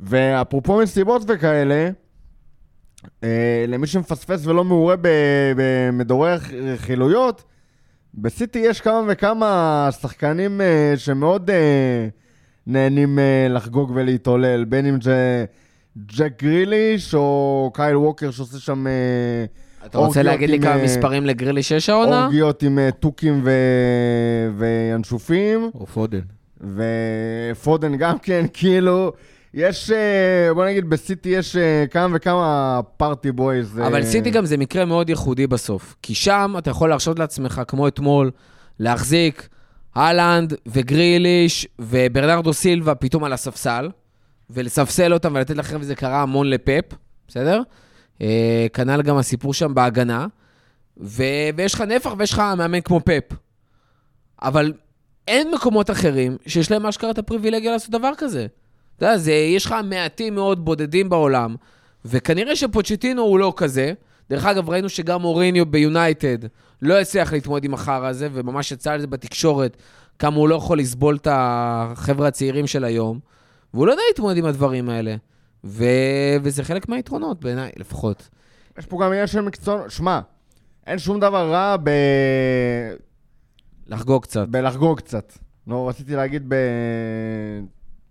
ואפרופו 0.00 0.78
מסיבות 0.78 1.22
וכאלה, 1.28 1.90
uh, 3.04 3.24
למי 3.68 3.86
שמפספס 3.86 4.46
ולא 4.46 4.64
מעורה 4.64 4.94
במדורי 5.56 6.34
רכילויות, 6.72 7.44
בסיטי 8.14 8.58
יש 8.58 8.80
כמה 8.80 9.02
וכמה 9.08 9.88
שחקנים 10.00 10.60
uh, 10.60 10.98
שמאוד 10.98 11.50
uh, 11.50 11.52
נהנים 12.66 13.18
uh, 13.18 13.52
לחגוג 13.52 13.92
ולהתעולל, 13.94 14.64
בין 14.64 14.86
אם 14.86 15.00
זה 15.00 15.44
ג'ק 16.06 16.42
גריליש 16.42 17.14
או 17.14 17.70
קייל 17.74 17.96
ווקר 17.96 18.30
שעושה 18.30 18.58
שם 18.58 18.86
uh, 18.86 18.88
אתה 19.86 19.98
רוצה 19.98 20.22
להגיד 20.22 20.50
לי 20.50 20.60
כמה 20.60 20.76
אה, 20.76 20.84
מספרים 20.84 21.26
לגריליש 21.26 21.70
יש 21.70 21.88
העונה? 21.88 22.24
אורגיות 22.24 22.62
עם 22.62 22.78
uh, 22.78 22.92
תוכים 22.92 23.40
ו... 23.44 23.50
וינשופים, 24.58 25.70
או 25.74 25.86
פודן. 25.86 26.20
ופודן 26.60 27.96
גם 27.96 28.18
כן, 28.18 28.46
כאילו, 28.52 29.12
יש, 29.54 29.90
uh, 29.90 30.54
בוא 30.54 30.64
נגיד, 30.64 30.90
בסיטי 30.90 31.28
יש 31.28 31.56
כמה 31.90 32.16
וכמה 32.16 32.80
פארטי 32.96 33.32
בויז. 33.32 33.80
אבל 33.86 34.04
סיטי 34.04 34.30
גם 34.30 34.46
זה 34.46 34.56
מקרה 34.56 34.84
מאוד 34.84 35.10
ייחודי 35.10 35.46
בסוף. 35.46 35.96
כי 36.02 36.14
שם 36.14 36.54
אתה 36.58 36.70
יכול 36.70 36.88
להרשות 36.88 37.18
לעצמך, 37.18 37.62
כמו 37.68 37.88
אתמול, 37.88 38.30
להחזיק 38.78 39.48
אהלנד 39.96 40.54
וגריליש 40.66 41.66
וברנרדו 41.78 42.52
סילבה 42.52 42.94
פתאום 42.94 43.24
על 43.24 43.32
הספסל, 43.32 43.88
ולספסל 44.50 45.12
אותם 45.14 45.34
ולתת 45.34 45.56
לכם, 45.56 45.76
וזה 45.80 45.94
קרה 45.94 46.22
המון 46.22 46.50
לפפ, 46.50 46.84
בסדר? 47.28 47.62
אה, 48.22 48.66
כנ"ל 48.72 49.02
גם 49.02 49.16
הסיפור 49.16 49.54
שם 49.54 49.74
בהגנה. 49.74 50.26
ו... 51.00 51.22
ויש 51.56 51.74
לך 51.74 51.80
נפח 51.80 52.14
ויש 52.18 52.32
לך 52.32 52.38
מאמן 52.38 52.80
כמו 52.80 53.00
פפ. 53.00 53.36
אבל 54.42 54.72
אין 55.28 55.50
מקומות 55.54 55.90
אחרים 55.90 56.36
שיש 56.46 56.70
להם 56.70 56.86
אשכרה 56.86 57.10
את 57.10 57.18
הפריבילגיה 57.18 57.72
לעשות 57.72 57.90
דבר 57.90 58.10
כזה. 58.18 58.46
אתה 58.96 59.06
יודע, 59.06 59.32
יש 59.32 59.66
לך 59.66 59.74
מעטים 59.84 60.34
מאוד 60.34 60.64
בודדים 60.64 61.08
בעולם, 61.08 61.56
וכנראה 62.04 62.56
שפוצ'טינו 62.56 63.22
הוא 63.22 63.38
לא 63.38 63.52
כזה. 63.56 63.92
דרך 64.30 64.46
אגב, 64.46 64.70
ראינו 64.70 64.88
שגם 64.88 65.24
אוריניו 65.24 65.66
ביונייטד 65.66 66.38
לא 66.82 67.00
הצליח 67.00 67.32
להתמודד 67.32 67.64
עם 67.64 67.74
החרא 67.74 68.06
הזה, 68.06 68.28
וממש 68.32 68.72
יצא 68.72 68.92
על 68.92 69.00
זה 69.00 69.06
בתקשורת, 69.06 69.76
כמה 70.18 70.36
הוא 70.36 70.48
לא 70.48 70.54
יכול 70.54 70.78
לסבול 70.78 71.16
את 71.16 71.28
החבר'ה 71.30 72.28
הצעירים 72.28 72.66
של 72.66 72.84
היום, 72.84 73.18
והוא 73.74 73.86
לא 73.86 73.92
יודע 73.92 74.02
להתמודד 74.08 74.36
עם 74.36 74.44
הדברים 74.44 74.88
האלה. 74.88 75.16
ו... 75.68 75.84
וזה 76.42 76.64
חלק 76.64 76.88
מהיתרונות 76.88 77.40
בעיניי, 77.40 77.70
לפחות. 77.76 78.28
יש 78.78 78.86
פה 78.86 78.98
גם 79.02 79.10
עניין 79.10 79.26
של 79.26 79.40
מקצוע... 79.40 79.90
שמע, 79.90 80.20
אין 80.86 80.98
שום 80.98 81.20
דבר 81.20 81.52
רע 81.52 81.76
ב... 81.76 81.90
לחגוג 83.86 84.22
קצת. 84.22 84.48
בלחגוג 84.48 84.98
קצת. 84.98 85.32
לא, 85.66 85.88
רציתי 85.88 86.16
להגיד 86.16 86.44
ב... 86.48 86.54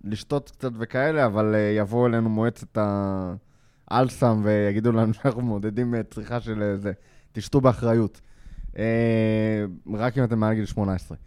לשתות 0.04 0.50
קצת 0.50 0.72
וכאלה, 0.80 1.26
אבל 1.26 1.56
אה, 1.56 1.60
יבואו 1.78 2.08
אלינו 2.08 2.30
מועצת 2.30 2.78
האלסם 3.88 4.42
ויגידו 4.44 4.92
לנו 4.92 5.14
שאנחנו 5.24 5.42
מעודדים 5.42 5.96
אה, 5.96 6.04
צריכה 6.04 6.40
של 6.40 6.64
אה, 6.64 6.78
זה. 6.78 6.92
תשתו 7.32 7.62
באחריות. 7.62 8.22
רק 9.94 10.18
אם 10.18 10.24
אתם 10.24 10.40
מעל 10.40 10.54
גיל 10.54 10.66
18. 10.66 11.18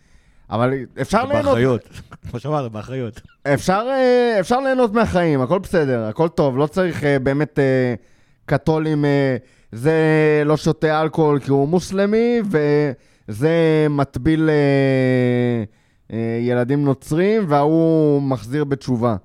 אבל 0.51 0.75
אפשר 1.01 1.25
ליהנות, 1.25 1.45
באחריות. 1.45 1.89
כמו 2.31 2.41
שאמרת, 2.41 2.73
באחריות. 2.73 3.21
אפשר, 3.55 3.87
אה, 3.89 4.41
אפשר 4.41 4.61
ליהנות 4.61 4.93
מהחיים, 4.93 5.41
הכל 5.41 5.59
בסדר, 5.59 6.05
הכל 6.05 6.29
טוב, 6.29 6.59
לא 6.59 6.67
צריך 6.67 7.05
אה, 7.05 7.19
באמת 7.19 7.59
אה, 7.59 7.95
קתולים, 8.47 9.05
זה 9.73 9.93
לא 10.47 10.57
שותה 10.57 11.03
אלכוהול 11.03 11.41
כי 11.41 11.51
הוא 11.51 11.69
מוסלמי, 11.69 12.41
וזה 13.29 13.51
מטביל 13.91 14.51
ילדים 16.41 16.85
נוצרים, 16.85 17.45
וההוא 17.49 18.23
מחזיר 18.23 18.65
בתשובה. 18.65 19.17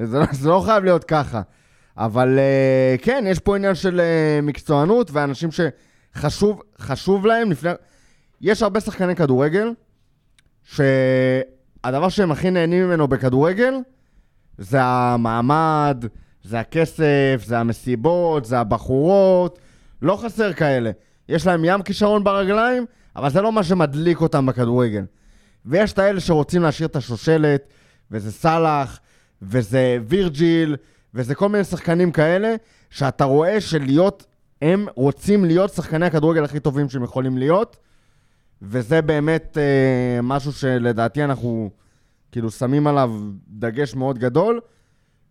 זה, 0.00 0.18
לא- 0.18 0.26
זה 0.32 0.48
לא 0.48 0.62
חייב 0.66 0.84
להיות 0.84 1.04
ככה. 1.04 1.40
אבל 1.98 2.38
כן, 3.02 3.24
יש 3.26 3.38
פה 3.38 3.56
עניין 3.56 3.74
של 3.74 4.00
מקצוענות, 4.42 5.10
ואנשים 5.12 5.48
שחשוב 5.52 6.62
חשוב 6.78 7.26
להם 7.26 7.50
לפני... 7.50 7.70
יש 8.40 8.62
הרבה 8.62 8.80
שחקני 8.80 9.16
כדורגל, 9.16 9.70
שהדבר 10.66 12.08
שהם 12.08 12.30
הכי 12.30 12.50
נהנים 12.50 12.86
ממנו 12.86 13.08
בכדורגל 13.08 13.74
זה 14.58 14.82
המעמד, 14.82 16.04
זה 16.44 16.60
הכסף, 16.60 17.42
זה 17.44 17.58
המסיבות, 17.58 18.44
זה 18.44 18.58
הבחורות, 18.58 19.58
לא 20.02 20.16
חסר 20.16 20.52
כאלה. 20.52 20.90
יש 21.28 21.46
להם 21.46 21.64
ים 21.64 21.82
כישרון 21.82 22.24
ברגליים, 22.24 22.86
אבל 23.16 23.30
זה 23.30 23.42
לא 23.42 23.52
מה 23.52 23.62
שמדליק 23.62 24.20
אותם 24.20 24.46
בכדורגל. 24.46 25.04
ויש 25.66 25.92
את 25.92 25.98
האלה 25.98 26.20
שרוצים 26.20 26.62
להשאיר 26.62 26.88
את 26.88 26.96
השושלת, 26.96 27.68
וזה 28.10 28.32
סאלח, 28.32 29.00
וזה 29.42 29.98
וירג'יל, 30.08 30.76
וזה 31.14 31.34
כל 31.34 31.48
מיני 31.48 31.64
שחקנים 31.64 32.12
כאלה, 32.12 32.54
שאתה 32.90 33.24
רואה 33.24 33.60
שלהיות, 33.60 34.26
הם 34.62 34.86
רוצים 34.94 35.44
להיות 35.44 35.72
שחקני 35.72 36.06
הכדורגל 36.06 36.44
הכי 36.44 36.60
טובים 36.60 36.88
שהם 36.88 37.04
יכולים 37.04 37.38
להיות, 37.38 37.76
וזה 38.62 39.02
באמת 39.02 39.58
אה, 39.58 40.22
משהו 40.22 40.52
שלדעתי 40.52 41.24
אנחנו 41.24 41.70
כאילו 42.32 42.50
שמים 42.50 42.86
עליו 42.86 43.10
דגש 43.48 43.94
מאוד 43.94 44.18
גדול, 44.18 44.60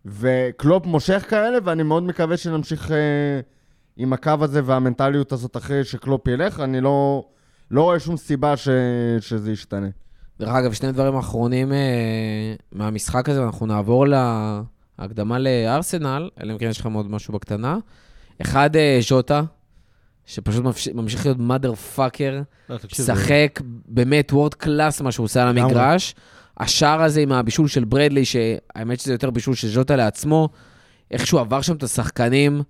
וקלופ 0.04 0.86
מושך 0.86 1.24
כאלה, 1.28 1.58
ואני 1.64 1.82
מאוד 1.82 2.02
מקווה 2.02 2.36
שנמשיך 2.36 2.90
אה, 2.90 3.40
עם 3.96 4.12
הקו 4.12 4.32
הזה 4.40 4.60
והמנטליות 4.64 5.32
הזאת 5.32 5.56
אחרי 5.56 5.84
שקלופ 5.84 6.28
ילך, 6.28 6.60
אני 6.60 6.80
לא, 6.80 7.24
לא 7.70 7.82
רואה 7.82 7.98
שום 7.98 8.16
סיבה 8.16 8.56
ש, 8.56 8.68
שזה 9.20 9.52
ישתנה. 9.52 9.88
דרך 10.38 10.48
אגב, 10.48 10.72
שני 10.72 10.92
דברים 10.92 11.16
אחרונים 11.16 11.72
אה, 11.72 12.54
מהמשחק 12.72 13.28
הזה, 13.28 13.42
ואנחנו 13.42 13.66
נעבור 13.66 14.06
להקדמה 14.98 15.38
לארסנל, 15.38 16.30
אלא 16.42 16.52
אם 16.52 16.58
כן 16.58 16.66
יש 16.66 16.80
לכם 16.80 16.92
עוד 16.92 17.10
משהו 17.10 17.34
בקטנה. 17.34 17.78
אחד, 18.42 18.76
אה, 18.76 18.98
ז'וטה, 19.08 19.42
שפשוט 20.26 20.64
ממש- 20.64 20.88
ממשיך 20.88 21.26
להיות 21.26 21.38
mother 21.38 21.96
fucker, 21.98 22.42
לא, 22.70 22.76
שחק 22.88 23.60
באמת 23.88 24.32
וורד 24.32 24.54
קלאס 24.54 25.00
מה 25.00 25.12
שהוא 25.12 25.24
עושה 25.24 25.48
על. 25.48 25.58
המגרש. 25.58 26.14
השער 26.58 27.02
הזה 27.02 27.20
עם 27.20 27.32
הבישול 27.32 27.68
של 27.68 27.84
ברדלי, 27.84 28.24
שהאמת 28.24 29.00
שזה 29.00 29.12
יותר 29.14 29.30
בישול 29.30 29.54
של 29.54 29.68
ז'וטה 29.68 29.96
לעצמו, 29.96 30.48
איך 31.10 31.26
שהוא 31.26 31.40
עבר 31.40 31.60
שם 31.60 31.76
את 31.76 31.82
השחקנים, 31.82 32.62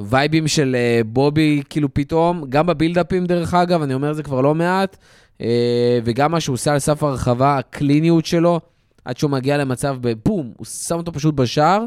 וייבים 0.00 0.48
של 0.48 0.76
אה, 0.78 1.00
בובי, 1.06 1.62
כאילו 1.70 1.94
פתאום, 1.94 2.44
גם 2.48 2.66
בבילדאפים 2.66 3.26
דרך 3.26 3.54
אגב, 3.54 3.82
אני 3.82 3.94
אומר 3.94 4.10
את 4.10 4.16
זה 4.16 4.22
כבר 4.22 4.40
לא 4.40 4.54
מעט, 4.54 4.96
אה, 5.40 5.98
וגם 6.04 6.32
מה 6.32 6.40
שהוא 6.40 6.54
עושה 6.54 6.72
על 6.72 6.78
סף 6.78 7.02
הרחבה, 7.02 7.58
הקליניות 7.58 8.26
שלו, 8.26 8.60
עד 9.04 9.16
שהוא 9.16 9.30
מגיע 9.30 9.56
למצב 9.58 9.96
בבום, 10.00 10.52
הוא 10.56 10.66
שם 10.66 10.96
אותו 10.96 11.12
פשוט 11.12 11.34
בשער, 11.34 11.84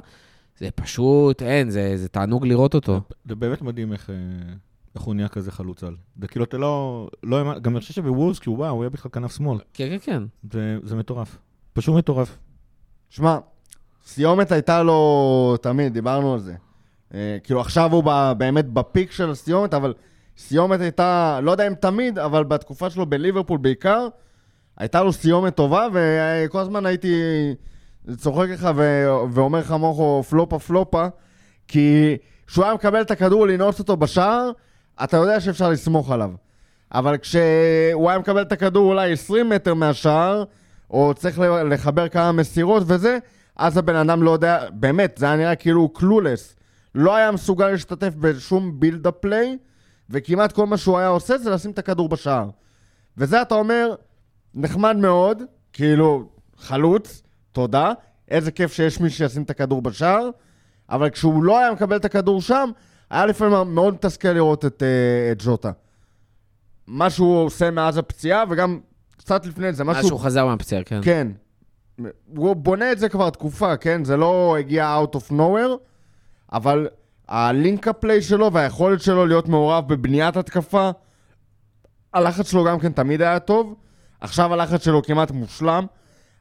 זה 0.60 0.70
פשוט, 0.76 1.42
אין, 1.42 1.70
זה, 1.70 1.98
זה 1.98 2.10
תענוג 2.10 2.48
לראות 2.48 2.74
אותו. 2.76 3.02
זה 3.26 3.36
באמת 3.36 3.62
מדהים 3.62 3.94
איך, 3.94 4.10
אה, 4.10 4.16
איך 4.96 5.04
הוא 5.04 5.16
נהיה 5.16 5.28
כזה 5.28 5.52
חלוץ 5.52 5.84
על. 5.84 5.96
זה 6.22 6.28
כאילו, 6.28 6.46
אתה 6.46 6.58
לא... 6.58 7.08
לא 7.24 7.60
גם 7.60 7.72
אני 7.72 7.80
חושב 7.80 7.94
שבוולס, 7.94 8.40
כשהוא 8.40 8.58
בא, 8.58 8.70
הוא 8.70 8.84
היה 8.84 8.90
בכלל 8.90 9.12
כנף 9.12 9.36
שמאל. 9.36 9.60
כן, 9.74 9.90
כן, 9.90 9.98
כן. 10.00 10.24
זה, 10.52 10.78
זה 10.84 10.96
מטורף. 10.96 11.38
פשוט 11.74 11.96
מטורף. 11.96 12.38
שמע, 13.10 13.38
סיומת 14.06 14.52
הייתה 14.52 14.84
לו 14.84 15.58
תמיד, 15.62 15.94
דיברנו 15.94 16.34
על 16.34 16.40
זה. 16.40 16.56
אה, 17.14 17.38
כאילו 17.44 17.62
עכשיו 17.62 17.94
הוא 17.94 18.04
ב, 18.06 18.32
באמת 18.38 18.70
בפיק 18.70 19.12
של 19.12 19.30
הסיומת, 19.30 19.74
אבל 19.74 19.94
סיומת 20.38 20.82
הייתה, 20.82 21.40
לא 21.44 21.52
יודע 21.52 21.68
אם 21.68 21.74
תמיד, 21.76 22.20
אבל 22.20 22.44
בתקופה 22.44 22.90
שלו 22.90 23.06
בליברפול 23.06 23.58
בעיקר, 23.58 24.08
הייתה 24.78 25.04
לו 25.04 25.14
סיומת 25.14 25.56
טובה, 25.56 25.88
וכל 25.94 26.60
הזמן 26.60 26.86
הייתי 26.86 27.14
צוחק 28.18 28.48
לך 28.50 28.70
ו, 28.76 29.06
ואומר 29.32 29.60
לך 29.60 29.72
מוחו 29.72 30.24
פלופה 30.24 30.60
פלופה, 30.60 31.08
כי 31.68 32.18
כשהוא 32.48 32.66
היה 32.66 32.74
מקבל 32.74 33.02
את 33.02 33.12
הכדור 33.12 33.48
לנעוץ 33.48 33.80
אותו 33.80 33.98
בשער, 33.98 34.52
אתה 35.04 35.18
יודע 35.18 35.40
שאפשר 35.40 35.70
לסמוך 35.70 36.12
עליו. 36.12 36.32
אבל 36.94 37.18
כשהוא 37.18 38.10
היה 38.10 38.20
מקבל 38.20 38.42
את 38.42 38.52
הכדור 38.52 38.90
אולי 38.90 39.14
20 39.14 39.50
מטר 39.50 39.74
מהשער, 39.74 40.44
או 40.92 41.14
צריך 41.14 41.40
לחבר 41.70 42.10
כמה 42.10 42.32
מסירות 42.32 42.84
וזה, 42.88 43.18
אז 43.56 43.78
הבן 43.78 43.96
אדם 43.96 44.24
לא 44.24 44.32
יודע, 44.32 44.70
באמת, 44.74 45.18
זה 45.18 45.26
היה 45.26 45.36
נראה 45.36 45.56
כאילו 45.56 45.82
הוא 45.82 45.90
קלולס. 45.94 46.56
לא 46.96 47.16
היה 47.16 47.32
מסוגל 47.32 47.68
להשתתף 47.68 48.14
בשום 48.20 48.80
בילדה 48.80 49.12
פליי, 49.12 49.58
וכמעט 50.10 50.52
כל 50.52 50.66
מה 50.66 50.78
שהוא 50.78 50.98
היה 50.98 51.08
עושה 51.08 51.38
זה 51.38 51.50
לשים 51.50 51.72
את 51.72 51.80
הכדור 51.80 52.10
בשער. 52.10 52.50
וזה 53.18 53.42
אתה 53.42 53.56
אומר, 53.56 53.96
נחמד 54.54 54.96
מאוד, 54.96 55.44
כאילו, 55.74 56.30
חלוץ, 56.58 57.22
תודה, 57.52 57.92
איזה 58.28 58.52
כיף 58.52 58.74
שיש 58.74 59.00
מי 59.00 59.10
שישים 59.10 59.44
את 59.44 59.50
הכדור 59.50 59.82
בשער, 59.82 60.30
אבל 60.90 61.10
כשהוא 61.10 61.44
לא 61.44 61.60
היה 61.60 61.72
מקבל 61.72 61.96
את 61.96 62.06
הכדור 62.06 62.42
שם, 62.42 62.70
היה 63.10 63.26
לפעמים 63.26 63.76
מאוד 63.76 63.94
מתסכל 63.94 64.28
לראות 64.30 64.66
את, 64.66 64.84
אה, 64.84 65.32
את 65.32 65.44
ג'וטה. 65.46 65.72
מה 66.88 67.10
שהוא 67.10 67.46
עושה 67.46 67.72
מאז 67.72 67.98
הפציעה, 67.98 68.44
וגם 68.50 68.80
קצת 69.18 69.46
לפני 69.46 69.74
זה, 69.74 69.84
מאז 69.84 69.96
משהו... 69.98 70.08
שהוא 70.08 70.20
חזר 70.20 70.46
מהפציעה, 70.46 70.84
כן. 70.84 71.00
כן. 71.04 71.28
הוא 72.36 72.56
בונה 72.56 72.92
את 72.92 73.00
זה 73.00 73.10
כבר 73.10 73.30
תקופה, 73.30 73.78
כן? 73.78 74.04
זה 74.04 74.18
לא 74.18 74.58
הגיע 74.60 74.98
out 75.04 75.16
of 75.16 75.32
nowhere, 75.32 75.78
אבל 76.54 76.88
הלינק 77.28 77.88
הפליי 77.88 78.22
שלו 78.22 78.54
והיכולת 78.54 79.02
שלו 79.02 79.26
להיות 79.26 79.48
מעורב 79.48 79.88
בבניית 79.88 80.38
התקפה, 80.38 80.90
הלחץ 82.14 82.52
שלו 82.52 82.64
גם 82.64 82.80
כן 82.80 82.92
תמיד 82.92 83.22
היה 83.22 83.40
טוב. 83.40 83.76
עכשיו 84.22 84.54
הלחץ 84.54 84.84
שלו 84.84 85.04
כמעט 85.04 85.32
מושלם, 85.32 85.86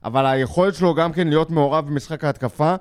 אבל 0.04 0.26
היכולת 0.26 0.74
שלו 0.74 0.94
גם 0.94 1.12
כן 1.12 1.28
להיות 1.28 1.50
מעורב 1.50 1.86
במשחק 1.86 2.24
ההתקפה, 2.24 2.74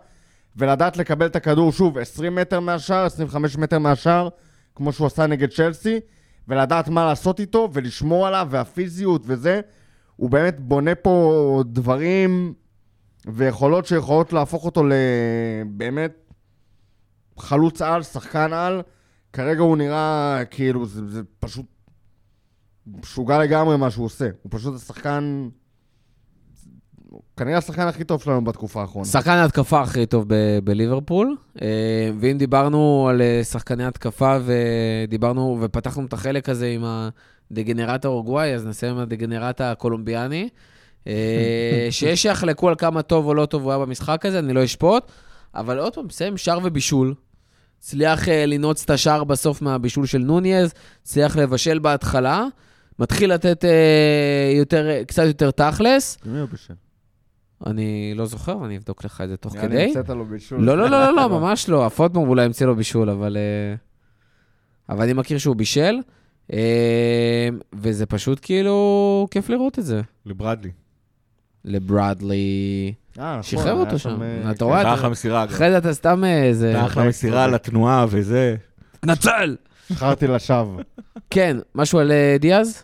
ולדעת 0.56 0.98
לקבל 0.98 1.26
את 1.26 1.36
הכדור, 1.36 1.72
שוב, 1.72 1.98
20 1.98 2.36
מטר 2.36 2.60
מהשער, 2.60 3.06
25 3.06 3.58
מטר 3.58 3.80
מהשער, 3.80 4.30
כמו 4.76 4.94
שהוא 4.94 5.08
עשה 5.08 5.28
נגד 5.28 5.50
צ'לסי, 5.50 6.00
ולדעת 6.48 6.88
מה 6.88 7.06
לעשות 7.06 7.40
איתו, 7.40 7.70
ולשמור 7.74 8.28
עליו, 8.28 8.48
והפיזיות 8.50 9.24
וזה, 9.26 9.62
הוא 10.16 10.30
באמת 10.30 10.60
בונה 10.60 10.96
פה 10.96 11.64
דברים 11.66 12.54
ויכולות 13.26 13.86
שיכולות 13.86 14.34
להפוך 14.34 14.66
אותו 14.66 14.84
לבאמת 14.84 16.32
חלוץ 17.38 17.82
על, 17.82 18.04
שחקן 18.04 18.54
על. 18.54 18.82
כרגע 19.34 19.62
הוא 19.62 19.78
נראה 19.78 20.42
כאילו, 20.52 20.86
זה, 20.86 21.08
זה 21.08 21.22
פשוט 21.40 21.66
משוגע 22.88 23.40
לגמרי 23.40 23.78
מה 23.78 23.92
שהוא 23.92 24.06
עושה. 24.06 24.30
הוא 24.44 24.52
פשוט 24.56 24.76
השחקן, 24.76 25.50
כנראה 27.38 27.58
השחקן 27.58 27.88
הכי 27.88 28.04
טוב 28.04 28.22
שלנו 28.22 28.44
בתקופה 28.44 28.82
האחרונה. 28.82 29.06
שחקן 29.06 29.32
ההתקפה 29.32 29.82
הכי 29.82 30.06
טוב 30.06 30.26
ב- 30.28 30.60
בליברפול. 30.64 31.36
אה, 31.62 31.68
ואם 32.20 32.38
דיברנו 32.38 33.08
על 33.10 33.22
אה, 33.22 33.44
שחקני 33.44 33.86
התקפה 33.86 34.38
ודיברנו 34.46 35.58
ופתחנו 35.62 36.06
את 36.06 36.14
החלק 36.14 36.50
הזה 36.50 36.68
עם 36.68 36.84
הדגנרט 36.86 38.06
האורוגוואי, 38.06 38.54
אז 38.54 38.66
נסיים 38.66 38.96
עם 38.96 39.00
הדגנרט 39.00 39.62
הקולומביאני. 39.62 40.50
אה, 41.08 41.14
שיש 41.92 42.22
שיחלקו 42.22 42.70
על 42.70 42.76
כמה 42.76 43.02
טוב 43.02 43.26
או 43.26 43.34
לא 43.34 43.46
טוב 43.46 43.64
הוא 43.64 43.72
היה 43.72 43.80
במשחק 43.80 44.26
הזה, 44.26 44.40
אני 44.40 44.54
לא 44.54 44.64
אשפוט. 44.64 45.12
אבל 45.56 45.80
עוד 45.80 45.96
פעם, 45.96 46.06
מסיים 46.06 46.38
שער 46.38 46.60
ובישול. 46.64 47.14
הצליח 47.80 48.28
לנעוץ 48.28 48.84
את 48.84 48.90
השער 48.90 49.24
בסוף 49.24 49.62
מהבישול 49.62 50.06
של 50.06 50.18
נוניז, 50.18 50.74
הצליח 51.02 51.38
לבשל 51.38 51.80
בהתחלה, 51.80 52.46
מתחיל 53.00 53.34
לתת 53.34 53.66
אה, 53.66 54.52
יותר, 54.58 55.04
קצת 55.08 55.24
יותר 55.26 55.52
תכלס. 55.52 56.18
למי 56.26 56.40
הוא 56.40 56.50
בשל? 56.54 56.74
אני 57.66 58.14
לא 58.16 58.26
זוכר, 58.26 58.66
אני 58.66 58.78
אבדוק 58.78 59.06
לך 59.06 59.22
את 59.22 59.30
זה 59.30 59.38
תוך 59.38 59.54
כדי. 59.58 59.84
המצאת 59.84 60.10
לו 60.10 60.26
בישול. 60.26 60.62
לא, 60.64 60.78
לא, 60.78 60.90
לא, 60.90 61.02
לא, 61.02 61.16
לא, 61.16 61.30
ממש 61.40 61.70
לא. 61.70 61.86
הפוטמור 61.86 62.28
אולי 62.28 62.46
המציא 62.46 62.66
לו 62.66 62.76
בישול, 62.76 63.10
אבל... 63.10 63.38
אה, 63.38 63.76
אבל 64.90 65.04
אני 65.04 65.14
מכיר 65.14 65.38
שהוא 65.38 65.56
בישל, 65.56 65.96
אה, 66.54 67.50
וזה 67.74 68.06
פשוט 68.06 68.40
כאילו 68.42 69.28
כיף 69.32 69.50
לראות 69.50 69.80
את 69.80 69.86
זה. 69.86 70.02
לברדלי. 70.26 70.72
לברדלי. 71.66 72.94
אה, 73.20 73.24
נכון, 73.32 73.44
שחרר 73.44 73.74
אותו 73.74 74.00
שם. 74.00 74.20
אתה 74.52 74.66
רואה? 74.66 74.78
הייתה 74.78 74.90
אתה- 74.94 75.00
אחלה 75.00 75.10
מסירה. 75.10 75.44
אחרי 75.46 75.72
זה 75.72 75.78
אתה 75.78 75.94
סתם 75.94 76.24
איזה... 76.24 76.86
אחלה 76.86 77.08
מסירה 77.08 77.48
לתנועה 77.48 78.06
וזה. 78.10 78.56
תנצל! 79.00 79.56
שחררתי 79.90 80.28
לשווא. 80.28 80.82
כן, 81.30 81.58
משהו 81.76 82.00
על 82.00 82.12
דיאז? 82.40 82.84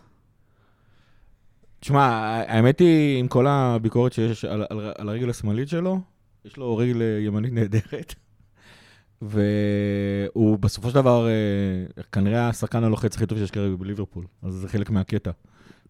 תשמע, 1.80 2.06
האמת 2.48 2.78
היא, 2.78 3.18
עם 3.18 3.28
כל 3.28 3.46
הביקורת 3.46 4.12
שיש 4.12 4.44
על, 4.44 4.64
על, 4.70 4.92
על 4.98 5.08
הרגל 5.08 5.30
השמאלית 5.30 5.68
שלו, 5.68 6.00
יש 6.44 6.56
לו 6.56 6.76
רגל 6.76 7.02
אה, 7.02 7.18
ימנית 7.20 7.52
נהדרת, 7.52 8.14
והוא 9.22 10.58
בסופו 10.58 10.88
של 10.88 10.94
דבר 10.94 11.28
אה, 11.28 12.02
כנראה 12.12 12.48
השחקן 12.48 12.84
הלוחץ 12.84 13.16
הכי 13.16 13.26
טוב 13.26 13.38
שיש 13.38 13.50
כרגע 13.50 13.76
בליברפול, 13.76 14.24
אז 14.42 14.52
זה 14.54 14.68
חלק 14.68 14.90
מהקטע. 14.90 15.30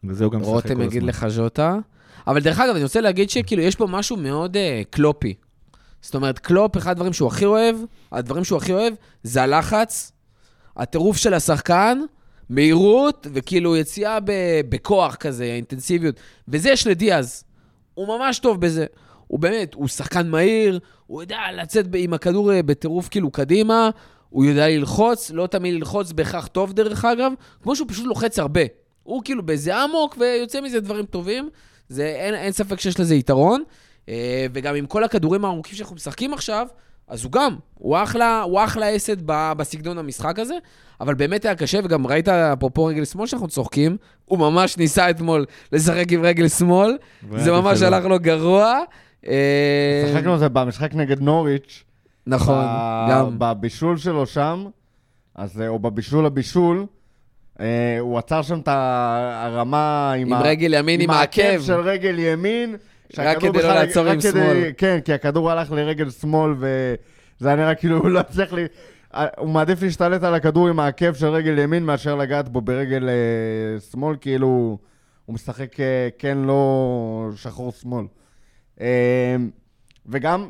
וזה 0.05 0.25
הוא 0.25 0.33
גם 0.33 0.41
משחק 0.41 0.51
כל 0.51 0.55
רותם 0.55 0.81
יגיד 0.81 0.97
הזמן. 0.97 1.09
לך 1.09 1.29
ז'וטה. 1.29 1.77
אבל 2.27 2.41
דרך 2.41 2.61
אגב, 2.61 2.75
אני 2.75 2.83
רוצה 2.85 3.01
להגיד 3.01 3.31
שכאילו, 3.31 3.63
יש 3.63 3.77
פה 3.77 3.87
משהו 3.87 4.17
מאוד 4.17 4.57
uh, 4.57 4.59
קלופי. 4.91 5.35
זאת 6.03 6.15
אומרת, 6.15 6.39
קלופ, 6.39 6.77
אחד 6.77 6.91
הדברים 6.91 7.13
שהוא 7.13 7.29
הכי 7.29 7.45
אוהב, 7.45 7.77
הדברים 8.13 8.45
שהוא 8.45 8.57
הכי 8.57 8.73
אוהב, 8.73 8.95
זה 9.23 9.43
הלחץ, 9.43 10.13
הטירוף 10.77 11.17
של 11.17 11.35
השחקן, 11.35 11.99
מהירות, 12.51 13.27
וכאילו 13.33 13.77
יציאה 13.77 14.21
ב- 14.21 14.61
בכוח 14.69 15.15
כזה, 15.15 15.45
האינטנסיביות. 15.45 16.21
וזה 16.49 16.71
יש 16.71 16.87
לדיאז. 16.87 17.45
הוא 17.95 18.09
ממש 18.09 18.39
טוב 18.39 18.61
בזה. 18.61 18.87
הוא 19.27 19.39
באמת, 19.39 19.75
הוא 19.75 19.89
שחקן 19.89 20.29
מהיר, 20.29 20.81
הוא 21.07 21.23
יודע 21.23 21.39
לצאת 21.57 21.87
עם 21.95 22.15
הכדור 22.15 22.53
אה, 22.53 22.63
בטירוף 22.63 23.09
כאילו 23.09 23.31
קדימה, 23.31 23.91
הוא 24.31 24.45
יודע 24.45 24.69
ללחוץ, 24.69 25.31
לא 25.31 25.47
תמיד 25.47 25.75
ללחוץ 25.75 26.13
בהכרח 26.13 26.47
טוב 26.47 26.73
דרך 26.73 27.05
אגב, 27.05 27.33
כמו 27.63 27.77
שהוא 27.77 27.89
פשוט 27.89 28.07
לוחץ 28.07 28.39
הרבה. 28.39 28.61
הוא 29.03 29.23
כאילו 29.25 29.47
באיזה 29.47 29.85
אמוק 29.85 30.17
ויוצא 30.19 30.61
מזה 30.61 30.81
דברים 30.81 31.05
טובים. 31.05 31.49
זה, 31.89 32.07
אין, 32.07 32.35
אין 32.35 32.53
ספק 32.53 32.81
שיש 32.81 33.01
לזה 33.01 33.15
יתרון. 33.15 33.63
אה, 34.09 34.47
וגם 34.53 34.75
עם 34.75 34.87
כל 34.87 35.05
הכדורים 35.05 35.45
הארוכים 35.45 35.77
שאנחנו 35.77 35.97
משחקים 35.97 36.35
עכשיו, 36.35 36.67
אז 37.09 37.25
הוא 37.25 37.33
גם, 37.33 37.57
הוא 37.75 37.97
אחלה, 38.03 38.43
הוא 38.43 38.65
אחלה 38.65 38.97
אסד 38.97 39.17
בסגנון 39.27 39.99
המשחק 39.99 40.39
הזה, 40.39 40.55
אבל 41.01 41.15
באמת 41.15 41.45
היה 41.45 41.55
קשה, 41.55 41.79
וגם 41.85 42.07
ראית, 42.07 42.29
אפרופו 42.29 42.85
רגל 42.85 43.05
שמאל 43.05 43.27
שאנחנו 43.27 43.49
צוחקים, 43.49 43.97
הוא 44.25 44.39
ממש 44.39 44.77
ניסה 44.79 45.11
אתמול 45.11 45.45
לשחק 45.73 46.13
עם 46.13 46.23
רגל 46.23 46.49
שמאל, 46.49 46.97
זה 47.37 47.53
ממש 47.53 47.83
הלך 47.83 48.05
לו 48.05 48.19
גרוע. 48.19 48.79
אה, 49.27 50.05
שיחקנו 50.09 50.33
על 50.33 50.39
זה 50.39 50.49
במשחק 50.49 50.95
נגד 50.95 51.21
נוריץ'. 51.21 51.85
נכון, 52.27 52.65
גם. 53.11 53.35
בבישול 53.39 53.97
שלו 53.97 54.27
שם, 54.27 54.67
אז, 55.35 55.61
אה, 55.61 55.69
או 55.69 55.79
בבישול 55.79 56.27
הבישול, 56.27 56.87
אה, 57.61 57.67
הוא 58.01 58.19
עצר 58.19 58.43
שם 58.43 58.59
את 58.61 58.69
הרמה 58.69 60.13
עם, 60.13 60.27
עם 60.27 60.33
ה- 60.33 60.41
רגל 60.43 60.75
ימין 60.75 61.01
עם 61.01 61.11
העקב. 61.11 61.61
של 61.61 61.81
רגל 61.81 62.19
ימין. 62.19 62.77
שהכדור 63.15 63.53
כדי 63.53 63.63
לא 63.63 63.75
לעצור 63.75 64.07
רק 64.09 64.15
עם 64.15 64.21
שמאל. 64.21 64.71
כן, 64.77 64.99
כי 65.05 65.13
הכדור 65.13 65.51
הלך 65.51 65.73
לרגל 65.73 66.11
שמאל, 66.11 66.55
וזה 66.59 67.49
היה 67.49 67.57
נראה 67.57 67.75
כאילו 67.75 67.97
הוא 67.99 68.09
לא 68.09 68.19
הצליח 68.21 68.53
לי... 68.53 68.67
אה, 69.15 69.27
הוא 69.39 69.49
מעדיף 69.49 69.83
להשתלט 69.83 70.23
על 70.23 70.35
הכדור 70.35 70.69
עם 70.69 70.81
העקב 70.81 71.15
של 71.15 71.27
רגל 71.27 71.59
ימין 71.59 71.85
מאשר 71.85 72.17
לגעת 72.17 72.49
בו 72.49 72.61
ברגל 72.61 73.09
אה, 73.09 73.81
שמאל, 73.81 74.17
כאילו 74.21 74.79
הוא 75.25 75.35
משחק 75.35 75.81
אה, 75.81 76.09
כן 76.19 76.39
לא 76.39 77.31
שחור 77.37 77.73
שמאל. 77.73 78.05
וגם 80.07 80.49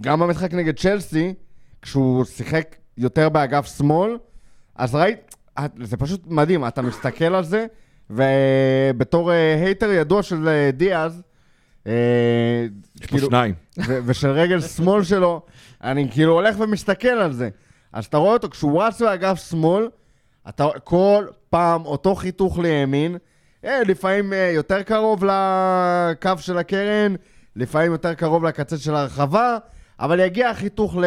גם 0.00 0.20
במשחק 0.20 0.54
נגד 0.54 0.78
צ'לסי, 0.78 1.34
כשהוא 1.82 2.24
שיחק 2.24 2.76
יותר 2.98 3.28
באגף 3.28 3.76
שמאל, 3.76 4.18
אז 4.74 4.94
ראית, 4.94 5.34
זה 5.82 5.96
פשוט 5.96 6.26
מדהים, 6.26 6.66
אתה 6.66 6.82
מסתכל 6.82 7.34
על 7.34 7.44
זה, 7.44 7.66
ובתור 8.10 9.30
הייטר 9.30 9.90
ידוע 9.90 10.22
של 10.22 10.70
דיאז, 10.72 11.22
יש 11.86 11.92
פה 13.00 13.06
כאילו, 13.06 13.26
שניים. 13.26 13.54
ושל 14.06 14.28
רגל 14.28 14.60
שמאל 14.60 15.04
שלו, 15.04 15.42
אני 15.84 16.10
כאילו 16.10 16.32
הולך 16.32 16.56
ומסתכל 16.58 17.08
על 17.08 17.32
זה. 17.32 17.48
אז 17.92 18.04
אתה 18.04 18.16
רואה 18.16 18.32
אותו, 18.32 18.50
כשהוא 18.50 18.82
רץ 18.82 19.02
באגף 19.02 19.48
שמאל, 19.50 19.88
אתה 20.48 20.66
כל 20.84 21.26
פעם 21.50 21.86
אותו 21.86 22.14
חיתוך 22.14 22.58
לימין, 22.58 23.16
אה, 23.64 23.82
לפעמים 23.86 24.32
אה, 24.32 24.50
יותר 24.54 24.82
קרוב 24.82 25.24
לקו 25.24 26.30
של 26.38 26.58
הקרן, 26.58 27.14
לפעמים 27.56 27.92
יותר 27.92 28.14
קרוב 28.14 28.44
לקצה 28.44 28.78
של 28.78 28.94
הרחבה, 28.94 29.58
אבל 30.00 30.20
יגיע 30.20 30.48
החיתוך 30.50 30.96
ל- 30.96 31.04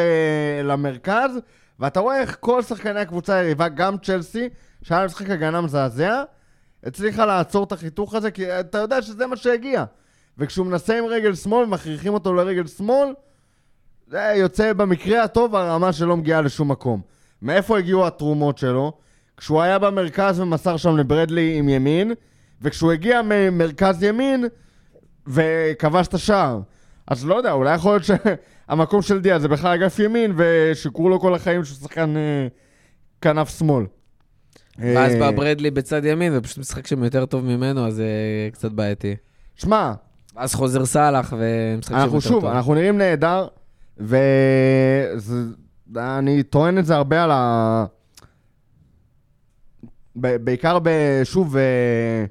למרכז, 0.64 1.32
ואתה 1.80 2.00
רואה 2.00 2.20
איך 2.20 2.38
כל 2.40 2.62
שחקני 2.62 3.00
הקבוצה 3.00 3.36
היריבה, 3.36 3.68
גם 3.68 3.98
צ'לסי, 3.98 4.50
שהיה 4.82 5.06
משחק 5.06 5.30
הגנה 5.30 5.62
מזעזע, 5.62 6.24
הצליחה 6.84 7.26
לעצור 7.26 7.64
את 7.64 7.72
החיתוך 7.72 8.16
הזה, 8.16 8.32
כי 8.32 8.60
אתה 8.60 8.78
יודע 8.78 9.02
שזה 9.02 9.28
מה 9.28 9.36
שהגיע. 9.36 9.84
וכשהוא 10.38 10.66
מנסה 10.66 10.98
עם 10.98 11.06
רגל 11.06 11.36
שמאל, 11.36 11.66
מכריחים 11.66 12.14
אותו 12.14 12.34
לרגל 12.34 12.68
שמאל, 12.68 13.14
זה 14.08 14.34
יוצא 14.36 14.74
במקרה 14.74 15.24
הטוב 15.24 15.56
הרמה 15.56 15.94
שלא 15.94 16.18
מגיעה 16.18 16.42
לשום 16.42 16.72
מקום. 16.72 17.02
מאיפה 17.42 17.78
הגיעו 17.78 18.08
התרומות 18.08 18.58
שלו? 18.58 18.94
כשהוא 19.38 19.62
היה 19.62 19.80
במרכז 19.80 20.40
ומסר 20.40 20.78
שם 20.78 20.98
לברדלי 20.98 21.58
עם 21.58 21.70
ימין, 21.70 22.12
וכשהוא 22.62 22.92
הגיע 22.92 23.22
ממרכז 23.22 24.04
ימין 24.04 24.46
וכבש 25.28 26.08
את 26.08 26.14
השער. 26.14 26.60
אז 27.08 27.26
לא 27.26 27.36
יודע, 27.36 27.52
אולי 27.52 27.76
יכול 27.76 27.92
להיות 27.92 28.04
שהמקום 28.04 29.02
של 29.02 29.22
דיה 29.22 29.40
זה 29.40 29.48
בכלל 29.48 29.74
אגף 29.74 30.00
ימין, 30.00 30.34
ושיקרו 30.38 31.10
לו 31.10 31.20
כל 31.20 31.36
החיים 31.36 31.64
שהוא 31.64 31.78
שחקן 31.78 32.18
אה, 32.18 32.48
כנף 33.22 33.58
שמאל. 33.60 33.86
ואז 34.80 35.14
אה, 35.14 35.20
בא 35.20 35.32
ברדלי 35.32 35.72
בצד 35.72 36.06
ימין, 36.06 36.38
ופשוט 36.38 36.58
משחק 36.58 36.88
שם 36.88 37.04
יותר 37.04 37.26
טוב 37.26 37.46
ממנו, 37.46 37.88
אז 37.88 37.96
זה 37.96 38.06
קצת 38.52 38.72
בעייתי. 38.72 39.16
שמע, 39.56 39.94
אז 40.36 40.56
חוזר 40.56 40.86
סאלח 40.86 41.34
ומשחק 41.38 41.92
שם 41.92 41.98
יותר 41.98 42.06
טוב. 42.10 42.16
אנחנו 42.16 42.22
שוב, 42.22 42.46
אנחנו 42.46 42.74
נראים 42.74 42.98
נהדר, 42.98 43.48
ואני 43.98 44.34
טוען 46.44 46.78
את 46.78 46.86
זה 46.86 46.96
הרבה 46.96 47.24
על 47.24 47.32
ה... 47.32 47.86
ב- 50.16 50.36
בעיקר, 50.36 50.80
ב- 50.84 51.22
שוב, 51.24 51.58
אה, 51.58 52.26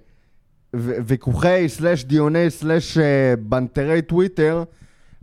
ו- 0.77 0.95
ויכוחי, 1.07 1.65
סלאש 1.69 2.05
דיוני, 2.05 2.51
סלאש 2.51 2.99
אה, 2.99 3.35
בנטרי 3.39 4.03
טוויטר, 4.03 4.65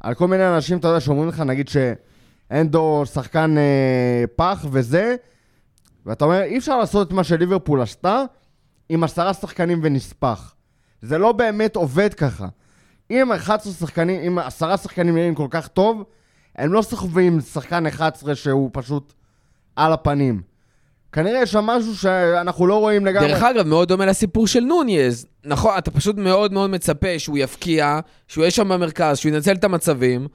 על 0.02 0.14
כל 0.14 0.28
מיני 0.28 0.48
אנשים, 0.48 0.78
אתה 0.78 0.88
יודע, 0.88 1.00
שאומרים 1.00 1.30
לך, 1.30 1.40
נגיד 1.40 1.70
שאנדו 1.70 3.04
שחקן 3.06 3.56
אה, 3.58 4.24
פח 4.36 4.66
וזה, 4.72 5.16
ואתה 6.06 6.26
אומר, 6.26 6.42
אי 6.42 6.58
אפשר 6.58 6.78
לעשות 6.78 7.08
את 7.08 7.14
מה 7.14 7.24
שליברפול 7.24 7.82
עשתה 7.82 8.24
עם 8.90 9.04
עשרה 9.04 9.34
שחקנים 9.34 9.80
ונספח. 9.84 10.56
זה 11.02 11.18
לא 11.18 11.32
באמת 11.32 11.76
עובד 11.76 12.14
ככה. 12.14 12.48
אם 13.12 13.32
11 13.32 13.74
שחקנים, 13.74 14.22
אם 14.22 14.40
עשרה 14.40 14.78
שחקנים 14.78 15.16
נראים 15.16 15.36
כל 15.36 15.48
כך 15.50 15.68
טוב, 15.68 16.04
הם 16.56 16.74
לא 16.74 16.82
סוחבים 16.82 17.42
שחקן 17.42 17.86
11 17.88 18.36
שהוא 18.36 18.70
פשוט 18.74 19.14
על 19.76 19.94
הפנים. 19.94 20.42
כנראה 21.12 21.42
יש 21.42 21.52
שם 21.52 21.64
משהו 21.64 21.96
שאנחנו 21.96 22.68
לא 22.68 22.80
רואים 22.80 23.06
לגמרי. 23.06 23.28
דרך 23.28 23.44
אגב, 23.44 23.68
מאוד 23.68 23.88
דומה 23.88 24.06
לסיפור 24.06 24.48
של 24.48 24.60
נוניז. 24.60 25.26
נכון, 25.46 25.78
אתה 25.78 25.92
פשוט 25.92 26.18
מאוד 26.18 26.54
מאוד 26.54 26.70
מצפה 26.70 27.20
שהוא 27.20 27.38
יפקיע, 27.38 28.00
שהוא 28.28 28.42
יהיה 28.42 28.52
שם 28.52 28.70
במרכז, 28.70 29.18
שהוא 29.18 29.32
ינצל 29.32 29.54
את 29.54 29.64
המצבים, 29.64 30.28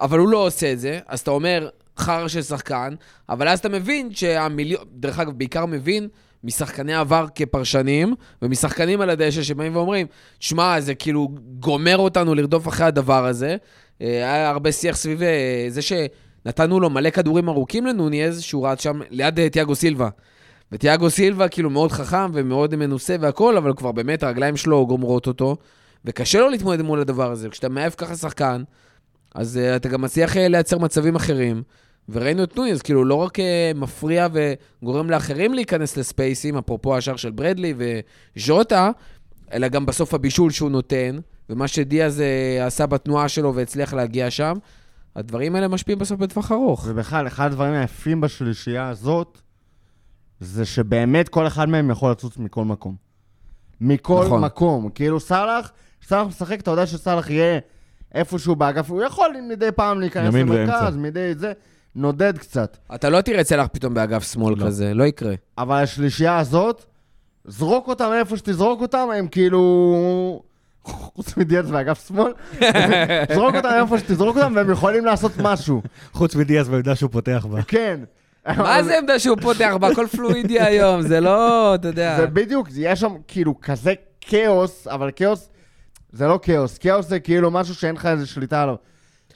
אבל 0.00 0.18
הוא 0.18 0.28
לא 0.28 0.46
עושה 0.46 0.72
את 0.72 0.80
זה, 0.80 0.98
אז 1.06 1.20
אתה 1.20 1.30
אומר, 1.30 1.68
חרא 1.98 2.28
של 2.28 2.42
שחקן, 2.42 2.94
אבל 3.28 3.48
אז 3.48 3.58
אתה 3.58 3.68
מבין 3.68 4.14
שהמיליון, 4.14 4.84
דרך 4.92 5.18
אגב, 5.18 5.32
בעיקר 5.32 5.66
מבין 5.66 6.08
משחקני 6.44 6.94
עבר 6.94 7.26
כפרשנים, 7.34 8.14
ומשחקנים 8.42 9.00
על 9.00 9.10
הדשא 9.10 9.42
שבאים 9.42 9.76
ואומרים, 9.76 10.06
שמע, 10.40 10.80
זה 10.80 10.94
כאילו 10.94 11.28
גומר 11.60 11.98
אותנו 11.98 12.34
לרדוף 12.34 12.68
אחרי 12.68 12.86
הדבר 12.86 13.26
הזה. 13.26 13.56
אה, 14.02 14.06
היה 14.06 14.50
הרבה 14.50 14.72
שיח 14.72 14.96
סביב 14.96 15.22
אה, 15.22 15.66
זה 15.68 15.80
שנתנו 15.82 16.80
לו 16.80 16.90
מלא 16.90 17.10
כדורים 17.10 17.48
ארוכים 17.48 17.86
לנוניז, 17.86 18.40
שהוא 18.40 18.68
רץ 18.68 18.82
שם 18.82 19.00
ליד 19.10 19.38
אה, 19.38 19.50
תיאגו 19.50 19.74
סילבה. 19.74 20.08
ותיאגו 20.72 21.10
סילבה 21.10 21.48
כאילו 21.48 21.70
מאוד 21.70 21.92
חכם 21.92 22.30
ומאוד 22.32 22.76
מנוסה 22.76 23.16
והכל, 23.20 23.56
אבל 23.56 23.74
כבר 23.74 23.92
באמת 23.92 24.22
הרגליים 24.22 24.56
שלו 24.56 24.86
גומרות 24.86 25.26
אותו, 25.26 25.56
וקשה 26.04 26.40
לו 26.40 26.48
להתמודד 26.48 26.82
מול 26.82 27.00
הדבר 27.00 27.30
הזה. 27.30 27.48
כשאתה 27.48 27.68
מעיף 27.68 27.94
ככה 27.94 28.16
שחקן, 28.16 28.62
אז 29.34 29.60
אתה 29.76 29.88
גם 29.88 30.00
מצליח 30.02 30.36
לייצר 30.36 30.78
מצבים 30.78 31.16
אחרים. 31.16 31.62
וראינו 32.08 32.44
את 32.44 32.56
נוניז, 32.56 32.82
כאילו 32.82 33.04
לא 33.04 33.14
רק 33.14 33.38
uh, 33.38 33.42
מפריע 33.74 34.28
וגורם 34.32 35.10
לאחרים 35.10 35.54
להיכנס 35.54 35.96
לספייסים, 35.96 36.56
אפרופו 36.56 36.96
השער 36.96 37.16
של 37.16 37.30
ברדלי 37.30 37.74
וז'וטה, 37.76 38.90
אלא 39.52 39.68
גם 39.68 39.86
בסוף 39.86 40.14
הבישול 40.14 40.50
שהוא 40.50 40.70
נותן, 40.70 41.18
ומה 41.50 41.68
שדיאז 41.68 42.20
uh, 42.20 42.66
עשה 42.66 42.86
בתנועה 42.86 43.28
שלו 43.28 43.54
והצליח 43.54 43.94
להגיע 43.94 44.30
שם, 44.30 44.54
הדברים 45.16 45.54
האלה 45.54 45.68
משפיעים 45.68 45.98
בסוף 45.98 46.18
בטווח 46.20 46.52
ארוך. 46.52 46.84
ובכלל, 46.88 47.26
אחד 47.26 47.46
הדברים 47.46 47.74
היפים 47.74 48.20
בשלישייה 48.20 48.88
הזאת, 48.88 49.38
זה 50.40 50.64
שבאמת 50.64 51.28
כל 51.28 51.46
אחד 51.46 51.68
מהם 51.68 51.90
יכול 51.90 52.10
לצוץ 52.10 52.38
מכל 52.38 52.64
מקום. 52.64 52.96
מכל 53.80 54.24
נכון. 54.26 54.44
מקום. 54.44 54.88
כאילו 54.88 55.20
סאלח, 55.20 55.72
סאלח 56.02 56.26
משחק, 56.26 56.60
אתה 56.60 56.70
יודע 56.70 56.86
שסאלח 56.86 57.30
יהיה 57.30 57.58
איפשהו 58.14 58.56
באגף, 58.56 58.90
הוא 58.90 59.02
יכול 59.02 59.36
מדי 59.48 59.72
פעם 59.76 60.00
להיכנס 60.00 60.34
למרכז, 60.34 60.82
ואמצע. 60.82 60.90
מדי 60.90 61.34
זה, 61.34 61.52
נודד 61.96 62.38
קצת. 62.38 62.76
אתה 62.94 63.10
לא 63.10 63.20
תראה 63.20 63.44
צלח 63.44 63.66
פתאום 63.72 63.94
באגף 63.94 64.32
שמאל 64.32 64.54
לא. 64.58 64.66
כזה, 64.66 64.94
לא 64.94 65.04
יקרה. 65.04 65.34
אבל 65.58 65.82
השלישייה 65.82 66.38
הזאת, 66.38 66.84
זרוק 67.44 67.88
אותם 67.88 68.10
איפה 68.18 68.36
שתזרוק 68.36 68.80
אותם, 68.80 69.08
הם 69.18 69.28
כאילו 69.28 70.42
חוץ 70.84 71.36
מדיאס 71.36 71.66
ואגף 71.68 72.08
שמאל, 72.08 72.32
זרוק 73.34 73.54
אותם 73.54 73.68
איפה 73.82 73.98
שתזרוק 73.98 74.36
אותם, 74.36 74.52
והם 74.56 74.70
יכולים 74.70 75.04
לעשות 75.04 75.32
משהו. 75.38 75.82
חוץ 76.12 76.34
מדיאז 76.34 76.68
בעמדה 76.68 76.96
שהוא 76.96 77.10
פותח 77.10 77.46
בה. 77.50 77.62
כן. 77.62 78.00
מה 78.46 78.82
זה 78.82 78.98
עמדה 78.98 79.18
שהוא 79.18 79.36
פותח 79.42 79.74
בה? 79.80 79.88
הכל 79.88 80.06
פלואידי 80.06 80.60
היום, 80.60 81.02
זה 81.02 81.20
לא, 81.20 81.74
אתה 81.74 81.88
יודע. 81.88 82.16
זה 82.16 82.26
בדיוק, 82.26 82.68
יש 82.76 83.00
שם 83.00 83.14
כאילו 83.28 83.60
כזה 83.60 83.94
כאוס, 84.20 84.86
אבל 84.86 85.10
כאוס, 85.16 85.48
זה 86.12 86.26
לא 86.26 86.38
כאוס. 86.42 86.78
כאוס 86.78 87.06
זה 87.06 87.20
כאילו 87.20 87.50
משהו 87.50 87.74
שאין 87.74 87.94
לך 87.94 88.06
איזה 88.06 88.26
שליטה 88.26 88.62
עליו. 88.62 88.74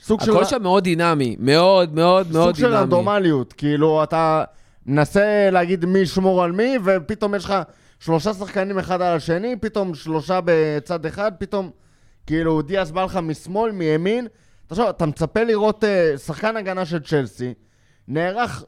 סוג 0.07 0.23
של... 0.23 0.31
הכל 0.31 0.45
שם 0.45 0.63
מאוד 0.63 0.83
דינמי, 0.83 1.35
מאוד 1.39 1.95
מאוד 1.95 2.31
מאוד 2.31 2.47
סוג 2.47 2.55
של 2.55 2.61
דינמי. 2.61 2.77
רנדומליות, 2.77 3.53
כאילו 3.53 4.03
אתה 4.03 4.43
מנסה 4.85 5.49
להגיד 5.51 5.85
מי 5.85 5.99
ישמור 5.99 6.43
על 6.43 6.51
מי, 6.51 6.77
ופתאום 6.85 7.35
יש 7.35 7.45
לך 7.45 7.53
שלושה 7.99 8.33
שחקנים 8.33 8.79
אחד 8.79 9.01
על 9.01 9.15
השני, 9.15 9.55
פתאום 9.61 9.95
שלושה 9.95 10.39
בצד 10.45 11.05
אחד, 11.05 11.31
פתאום 11.37 11.69
כאילו 12.27 12.61
דיאס 12.61 12.91
בא 12.91 13.03
לך 13.03 13.15
משמאל, 13.15 13.71
מימין. 13.71 14.27
תחשוב, 14.67 14.87
אתה 14.87 15.05
מצפה 15.05 15.43
לראות 15.43 15.83
uh, 15.83 16.17
שחקן 16.17 16.57
הגנה 16.57 16.85
של 16.85 16.99
צ'לסי, 16.99 17.53
נערך, 18.07 18.63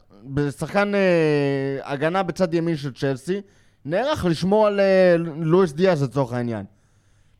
שחקן 0.57 0.91
uh, 0.91 1.87
הגנה 1.87 2.23
בצד 2.23 2.53
ימין 2.53 2.75
של 2.75 2.93
צ'לסי, 2.93 3.41
נערך 3.85 4.25
לשמור 4.25 4.67
על 4.67 4.79
uh, 4.79 5.21
לואיס 5.41 5.73
דיאס 5.73 6.01
לצורך 6.01 6.33
העניין. 6.33 6.65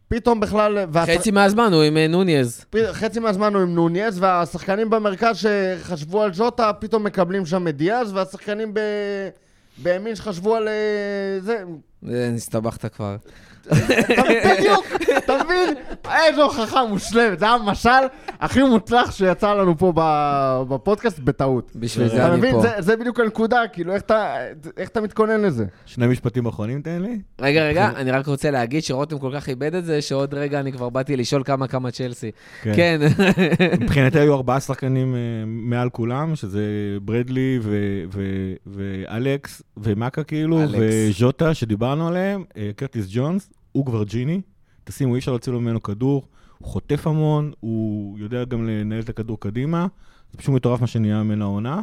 פתאום 0.10 0.40
בכלל... 0.40 0.78
והשח- 0.92 1.18
חצי 1.20 1.32
מהזמן 1.32 1.74
הוא 1.74 1.84
עם 1.84 1.98
אה, 1.98 2.08
נוניז. 2.08 2.66
פ- 2.70 2.92
חצי 2.92 3.20
מהזמן 3.20 3.54
הוא 3.54 3.62
עם 3.62 3.76
נוניאז, 3.76 4.20
והשחקנים 4.22 4.90
במרכז 4.90 5.38
שחשבו 5.38 6.22
על 6.24 6.34
ז'וטה, 6.34 6.74
פתאום 6.74 7.04
מקבלים 7.04 7.46
שם 7.46 7.68
את 7.68 7.78
דיאז, 7.78 8.14
והשחקנים 8.14 8.74
ב... 8.74 8.80
בימין 9.78 10.16
שחשבו 10.16 10.56
על 10.56 10.68
אה, 10.68 10.74
זה. 11.40 11.64
אה, 12.10 12.30
נסתבכת 12.32 12.86
כבר. 12.96 13.16
אתה- 13.72 14.22
בדיוק, 14.58 14.86
אתה 15.18 15.34
מבין? 15.46 15.74
איזו 16.28 16.44
הוכחה 16.44 16.86
מושלמת, 16.86 17.40
זה 17.40 17.46
היה 17.46 17.54
המשל 17.54 17.90
הכי 18.40 18.64
מוצלח 18.64 19.12
שיצא 19.12 19.54
לנו 19.54 19.78
פה 19.78 19.94
ב- 19.96 20.64
בפודקאסט 20.70 21.20
בטעות. 21.20 21.72
בשביל 21.76 22.08
זה 22.08 22.16
אתה 22.16 22.28
אני 22.28 22.38
מבין? 22.38 22.52
פה. 22.52 22.62
זה- 22.62 22.74
זה 22.80 22.96
בדיוק 22.98 23.20
הנקודה, 23.20 23.62
כאילו, 23.74 23.94
איך 23.94 24.02
אתה- 24.02 24.36
אתה 24.84 25.02
מתכונן 25.02 25.42
לזה? 25.42 25.66
שני 25.86 26.08
משפטים 26.08 26.46
אחרונים 26.46 26.82
תן 26.82 27.02
לי. 27.02 27.20
רגע, 27.42 27.64
רגע, 27.64 27.90
אני 27.96 28.12
רק 28.12 28.28
רוצה 28.28 28.52
להגיד 28.52 28.84
שרותם 28.84 29.20
כל 29.20 29.32
כך 29.36 29.50
איבד 29.50 29.76
את 29.76 29.86
זה, 29.86 30.02
שעוד 30.02 30.34
רגע 30.34 30.60
אני 30.60 30.72
כבר 30.72 30.90
באתי 30.90 31.16
לשאול 31.18 31.44
כמה 31.46 31.68
כמה 31.68 31.92
צ'לסי. 31.92 32.32
כן. 32.64 33.00
מבחינתי 33.82 34.20
היו 34.20 34.34
ארבעה 34.36 34.60
שחקנים 34.60 35.16
אה, 35.16 35.20
מעל 35.46 35.90
כולם, 35.90 36.36
שזה 36.36 36.62
בראדלי 37.02 37.60
ו- 37.62 37.76
ו- 38.14 38.54
ואלכס 38.68 39.62
ומאקה 39.78 40.24
כאילו. 40.24 40.60
וז'וטה 40.80 41.54
שדיברנו 41.54 42.08
עליהם, 42.08 42.44
אה, 42.58 42.70
קרטיס 42.76 43.06
ג'ונס, 43.10 43.50
הוא 43.72 43.86
כבר 43.86 44.04
ג'יני. 44.04 44.42
תשמעו, 44.84 45.14
אי 45.14 45.20
אפשר 45.20 45.32
להוציא 45.32 45.52
לו 45.52 45.62
ממנו 45.62 45.84
כדור, 45.84 46.28
הוא 46.58 46.68
חוטף 46.68 47.08
המון, 47.08 47.52
הוא 47.60 48.20
יודע 48.20 48.44
גם 48.44 48.68
לנהל 48.68 49.00
את 49.00 49.10
הכדור 49.10 49.40
קדימה, 49.40 49.88
זה 50.32 50.38
פשוט 50.38 50.56
מטורף 50.56 50.82
מה 50.82 50.88
שנהיה 50.88 51.24
ממנו 51.24 51.46
העונה. 51.46 51.82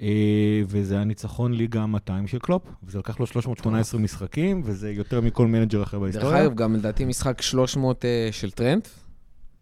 אה, 0.00 0.62
וזה 0.66 1.00
הניצחון 1.00 1.52
ליגה 1.52 1.86
200 1.86 2.26
של 2.26 2.38
קלופ, 2.38 2.62
וזה 2.82 2.98
לקח 2.98 3.20
לו 3.20 3.26
318 3.26 4.00
משחקים, 4.00 4.62
וזה 4.64 4.90
יותר 4.90 5.20
מכל 5.20 5.46
manager 5.46 5.82
אחר 5.82 5.98
דרך 5.98 6.02
בהיסטוריה. 6.02 6.42
אגב, 6.42 6.54
גם 6.54 6.74
לדעתי 6.74 7.04
משחק 7.04 7.42
300 7.42 8.04
אה, 8.04 8.28
של 8.32 8.50
טרנט. 8.50 8.88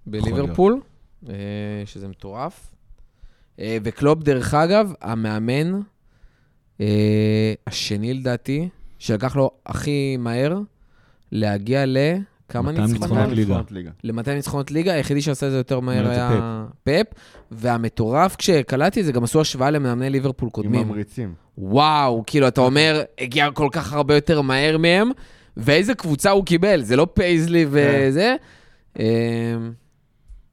בליברפול, 0.07 0.81
אה, 1.29 1.35
שזה 1.85 2.09
מטורף. 2.09 2.75
וקלופ, 3.83 4.23
דרך 4.23 4.55
אגב, 4.55 4.93
המאמן 5.01 5.81
השני 7.67 8.15
לדעתי, 8.15 8.69
שלקח 8.99 9.37
לו 9.37 9.51
הכי 9.67 10.17
מהר 10.17 10.59
להגיע 11.33 11.87
ל... 11.87 11.97
כמה 12.49 12.73
200 12.73 12.93
ניצחונות? 12.93 13.29
ליגה. 13.31 13.61
ליגה. 13.71 13.91
ל-200 14.05 14.31
ניצחונות 14.31 14.71
ליגה, 14.71 14.93
היחידי 14.93 15.23
שעשה 15.23 15.47
את 15.47 15.51
זה 15.53 15.57
יותר 15.57 15.81
מהר 15.81 16.09
היה 16.11 16.65
פפ. 16.85 17.07
והמטורף, 17.51 18.37
כשקלטתי 18.37 19.01
את 19.01 19.05
זה, 19.05 19.13
גם 19.13 19.25
עשו 19.25 19.41
השוואה 19.41 19.71
למאמני 19.71 20.11
ליברפול 20.11 20.47
עם 20.47 20.51
קודמים. 20.51 20.89
ממריצים. 20.89 21.35
וואו, 21.59 22.23
כאילו, 22.27 22.49
אתה 22.49 22.61
אומר, 22.61 23.03
הגיע 23.21 23.51
כל 23.51 23.69
כך 23.73 23.93
הרבה 23.93 24.15
יותר 24.15 24.41
מהר 24.41 24.79
מהם, 24.79 25.11
ואיזה 25.57 25.95
קבוצה 25.95 26.31
הוא 26.31 26.45
קיבל, 26.45 26.83
זה 26.83 26.97
לא 26.97 27.07
פייזלי 27.15 27.67
וזה. 27.69 28.37
אמ, 28.99 29.05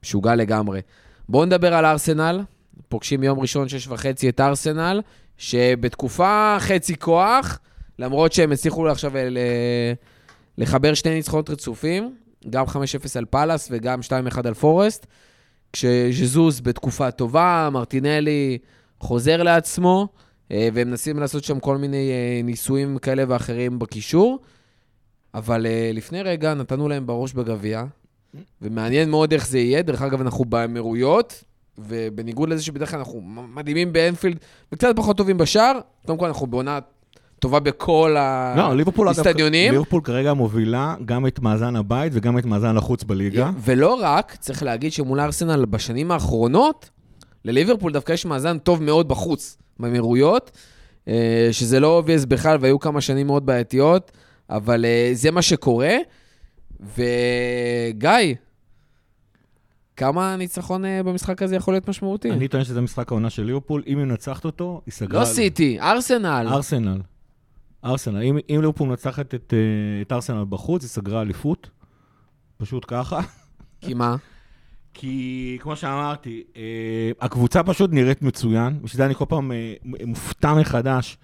משוגע 0.04 0.36
לגמרי. 0.36 0.82
בואו 1.30 1.46
נדבר 1.46 1.74
על 1.74 1.86
ארסנל. 1.86 2.42
פוגשים 2.90 3.24
יום 3.24 3.40
ראשון, 3.40 3.70
שש 3.70 3.88
וחצי, 3.88 4.30
את 4.30 4.40
ארסנל, 4.40 5.02
שבתקופה 5.38 6.56
חצי 6.60 6.96
כוח, 6.96 7.60
למרות 8.00 8.34
שהם 8.34 8.52
הצליחו 8.52 8.88
עכשיו 8.88 9.12
ל- 9.16 9.38
לחבר 10.60 10.94
שני 10.94 11.16
ניצחונות 11.16 11.50
רצופים, 11.50 12.16
גם 12.50 12.66
5-0 12.66 12.70
על 13.16 13.26
פאלאס 13.26 13.68
וגם 13.72 14.00
2-1 14.00 14.48
על 14.48 14.54
פורסט, 14.54 15.06
כשז'זוס 15.74 16.62
בתקופה 16.64 17.12
טובה, 17.12 17.70
מרטינלי 17.72 18.58
חוזר 19.00 19.44
לעצמו, 19.44 20.08
אה, 20.52 20.70
והם 20.74 20.90
מנסים 20.90 21.20
לעשות 21.20 21.44
שם 21.44 21.60
כל 21.60 21.78
מיני 21.78 22.12
אה, 22.12 22.42
ניסויים 22.44 22.98
כאלה 22.98 23.24
ואחרים 23.28 23.80
בקישור, 23.80 24.40
אבל 25.34 25.66
אה, 25.66 25.92
לפני 25.94 26.22
רגע 26.22 26.54
נתנו 26.54 26.90
להם 26.90 27.08
בראש 27.08 27.34
בגביע, 27.34 27.84
ומעניין 28.62 29.10
מאוד 29.10 29.34
איך 29.34 29.48
זה 29.48 29.60
יהיה. 29.60 29.82
דרך 29.82 30.02
אגב, 30.02 30.22
אנחנו 30.22 30.46
באמירויות, 30.46 31.44
ובניגוד 31.78 32.50
לזה 32.50 32.64
שבדרך 32.64 32.90
כלל 32.92 33.00
אנחנו 33.00 33.22
מדהימים 33.54 33.94
באנפילד 33.94 34.38
וקצת 34.72 34.94
פחות 34.96 35.18
טובים 35.18 35.38
בשער, 35.38 35.80
קודם 36.06 36.18
כל 36.20 36.26
אנחנו 36.26 36.48
בעונה 36.48 36.80
טובה 37.40 37.60
בכל 37.60 38.16
לא, 38.58 38.76
ליברפול 38.76 39.08
האיצטדיונים. 39.08 39.72
ליברפול 39.72 40.02
כרגע 40.04 40.34
מובילה 40.34 40.96
גם 41.06 41.28
את 41.28 41.40
מאזן 41.40 41.76
הבית 41.76 42.12
וגם 42.16 42.38
את 42.38 42.46
מאזן 42.46 42.78
החוץ 42.78 43.04
בליגה. 43.04 43.52
ולא 43.58 44.00
רק, 44.02 44.36
צריך 44.40 44.64
להגיד 44.64 44.92
שמול 44.92 45.20
ארסנל 45.20 45.66
בשנים 45.66 46.12
האחרונות, 46.12 46.90
לליברפול 47.46 47.92
דווקא 47.92 48.14
יש 48.14 48.26
מאזן 48.26 48.58
טוב 48.58 48.84
מאוד 48.84 49.08
בחוץ, 49.08 49.58
באמירויות, 49.80 50.52
אה, 51.08 51.50
שזה 51.52 51.80
לא 51.80 51.98
obvious 51.98 52.26
בכלל, 52.26 52.58
והיו 52.62 52.80
כמה 52.80 53.02
שנים 53.02 53.28
מאוד 53.28 53.46
בעייתיות, 53.46 54.12
אבל 54.50 54.86
אה, 54.86 55.10
זה 55.14 55.32
מה 55.32 55.42
שקורה. 55.42 55.96
וגיא, 56.96 58.36
כמה 59.96 60.36
ניצחון 60.36 60.86
אה, 60.86 61.04
במשחק 61.04 61.42
הזה 61.42 61.56
יכול 61.56 61.74
להיות 61.74 61.90
משמעותי? 61.90 62.32
אני 62.32 62.48
טוען 62.48 62.64
שזה 62.64 62.82
משחק 62.82 63.12
העונה 63.12 63.30
של 63.30 63.44
ליברפול, 63.44 63.84
אם 63.88 63.98
היא 63.98 64.06
מנצחת 64.06 64.46
אותו, 64.46 64.82
היא 64.86 64.92
סגרה... 64.92 65.20
לא 65.20 65.26
סיטי, 65.26 65.80
ארסנל. 65.80 66.48
ארסנל. 66.52 66.98
ארסנל. 67.86 68.22
אם, 68.24 68.38
אם 68.50 68.58
ליברפול 68.62 68.90
מנצחת 68.90 69.36
את, 69.36 69.54
אה, 69.54 70.02
את 70.02 70.12
ארסנל 70.12 70.46
בחוץ, 70.50 70.82
היא 70.84 70.90
סגרה 70.90 71.22
אליפות. 71.22 71.70
פשוט 72.58 72.86
ככה. 72.88 73.20
כי 73.82 73.94
מה? 73.94 74.16
כי 74.94 75.58
כמו 75.62 75.76
שאמרתי, 75.76 76.44
אה, 76.58 76.62
הקבוצה 77.22 77.64
פשוט 77.64 77.92
נראית 77.94 78.22
מצוין, 78.22 78.80
בשביל 78.82 78.98
זה 78.98 79.06
אני 79.06 79.16
כל 79.16 79.26
פעם 79.30 79.52
אה, 79.52 79.74
מופתע 80.06 80.54
מחדש 80.54 81.18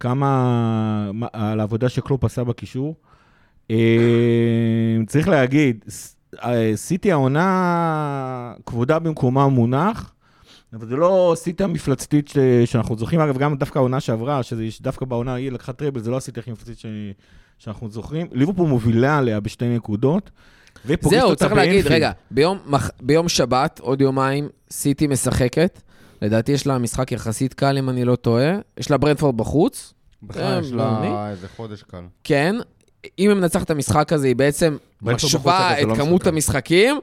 כמה 0.00 1.10
מה- 1.14 1.26
על 1.32 1.60
העבודה 1.60 1.88
שקלופ 1.88 2.24
עשה 2.24 2.44
בקישור. 2.44 2.94
צריך 5.06 5.28
להגיד, 5.28 5.84
סיטי 6.74 7.12
העונה 7.12 8.54
כבודה 8.66 8.98
במקומה 8.98 9.48
מונח, 9.48 10.12
אבל 10.74 10.86
זה 10.86 10.96
לא 10.96 11.32
סיטי 11.36 11.64
המפלצתית 11.64 12.28
ש- 12.28 12.36
שאנחנו 12.64 12.96
זוכרים, 12.98 13.20
אגב, 13.20 13.38
גם 13.38 13.56
דווקא 13.56 13.78
העונה 13.78 14.00
שעברה, 14.00 14.40
שדווקא 14.42 15.04
בעונה 15.06 15.34
היא 15.34 15.52
לקחה 15.52 15.72
טראבל, 15.72 16.00
זה 16.00 16.10
לא 16.10 16.16
הסיטי 16.16 16.40
הכי 16.40 16.50
מפלצתית 16.52 16.78
ש- 16.78 16.86
שאנחנו 17.58 17.88
זוכרים. 17.90 18.26
ליברפול 18.32 18.68
מובילה 18.68 19.18
עליה 19.18 19.40
בשתי 19.40 19.68
נקודות. 19.76 20.30
ופוגשת 20.86 21.18
זהו, 21.20 21.36
צריך 21.36 21.52
להגיד. 21.52 21.86
רגע, 21.86 22.10
ביום, 22.30 22.58
מח- 22.66 22.90
ביום 23.02 23.28
שבת, 23.28 23.78
עוד 23.78 24.00
יומיים, 24.00 24.48
סיטי 24.70 25.06
משחקת. 25.06 25.80
לדעתי 26.22 26.52
יש 26.52 26.66
לה 26.66 26.78
משחק 26.78 27.12
יחסית 27.12 27.54
קל, 27.54 27.78
אם 27.78 27.90
אני 27.90 28.04
לא 28.04 28.16
טועה. 28.16 28.52
יש 28.78 28.90
לה 28.90 28.96
ברנדפורד 28.98 29.36
בחוץ. 29.36 29.94
בכלל 30.22 30.60
יש 30.60 30.72
אה, 30.72 31.00
מי? 31.00 31.08
לה 31.08 31.30
איזה 31.30 31.48
חודש 31.56 31.82
קל. 31.82 32.00
כן. 32.24 32.56
אם 33.18 33.28
היא 33.30 33.36
מנצחת 33.36 33.62
את 33.64 33.70
המשחק 33.70 34.12
הזה, 34.12 34.26
היא 34.26 34.36
בעצם 34.36 34.76
משווה 35.02 35.80
את 35.82 35.86
לא 35.86 35.94
כמות. 35.94 36.26
המשחקים, 36.26 36.96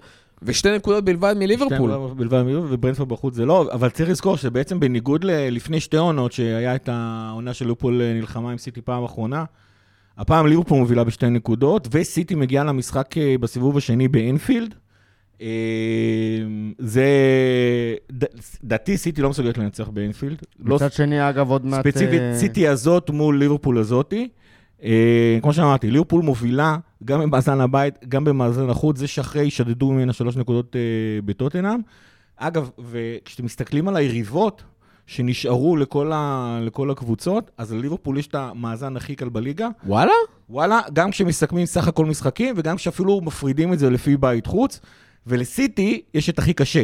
ושתי 0.45 0.75
נקודות 0.75 1.05
בלבד 1.05 1.35
מליברפול. 1.39 1.91
שתיים 1.91 2.17
בלבד 2.17 2.41
מליברפול, 2.43 2.73
וברנדפורד 2.73 3.09
בחוץ 3.09 3.35
זה 3.35 3.45
לא, 3.45 3.69
אבל 3.71 3.89
צריך 3.89 4.09
לזכור 4.09 4.37
שבעצם 4.37 4.79
בניגוד 4.79 5.23
לפני 5.25 5.79
שתי 5.79 5.97
עונות, 5.97 6.31
שהיה 6.31 6.75
את 6.75 6.89
העונה 6.91 7.53
של 7.53 7.65
ליברפול 7.65 8.01
אה, 8.01 8.13
נלחמה 8.13 8.51
עם 8.51 8.57
סיטי 8.57 8.81
פעם 8.81 9.03
אחרונה, 9.03 9.43
הפעם 10.17 10.47
ליברפול 10.47 10.77
מובילה 10.79 11.03
בשתי 11.03 11.29
נקודות, 11.29 11.87
וסיטי 11.91 12.35
מגיעה 12.35 12.63
למשחק 12.63 13.17
אה, 13.17 13.35
בסיבוב 13.39 13.77
השני 13.77 14.07
באנפילד. 14.07 14.75
אה, 15.41 15.47
זה, 16.79 17.05
ד- 18.11 18.25
דעתי 18.63 18.97
סיטי 18.97 19.21
לא 19.21 19.29
מסוגלת 19.29 19.57
לנצח 19.57 19.89
באנפילד. 19.89 20.37
לא 20.59 20.75
מצד 20.75 20.91
שני, 20.91 21.29
אגב, 21.29 21.49
עוד 21.49 21.65
מעט... 21.65 21.79
ספציפית 21.87 22.21
סיטי 22.33 22.67
הזאת 22.67 23.09
מול 23.09 23.39
ליברפול 23.39 23.77
הזאתי. 23.77 24.29
כמו 25.41 25.53
שאמרתי, 25.53 25.91
ליברפול 25.91 26.21
מובילה 26.21 26.77
גם 27.05 27.19
במאזן 27.21 27.61
הבית, 27.61 28.05
גם 28.09 28.23
במאזן 28.23 28.69
החוץ, 28.69 28.97
זה 28.97 29.07
שאחרי 29.07 29.51
שדדו 29.51 29.91
ממנה 29.91 30.13
שלוש 30.13 30.37
נקודות 30.37 30.75
אה, 30.75 30.81
בטוטנאם. 31.25 31.79
אגב, 32.37 32.69
וכשאתם 32.79 33.45
מסתכלים 33.45 33.87
על 33.87 33.95
היריבות 33.95 34.63
שנשארו 35.05 35.77
לכל, 35.77 36.11
ה, 36.13 36.59
לכל 36.61 36.91
הקבוצות, 36.91 37.51
אז 37.57 37.73
לליברפול 37.73 38.17
יש 38.17 38.27
את 38.27 38.35
המאזן 38.35 38.97
הכי 38.97 39.15
קל 39.15 39.29
בליגה. 39.29 39.67
וואלה? 39.85 40.11
וואלה, 40.49 40.81
גם 40.93 41.11
כשמסכמים 41.11 41.65
סך 41.65 41.87
הכל 41.87 42.05
משחקים, 42.05 42.55
וגם 42.57 42.75
כשאפילו 42.75 43.21
מפרידים 43.21 43.73
את 43.73 43.79
זה 43.79 43.89
לפי 43.89 44.17
בית 44.17 44.45
חוץ, 44.45 44.79
ולסיטי 45.27 46.01
יש 46.13 46.29
את 46.29 46.39
הכי 46.39 46.53
קשה. 46.53 46.83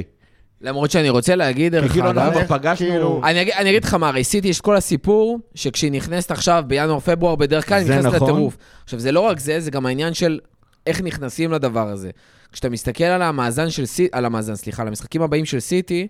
למרות 0.61 0.91
שאני 0.91 1.09
רוצה 1.09 1.35
להגיד, 1.35 1.71
דרך 1.71 1.91
כאילו 1.91 2.09
אנחנו 2.09 2.31
אגב, 2.31 2.37
איך, 2.37 2.51
פגשנו... 2.51 2.87
כאילו- 2.87 3.21
אני 3.23 3.41
אגיד, 3.41 3.53
אני 3.53 3.69
אגיד 3.69 3.83
לך 3.83 3.93
מה, 3.93 4.07
הרי 4.07 4.23
סיטי 4.23 4.47
יש 4.47 4.61
כל 4.61 4.75
הסיפור, 4.75 5.39
שכשהיא 5.55 5.91
נכנסת 5.91 6.31
עכשיו 6.31 6.63
בינואר-פברואר, 6.67 7.35
בדרך 7.35 7.67
כלל 7.67 7.77
היא 7.77 7.85
נכנסת 7.85 8.05
נכון. 8.05 8.29
לטירוף. 8.29 8.57
עכשיו, 8.83 8.99
זה 8.99 9.11
לא 9.11 9.19
רק 9.19 9.39
זה, 9.39 9.59
זה 9.59 9.71
גם 9.71 9.85
העניין 9.85 10.13
של 10.13 10.39
איך 10.87 11.01
נכנסים 11.01 11.51
לדבר 11.51 11.87
הזה. 11.87 12.09
כשאתה 12.51 12.69
מסתכל 12.69 13.03
על 13.03 13.21
המאזן 13.21 13.69
של 13.69 13.85
סיטי, 13.85 14.09
על 14.11 14.25
המאזן, 14.25 14.55
סליחה, 14.55 14.81
על 14.81 14.87
המשחקים 14.87 15.21
הבאים 15.21 15.45
של 15.45 15.59
סיטי, 15.59 16.07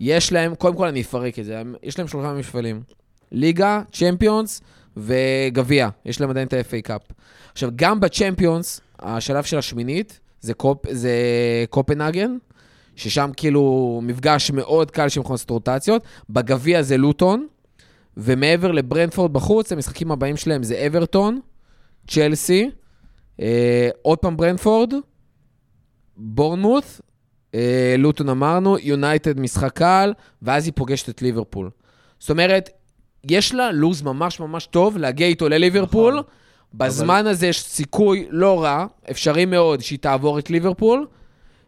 יש 0.00 0.32
להם, 0.32 0.54
קודם 0.54 0.76
כל 0.76 0.86
אני 0.86 1.00
אפרק 1.00 1.38
את 1.38 1.44
זה, 1.44 1.62
יש 1.82 1.98
להם 1.98 2.08
שלושה 2.08 2.32
מפעלים. 2.32 2.80
ליגה, 3.32 3.82
צ'מפיונס 3.92 4.60
וגביע. 4.96 5.88
יש 6.04 6.20
להם 6.20 6.30
עדיין 6.30 6.46
את 6.46 6.52
ה-FA 6.52 6.82
Cup. 6.82 7.02
עכשיו, 7.52 7.70
גם 7.76 8.00
בצ'מפיונס, 8.00 8.80
השלב 8.98 9.44
של 9.44 9.58
השמינית, 9.58 10.20
זה, 10.40 10.54
קופ, 10.54 10.78
זה 10.90 11.12
קופנהגן, 11.70 12.36
ששם 12.96 13.30
כאילו 13.36 14.00
מפגש 14.02 14.50
מאוד 14.50 14.90
קל 14.90 15.06
יכולים 15.06 15.30
לעשות 15.30 15.50
רוטציות. 15.50 16.02
בגביע 16.30 16.82
זה 16.82 16.96
לוטון, 16.96 17.46
ומעבר 18.16 18.72
לברנדפורד 18.72 19.32
בחוץ, 19.32 19.72
המשחקים 19.72 20.12
הבאים 20.12 20.36
שלהם 20.36 20.62
זה 20.62 20.86
אברטון, 20.86 21.40
צ'לסי, 22.08 22.70
אה, 23.40 23.88
עוד 24.02 24.18
פעם 24.18 24.36
ברנדפורד, 24.36 24.94
בורנמוט, 26.16 26.84
אה, 27.54 27.94
לוטון 27.98 28.28
אמרנו, 28.28 28.78
יונייטד 28.78 29.40
משחק 29.40 29.72
קל, 29.72 30.12
ואז 30.42 30.66
היא 30.66 30.72
פוגשת 30.76 31.08
את 31.08 31.22
ליברפול. 31.22 31.70
זאת 32.18 32.30
אומרת, 32.30 32.70
יש 33.30 33.54
לה 33.54 33.72
לו"ז 33.72 34.02
ממש 34.02 34.40
ממש 34.40 34.66
טוב 34.66 34.96
להגיע 34.96 35.26
איתו 35.26 35.48
לליברפול. 35.48 36.12
נכון. 36.12 36.24
בזמן 36.74 37.26
הזה 37.26 37.46
יש 37.46 37.62
סיכוי 37.62 38.26
לא 38.30 38.62
רע, 38.62 38.86
אפשרי 39.10 39.44
מאוד, 39.44 39.80
שהיא 39.80 39.98
תעבור 39.98 40.38
את 40.38 40.50
ליברפול. 40.50 41.06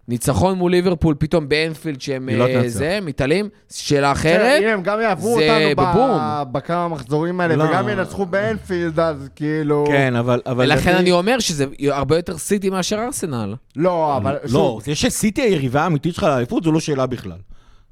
ניצחון 0.08 0.58
מול 0.58 0.70
ליברפול, 0.70 1.14
פתאום 1.18 1.48
באנפילד 1.48 2.00
שהם 2.00 2.28
לא 2.28 2.46
אה. 2.46 2.68
זה, 2.68 2.98
מתעלים, 3.02 3.48
שאלה 3.72 4.06
כן, 4.14 4.20
אחרת. 4.20 4.62
אם 4.62 4.68
הם 4.68 4.82
גם 4.82 5.00
יעברו 5.00 5.38
זה 5.38 5.52
אותנו 5.52 5.76
בבום. 5.76 6.18
בכמה 6.52 6.88
מחזורים 6.88 7.40
האלה, 7.40 7.56
לא. 7.56 7.64
וגם 7.64 7.88
ינצחו 7.88 8.26
באנפילד, 8.26 9.00
אז 9.00 9.28
כאילו... 9.36 9.84
כן, 9.88 10.16
אבל... 10.16 10.40
אבל 10.46 10.64
ולכן 10.64 10.90
לדעתי- 10.90 11.02
אני 11.02 11.12
אומר 11.12 11.38
שזה 11.38 11.64
הרבה 11.88 12.16
יותר 12.16 12.38
סיטי 12.38 12.70
מאשר 12.70 12.96
ארסנל. 12.98 13.54
לא, 13.76 14.16
אבל 14.16 14.36
לא, 14.42 14.48
שוב, 14.48 14.82
זה 14.82 14.94
שסיטי 14.94 15.42
היריבה 15.42 15.82
האמיתית 15.82 16.14
שלך 16.14 16.24
לאליפות, 16.24 16.64
זו 16.64 16.72
לא 16.72 16.80
שאלה 16.80 17.06
בכלל. 17.06 17.38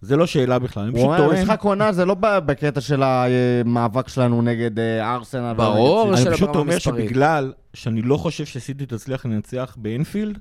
זה 0.01 0.17
לא 0.17 0.27
שאלה 0.27 0.59
בכלל. 0.59 0.83
אני 0.83 0.93
הוא 0.93 0.99
פשוט 0.99 1.09
אומר, 1.09 1.29
טוען... 1.31 1.43
משחק 1.43 1.63
עונה 1.63 1.93
זה 1.93 2.05
לא 2.05 2.17
בקטע 2.21 2.81
של 2.81 3.03
המאבק 3.03 4.09
שלנו 4.09 4.43
נגד 4.43 4.79
אה, 4.79 5.15
ארסנל. 5.15 5.53
ברור. 5.57 6.15
אני 6.15 6.31
פשוט 6.31 6.57
אומר? 6.57 6.79
שבגלל 6.79 7.53
שאני 7.75 8.03
לא 8.03 8.17
חושב 8.17 8.45
שסיטי 8.45 8.87
תצליח 8.87 9.27
לנצח 9.27 9.77
באנפילד, 9.79 10.39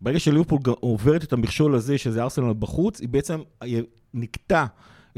ברגע 0.00 0.20
שליברפול 0.20 0.58
עוברת 0.80 1.24
את 1.24 1.32
המכשול 1.32 1.74
הזה, 1.74 1.98
שזה 1.98 2.22
ארסנל 2.22 2.52
בחוץ, 2.58 3.00
היא 3.00 3.08
בעצם 3.08 3.40
נקטע 4.14 4.64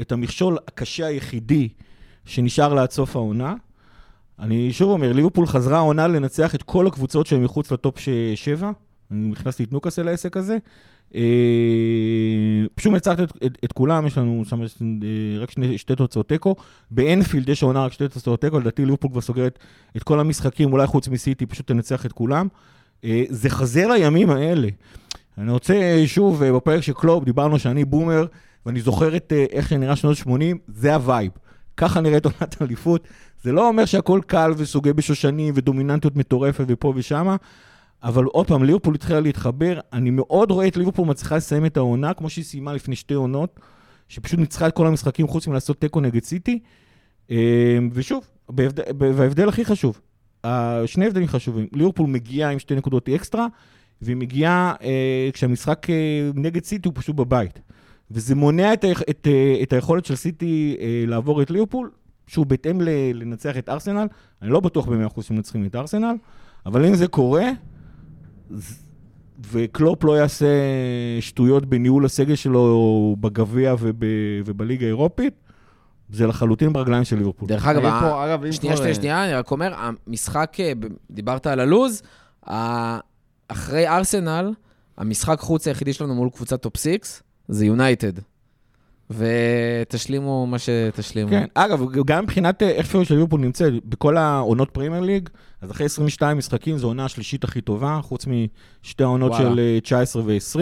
את 0.01 0.11
המכשול 0.11 0.57
הקשה 0.67 1.05
היחידי 1.05 1.69
שנשאר 2.25 2.73
לה 2.73 2.81
עד 2.81 2.91
סוף 2.91 3.15
העונה. 3.15 3.55
אני 4.39 4.73
שוב 4.73 4.89
אומר, 4.89 5.13
ליברפול 5.13 5.47
חזרה 5.47 5.77
העונה 5.77 6.07
לנצח 6.07 6.55
את 6.55 6.63
כל 6.63 6.87
הקבוצות 6.87 7.27
שהן 7.27 7.43
מחוץ 7.43 7.71
לטופ 7.71 7.99
ש- 7.99 8.09
שבע. 8.35 8.71
אני 9.11 9.27
נכנסתי 9.27 9.63
את 9.63 9.71
נוקאסל 9.71 10.03
לעסק 10.03 10.37
הזה. 10.37 10.57
אה, 11.15 11.21
פשוט 12.75 12.91
מנצחת 12.91 13.19
את, 13.19 13.33
את, 13.45 13.57
את 13.65 13.71
כולם, 13.71 14.07
יש 14.07 14.17
לנו 14.17 14.43
שם 14.45 14.61
אה, 14.61 14.67
רק 15.39 15.51
שני, 15.51 15.77
שתי 15.77 15.95
תוצאות 15.95 16.29
תיקו. 16.29 16.55
באנפילד 16.91 17.49
יש 17.49 17.63
העונה 17.63 17.85
רק 17.85 17.93
שתי 17.93 18.07
תוצאות 18.07 18.41
תיקו, 18.41 18.59
לדעתי 18.59 18.85
ליברפול 18.85 19.11
כבר 19.11 19.21
סוגרת 19.21 19.59
את 19.97 20.03
כל 20.03 20.19
המשחקים, 20.19 20.73
אולי 20.73 20.87
חוץ 20.87 21.07
מסיטי, 21.07 21.45
פשוט 21.45 21.67
תנצח 21.67 22.05
את 22.05 22.11
כולם. 22.11 22.47
אה, 23.03 23.23
זה 23.29 23.49
חזר 23.49 23.87
לימים 23.87 24.29
האלה. 24.29 24.67
אני 25.37 25.51
רוצה, 25.51 26.03
שוב, 26.05 26.43
אה, 26.43 26.53
בפרק 26.53 26.81
של 26.81 26.93
קלופ, 26.93 27.25
דיברנו 27.25 27.59
שאני 27.59 27.85
boomer, 27.85 28.25
ואני 28.65 28.81
זוכר 28.81 29.15
את 29.15 29.33
אה, 29.35 29.45
איך 29.51 29.69
שנראה 29.69 29.95
שנות 29.95 30.17
80, 30.17 30.57
זה 30.67 30.93
ה 30.93 30.99
vibe. 30.99 31.31
ככה 31.77 32.01
נראית 32.01 32.25
עונת 32.25 32.55
אליפות. 32.61 33.07
זה 33.43 33.51
לא 33.51 33.67
אומר 33.67 33.85
שהכל 33.85 34.21
קל 34.27 34.51
וסוגי 34.57 34.93
בשושנים 34.93 35.53
ודומיננטיות 35.57 36.15
מטורפת 36.15 36.65
ופה 36.67 36.93
ושמה, 36.95 37.35
אבל 38.03 38.23
עוד 38.23 38.47
פעם, 38.47 38.63
ליברפול 38.63 38.95
התחילה 38.95 39.19
להתחבר. 39.19 39.79
אני 39.93 40.09
מאוד 40.09 40.51
רואה 40.51 40.67
את 40.67 40.77
ליברפול 40.77 41.07
מצליחה 41.07 41.35
לסיים 41.37 41.65
את 41.65 41.77
העונה, 41.77 42.13
כמו 42.13 42.29
שהיא 42.29 42.45
סיימה 42.45 42.73
לפני 42.73 42.95
שתי 42.95 43.13
עונות, 43.13 43.59
שפשוט 44.09 44.39
ניצחה 44.39 44.67
את 44.67 44.75
כל 44.75 44.87
המשחקים 44.87 45.27
חוץ 45.27 45.47
מלעשות 45.47 45.81
תיקו 45.81 45.99
נגד 46.01 46.23
סיטי. 46.23 46.59
אה, 47.31 47.77
ושוב, 47.93 48.27
בהבדל, 48.49 48.83
וההבדל 48.99 49.49
הכי 49.49 49.65
חשוב, 49.65 49.95
אה, 49.95 50.12
שני 50.85 51.05
הבדלים 51.07 51.27
חשובים. 51.27 51.67
ליברפול 51.73 52.07
מגיעה 52.09 52.51
עם 52.51 52.59
שתי 52.59 52.75
נקודות 52.75 53.09
אקסטרה, 53.09 53.47
והיא 54.01 54.15
מגיעה 54.15 54.73
אה, 54.83 55.29
כשהמשחק 55.33 55.89
אה, 55.89 55.95
נגד 56.35 56.63
סיטי 56.63 56.87
הוא 56.87 56.95
פשוט 56.95 57.15
בבית. 57.15 57.59
וזה 58.11 58.35
מונע 58.35 58.73
את, 58.73 58.83
ה- 58.83 58.91
את, 59.09 59.27
אה, 59.31 59.59
את 59.63 59.73
היכולת 59.73 60.05
של 60.05 60.15
סיטי 60.15 60.77
אה, 60.79 61.03
לעבור 61.07 61.41
את 61.41 61.51
ליברפול, 61.51 61.91
שוב, 62.27 62.49
בהתאם 62.49 62.81
ל- 62.81 62.89
לנצח 63.13 63.57
את 63.57 63.69
ארסנל. 63.69 64.07
אני 64.41 64.49
לא 64.51 64.59
בטוח 64.59 64.85
ב-100% 64.87 65.21
שמנצחים 65.21 65.65
את 65.65 65.75
ארסנל, 65.75 66.15
אבל 66.65 66.85
אם 66.85 66.95
זה 66.95 67.07
קורה, 67.07 67.49
ז- 68.51 68.83
וקלופ 69.51 70.03
לא 70.03 70.17
יעשה 70.17 70.47
שטויות 71.19 71.65
בניהול 71.65 72.05
הסגל 72.05 72.35
שלו 72.35 73.15
בגביע 73.19 73.75
וב, 73.79 74.03
ובליגה 74.45 74.85
האירופית, 74.85 75.33
זה 76.13 76.27
לחלוטין 76.27 76.73
ברגליים 76.73 77.03
של 77.03 77.17
ליברפול. 77.17 77.47
דרך 77.47 77.65
אגב, 77.65 77.81
פה, 77.81 78.25
אגב, 78.25 78.51
שנייה, 78.51 78.77
שנייה, 78.77 78.89
אה, 78.89 78.95
שנייה, 78.95 79.25
אני 79.25 79.33
רק 79.33 79.51
אומר, 79.51 79.73
המשחק, 79.77 80.57
אה, 80.59 80.73
דיברת 81.11 81.47
על 81.47 81.59
הלו"ז, 81.59 82.01
אחרי 83.47 83.87
ארסנל, 83.87 84.53
המשחק 84.97 85.39
חוץ 85.39 85.67
היחידי 85.67 85.93
שלנו 85.93 86.15
מול 86.15 86.29
קבוצת 86.29 86.61
top 86.61 86.77
6 86.77 86.97
זה 87.47 87.65
יונייטד. 87.65 88.13
ותשלימו 89.09 90.47
מה 90.47 90.57
שתשלימו. 90.59 91.29
כן, 91.29 91.45
אגב, 91.53 91.91
גם 92.05 92.23
מבחינת 92.23 92.63
אה, 92.63 92.69
איפה 92.69 93.05
של 93.05 93.13
ליברפול 93.13 93.41
נמצאת, 93.41 93.73
בכל 93.85 94.17
העונות 94.17 94.69
פרמייר 94.71 95.01
ליג, 95.01 95.29
אז 95.61 95.71
אחרי 95.71 95.85
22 95.85 96.37
משחקים 96.37 96.77
זו 96.77 96.87
העונה 96.87 97.05
השלישית 97.05 97.43
הכי 97.43 97.61
טובה, 97.61 97.99
חוץ 98.03 98.25
משתי 98.83 99.03
העונות 99.03 99.31
וואלה. 99.31 99.49
של 99.49 99.59
אה, 99.59 99.79
19 99.83 100.23
ו-20, 100.25 100.59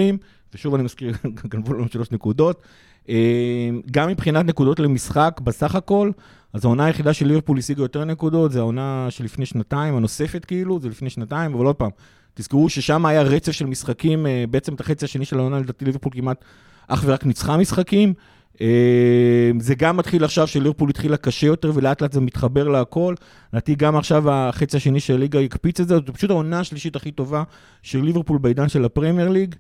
ושוב 0.54 0.74
אני 0.76 0.84
מזכיר, 0.84 1.14
גנבו 1.52 1.74
לנו 1.74 1.88
שלוש 1.88 2.12
נקודות. 2.12 2.62
אה, 3.10 3.70
גם 3.92 4.10
מבחינת 4.10 4.46
נקודות 4.46 4.80
למשחק 4.80 5.40
בסך 5.44 5.76
הכל, 5.76 6.12
אז 6.54 6.66
העונה 6.66 6.86
היחידה 6.86 7.14
של 7.14 7.28
ליברפול 7.28 7.58
השיגה 7.58 7.82
יותר 7.82 8.06
נקודות, 8.06 8.52
זה 8.52 8.60
העונה 8.60 9.08
שלפני 9.10 9.46
שנתיים, 9.46 9.96
הנוספת 9.96 10.46
כאילו, 10.46 10.80
זה 10.80 10.90
לפני 10.90 11.10
שנתיים, 11.10 11.54
אבל 11.54 11.66
עוד 11.66 11.76
פעם, 11.76 11.90
תזכרו 12.34 12.70
ששם 12.70 13.06
היה 13.06 13.22
רצף 13.22 13.52
של 13.52 13.66
משחקים, 13.66 14.28
אה, 14.28 14.44
בעצם 14.50 14.74
את 14.74 14.80
החצי 14.80 15.06
השני 15.06 15.26
של 15.26 15.40
העונה, 15.40 15.60
לדעתי 15.60 15.86
ליברפול 15.86 16.12
כמעט 16.16 16.46
אך 16.88 17.04
ורק 17.06 17.26
ניצחה 17.26 17.58
משחקים. 17.58 18.14
אה, 18.62 19.52
זה 19.60 19.76
גם 19.76 19.98
מתחיל 19.98 20.24
עכשיו 20.24 20.48
שליברפול 20.48 20.90
התחילה 20.90 21.18
קשה 21.18 21.48
יותר 21.48 21.72
ולאט 21.76 22.02
לאט 22.02 22.12
זה 22.12 22.22
מתחבר 22.22 22.68
להכל. 22.68 23.16
לדעתי 23.54 23.76
גם 23.76 23.96
עכשיו 23.96 24.32
החצי 24.32 24.78
השני 24.78 25.00
של 25.00 25.14
הליגה 25.14 25.40
יקפיץ 25.40 25.80
את 25.80 25.88
זה, 25.88 25.96
זו 25.96 26.14
פשוט 26.14 26.30
העונה 26.30 26.60
השלישית 26.60 26.96
הכי 26.96 27.12
טובה 27.12 27.44
של 27.82 28.02
ליברפול 28.02 28.38
בעידן 28.38 28.70
של 28.70 28.86
הפרמייר 28.86 29.30
ליג. 29.30 29.56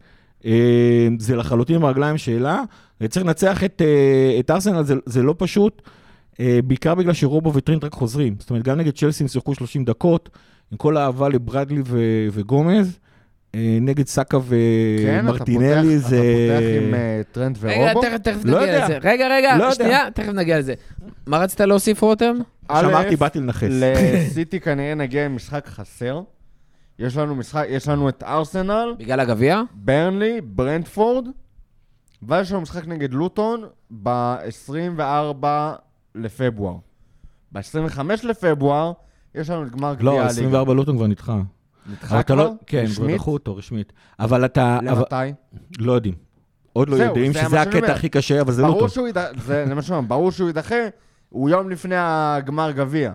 אה, 0.46 0.52
זה 1.20 1.36
לחלוטין 1.36 1.80
ברגליים 1.82 2.18
שלה. 2.18 2.62
צריך 3.10 3.26
לנצח 3.26 3.64
את, 3.64 3.82
אה, 3.86 4.40
את 4.40 4.52
ארסנל, 4.52 4.84
זה, 4.84 4.96
זה 5.06 5.24
לא 5.24 5.36
פשוט, 5.38 5.82
אה, 6.40 6.60
בעיקר 6.64 6.96
בגלל 6.96 7.14
שרובו 7.14 7.54
וטרינט 7.54 7.84
רק 7.84 7.94
חוזרים. 7.94 8.36
זאת 8.40 8.50
אומרת, 8.50 8.64
גם 8.64 8.78
נגד 8.78 8.92
צ'לסי 8.98 9.24
הם 9.24 9.28
שיחקו 9.28 9.56
30 9.56 9.86
דקות, 9.86 10.30
עם 10.72 10.78
כל 10.78 10.98
האהבה 10.98 11.30
לברדלי 11.30 11.82
ו- 11.86 12.00
וגומז. 12.32 12.98
נגד 13.82 14.08
סאקה 14.08 14.38
כן, 14.50 15.26
אתה 15.26 15.38
פותח- 15.38 15.42
ומרטינלי 15.50 15.98
אתה 15.98 16.08
זה... 16.08 16.18
פותח 16.18 16.88
עם 16.88 16.94
אה, 16.94 17.22
טרנט 17.32 17.58
רגע, 17.64 17.82
ורובו? 17.94 18.02
תכף, 18.24 18.40
לא 18.46 18.62
נגיע. 18.62 18.86
לזה. 18.86 18.98
רגע, 19.04 19.28
רגע, 19.32 19.58
לא. 19.58 19.74
שנייה, 19.74 20.12
תכף 20.14 20.30
נגיע 20.34 20.60
לזה. 20.60 20.74
מה 21.28 21.38
רצית 21.38 21.62
להוסיף, 21.62 22.02
רותם? 22.02 22.36
שאמרתי, 22.82 23.14
א', 23.14 23.16
באתי 23.16 23.40
לנכס. 23.40 23.64
לסיטי 23.72 24.60
כנראה 24.60 24.96
נגיע 24.96 25.26
עם 25.26 25.36
משחק 25.36 25.68
חסר. 25.68 26.22
יש 27.00 27.18
לנו 27.18 27.36
משחק, 27.36 27.66
יש 27.70 27.88
לנו 27.88 28.10
את 28.10 28.24
ארסנל, 28.24 28.96
בגלל 29.00 29.20
הגביע? 29.20 29.62
ברנלי, 29.74 30.42
ברנדפורד, 30.42 31.28
ויש 32.24 32.52
לנו 32.52 32.62
משחק 32.62 32.88
נגד 32.88 33.14
לוטון 33.14 33.64
ב-24 34.04 35.46
לפברואר. 36.16 36.76
ב-25 37.52 38.00
לפברואר 38.24 38.92
יש 39.36 39.50
לנו 39.50 39.64
את 39.68 39.72
גמר 39.72 39.94
גביע 39.94 40.06
לא, 40.06 40.12
הליגה. 40.12 40.28
24 40.30 40.74
לוטון 40.74 40.98
כבר 40.98 41.08
נדחה. 41.08 41.38
נדחה 41.92 42.10
אבל 42.16 42.20
אתה 42.20 42.34
כבר? 42.34 42.44
לא... 42.44 42.52
כן, 42.66 42.86
כבר 42.86 42.92
רשמית? 43.04 43.16
דחו 43.16 43.34
אותו 43.34 43.56
רשמית. 43.56 43.94
אבל 44.20 44.46
אתה... 44.46 44.80
אבל- 44.90 45.04
למתי? 45.22 45.34
לא 45.80 45.92
יודעים. 45.92 46.16
עוד 46.74 46.90
לא 46.90 46.98
זהו, 46.98 47.06
יודעים 47.08 47.34
זה 47.34 47.42
שזה 47.42 47.62
הקטע. 47.62 47.94
הכי 47.94 48.10
קשה, 48.10 48.42
אבל 48.42 48.52
זה 48.52 48.62
לא 48.62 48.68
ברור 48.68 48.80
טוב. 48.80 48.90
שהוא 48.90 49.08
יידחה, 49.08 49.28
זה 49.38 49.66
זה 49.68 49.76
מה 49.76 49.82
שאומרים, 49.82 50.08
ברור 50.08 50.32
שהוא 50.32 50.48
יידחה, 50.48 50.76
הוא 51.30 51.50
יום 51.50 51.70
לפני 51.70 51.96
הגמר 51.98 52.72
גביע. 52.72 53.14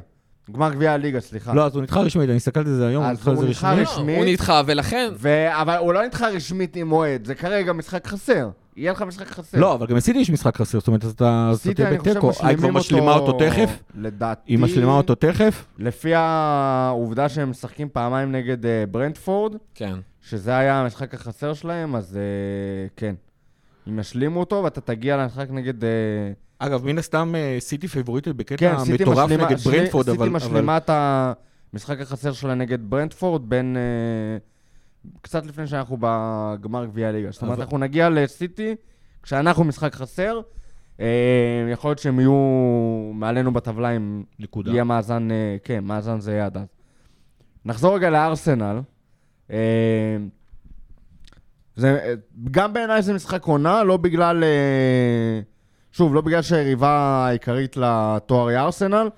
גמר 0.53 0.75
גביע 0.75 0.93
הליגה, 0.93 1.21
סליחה. 1.21 1.55
לא, 1.55 1.67
אז 1.67 1.75
הוא 1.75 1.83
נדחה 1.83 2.01
רשמית, 2.01 2.29
אני 2.29 2.37
הסתכלתי 2.37 2.69
על 2.69 2.75
זה 2.75 2.87
היום, 2.87 3.05
הוא 3.05 3.11
אז 3.11 3.19
נדחה 3.19 3.31
על 3.31 3.37
הוא 3.37 3.45
זה 3.45 3.51
נדחה 3.51 3.73
רשמית. 3.73 3.89
רשמית. 3.89 4.17
הוא 4.17 4.25
נדחה, 4.27 4.63
ולכן... 4.67 5.11
ו... 5.17 5.47
אבל 5.51 5.77
הוא 5.77 5.93
לא 5.93 6.07
נדחה 6.07 6.29
רשמית 6.29 6.77
עם 6.77 6.89
מועד, 6.89 7.25
זה 7.25 7.35
כרגע 7.35 7.73
משחק 7.73 8.07
חסר. 8.07 8.49
יהיה 8.77 8.93
לך 8.93 9.03
משחק 9.03 9.27
חסר. 9.27 9.59
לא, 9.59 9.75
אבל 9.75 9.87
גם 9.87 9.97
לסיטי 9.97 10.19
יש 10.19 10.31
משחק 10.31 10.57
חסר, 10.57 10.79
זאת 10.79 10.89
אומרת, 10.89 11.05
אז 11.05 11.11
אתה 11.11 11.53
תהיה 11.75 11.89
אני 11.89 11.99
חושב, 11.99 12.11
בתיקו. 12.11 12.31
אה, 12.31 12.49
היא 12.49 12.57
כבר 12.57 12.71
משלימים 12.71 12.75
משלימה 12.75 13.15
אותו 13.15 13.39
תכף? 13.39 13.83
לדעתי... 13.95 14.53
היא 14.53 14.59
משלימה 14.59 14.97
אותו 14.97 15.15
תכף? 15.15 15.67
לפי 15.79 16.15
העובדה 16.15 17.29
שהם 17.29 17.51
משחקים 17.51 17.89
פעמיים 17.93 18.33
נגד 18.33 18.67
אה, 18.67 18.85
ברנדפורד, 18.91 19.57
כן. 19.75 19.95
שזה 20.23 20.57
היה 20.57 20.81
המשחק 20.81 21.15
החסר 21.15 21.55
שלהם, 21.55 21.97
אז 21.97 22.17
אה, 22.17 22.89
כן. 22.97 23.15
אם 23.89 23.99
ישלימו 23.99 24.41
אותו 24.41 24.61
ואתה 24.65 24.81
תגיע 24.81 25.17
למשחק 25.17 25.47
נגד... 25.51 25.75
אגב, 26.59 26.85
מן 26.85 26.99
הסתם 26.99 27.35
אה, 27.37 27.57
סיטי 27.61 27.89
פייבוריטית 27.89 28.37
בקטע 28.37 28.57
כן, 28.57 28.93
מטורף 28.95 29.19
משלימה, 29.19 29.45
נגד 29.47 29.59
ברנדפורד, 29.59 30.09
אבל... 30.09 30.19
סיטי 30.19 30.37
משלימה 30.37 30.77
את 30.77 30.91
המשחק 31.73 32.01
החסר 32.01 32.33
שלה 32.33 32.55
נגד 32.55 32.79
ברנדפורד 32.91 33.49
בין... 33.49 33.77
אה, 33.77 34.39
קצת 35.23 35.47
לפני 35.47 35.67
שאנחנו 35.67 35.97
בגמר 36.01 36.85
גביע 36.87 37.09
הליגה. 37.09 37.31
זאת 37.31 37.43
אומרת, 37.43 37.59
אנחנו 37.59 37.79
נגיע 37.79 38.09
לסיטי 38.11 38.75
כשאנחנו 39.23 39.65
משחק 39.65 39.95
חסר. 39.95 40.41
אה, 41.01 41.69
יכול 41.73 41.89
להיות 41.91 41.99
שהם 41.99 42.21
יהיו 42.21 43.11
מעלינו 43.15 43.53
בטבלה 43.53 43.97
אם 43.97 44.23
נקודה. 44.39 44.71
יהיה 44.71 44.85
מאזן, 44.85 45.29
כן, 45.65 45.85
מאזן 45.85 46.21
זה 46.21 46.33
יהיה 46.33 46.47
עד 46.47 46.57
אז. 46.57 46.67
נחזור 47.65 47.95
רגע 47.95 48.11
לארסנל. 48.11 48.81
זה, 51.77 52.15
גם 52.51 52.73
בעיניי 52.73 53.03
זה 53.03 53.15
משחק 53.15 53.45
עונה, 53.45 53.85
לא 53.85 53.97
בגלל... 53.97 54.45
אה, 54.45 55.41
שוב, 55.97 56.15
לא 56.15 56.21
בגלל 56.21 56.43
שהיריבה 56.43 56.91
העיקרית 57.27 57.77
לתואר 57.77 58.49
היא 58.49 58.59
ארסנל, 58.59 59.09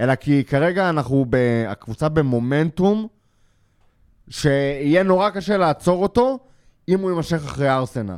אלא 0.00 0.14
כי 0.14 0.44
כרגע 0.44 0.88
אנחנו, 0.88 1.26
ב, 1.30 1.36
הקבוצה 1.68 2.08
במומנטום, 2.08 3.06
שיהיה 4.28 5.02
נורא 5.02 5.30
קשה 5.30 5.56
לעצור 5.56 6.02
אותו, 6.02 6.38
אם 6.88 7.00
הוא 7.00 7.10
יימשך 7.10 7.44
אחרי 7.44 7.70
ארסנל. 7.70 8.16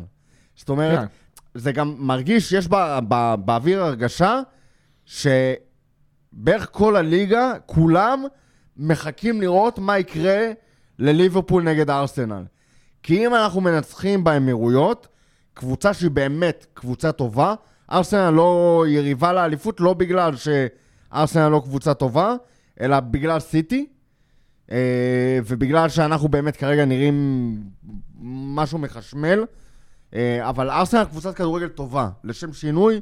זאת 0.56 0.68
אומרת, 0.68 0.98
כן. 0.98 1.06
זה 1.54 1.72
גם 1.72 1.94
מרגיש, 1.98 2.52
יש 2.52 2.68
בא, 2.68 3.00
בא, 3.00 3.36
באוויר 3.36 3.84
הרגשה 3.84 4.40
שבערך 5.06 6.68
כל 6.70 6.96
הליגה, 6.96 7.52
כולם 7.66 8.24
מחכים 8.76 9.40
לראות 9.40 9.78
מה 9.78 9.98
יקרה 9.98 10.50
לליברפול 10.98 11.62
נגד 11.62 11.90
ארסנל. 11.90 12.44
כי 13.02 13.26
אם 13.26 13.34
אנחנו 13.34 13.60
מנצחים 13.60 14.24
באמירויות, 14.24 15.08
קבוצה 15.54 15.94
שהיא 15.94 16.10
באמת 16.10 16.66
קבוצה 16.74 17.12
טובה, 17.12 17.54
ארסנל 17.92 18.30
לא 18.30 18.84
יריבה 18.88 19.32
לאליפות, 19.32 19.80
לא 19.80 19.94
בגלל 19.94 20.32
שארסנל 20.36 21.48
לא 21.48 21.60
קבוצה 21.64 21.94
טובה, 21.94 22.34
אלא 22.80 23.00
בגלל 23.00 23.40
סיטי, 23.40 23.86
אה, 24.70 25.38
ובגלל 25.46 25.88
שאנחנו 25.88 26.28
באמת 26.28 26.56
כרגע 26.56 26.84
נראים 26.84 27.56
משהו 28.54 28.78
מחשמל. 28.78 29.44
אה, 30.14 30.48
אבל 30.48 30.70
ארסנל 30.70 31.04
קבוצת 31.04 31.34
כדורגל 31.34 31.68
טובה, 31.68 32.08
לשם 32.24 32.52
שינוי, 32.52 33.00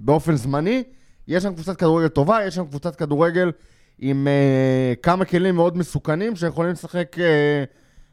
באופן 0.00 0.36
זמני. 0.36 0.82
יש 1.28 1.42
שם 1.42 1.54
קבוצת 1.54 1.76
כדורגל 1.76 2.08
טובה, 2.08 2.44
יש 2.46 2.54
שם 2.54 2.66
קבוצת 2.66 2.96
כדורגל 2.96 3.52
עם 3.98 4.26
uh, 4.26 4.96
כמה 5.02 5.24
כלים 5.24 5.54
מאוד 5.54 5.76
מסוכנים 5.76 6.36
שיכולים 6.36 6.72
לשחק 6.72 7.16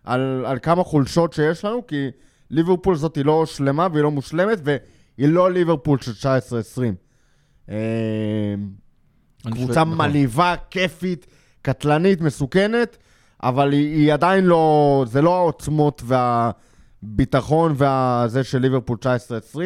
על, 0.04 0.46
על 0.46 0.60
כמה 0.60 0.84
חולשות 0.84 1.34
שיש 1.34 1.66
לנו, 1.66 1.88
כי 1.88 2.08
ליברפול 2.50 2.96
זאת 2.96 3.16
היא 3.16 3.26
לא 3.26 3.46
שלמה 3.46 3.88
והיא 3.92 4.04
לא 4.04 4.12
מושלמת, 4.12 4.58
והיא 5.18 5.30
לא 5.30 5.52
ליברפול 5.52 6.00
של 6.02 6.12
19-20. 6.12 6.24
Uh, 7.68 7.72
אני 9.46 9.56
קבוצה 9.56 9.84
נכון. 9.84 9.98
מלהיבה, 9.98 10.56
כיפית, 10.70 11.28
קטלנית, 11.62 12.22
מסוכנת, 12.22 12.98
אבל 13.44 13.72
היא, 13.72 13.96
היא 13.96 14.14
עדיין 14.14 14.46
לא, 14.46 15.06
זה 15.08 15.22
לא 15.22 15.38
העוצמות 15.38 16.04
והביטחון 16.06 17.74
והזה 17.78 18.44
של 18.44 18.58
ליברפול 18.58 18.98
19-20. 19.54 19.58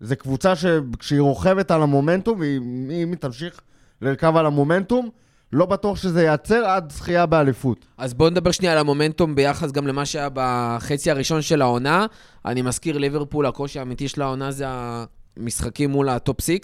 זה 0.00 0.16
קבוצה 0.16 0.56
שכשהיא 0.56 1.20
רוכבת 1.20 1.70
על 1.70 1.82
המומנטום, 1.82 2.40
ואם 2.40 2.90
אם 2.90 3.10
היא 3.10 3.18
תמשיך 3.18 3.60
לרכב 4.02 4.36
על 4.36 4.46
המומנטום, 4.46 5.10
לא 5.54 5.66
בטוח 5.66 5.96
שזה 5.96 6.22
ייעצר 6.22 6.64
עד 6.64 6.92
זכייה 6.92 7.26
באליפות. 7.26 7.86
אז 7.98 8.14
בואו 8.14 8.30
נדבר 8.30 8.50
שנייה 8.50 8.72
על 8.72 8.78
המומנטום 8.78 9.34
ביחס 9.34 9.70
גם 9.72 9.86
למה 9.86 10.06
שהיה 10.06 10.28
בחצי 10.32 11.10
הראשון 11.10 11.42
של 11.42 11.62
העונה. 11.62 12.06
אני 12.44 12.62
מזכיר, 12.62 12.98
ליברפול, 12.98 13.46
הקושי 13.46 13.78
האמיתי 13.78 14.08
של 14.08 14.22
העונה 14.22 14.50
זה 14.50 14.64
המשחקים 14.68 15.90
מול 15.90 16.08
ה 16.08 16.16
top 16.16 16.40
6. 16.40 16.58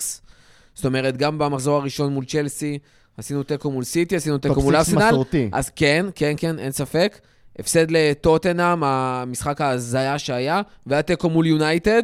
זאת 0.74 0.84
אומרת, 0.84 1.16
גם 1.16 1.38
במחזור 1.38 1.76
הראשון 1.76 2.12
מול 2.12 2.24
צ'לסי, 2.24 2.78
עשינו 3.16 3.43
תיקו 3.43 3.70
מול 3.70 3.84
סיטי, 3.84 4.16
עשינו 4.16 4.38
תיקו 4.38 4.62
מול 4.62 4.76
top 4.76 4.85
six 4.85 4.97
ארסנל. 4.97 5.11
מסורתי. 5.11 5.49
אז 5.53 5.70
כן, 5.76 6.07
כן, 6.14 6.34
כן, 6.36 6.59
אין 6.59 6.72
ספק. 6.72 7.18
הפסד 7.59 7.91
לטוטנאם, 7.91 8.84
המשחק 8.84 9.61
ההזיה 9.61 10.18
שהיה, 10.18 10.62
והיה 10.86 11.03
תיקו 11.03 11.30
מול 11.30 11.47
יונייטד. 11.47 12.03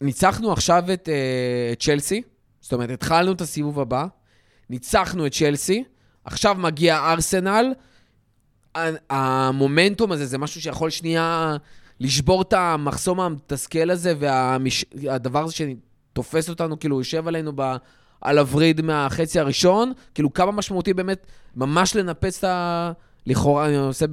ניצחנו 0.00 0.52
עכשיו 0.52 0.84
את 0.92 1.08
את 1.72 1.80
צ'לסי, 1.80 2.22
זאת 2.60 2.72
אומרת, 2.72 2.90
התחלנו 2.90 3.32
את 3.32 3.40
הסיבוב 3.40 3.80
הבא, 3.80 4.06
ניצחנו 4.70 5.26
את 5.26 5.32
צ'לסי, 5.32 5.84
עכשיו 6.24 6.54
מגיע 6.54 6.96
ארסנל. 7.12 7.72
המומנטום 9.10 10.12
הזה 10.12 10.26
זה 10.26 10.38
משהו 10.38 10.60
שיכול 10.60 10.90
שנייה 10.90 11.56
לשבור 12.00 12.42
את 12.42 12.52
המחסום 12.52 13.20
המתסכל 13.20 13.90
הזה, 13.90 14.14
והדבר 14.18 15.44
הזה 15.44 15.54
שתופס 15.54 16.48
אותנו, 16.48 16.78
כאילו, 16.78 16.98
יושב 16.98 17.28
עלינו 17.28 17.52
ב... 17.54 17.76
על 18.20 18.38
הווריד 18.38 18.80
מהחצי 18.80 19.40
הראשון, 19.40 19.92
כאילו 20.14 20.32
כמה 20.32 20.52
משמעותי 20.52 20.94
באמת 20.94 21.26
ממש 21.56 21.96
לנפץ 21.96 22.38
את 22.38 22.44
ה... 22.44 22.92
לכאורה, 23.26 23.66
אני 23.66 23.76
עושה 23.76 24.06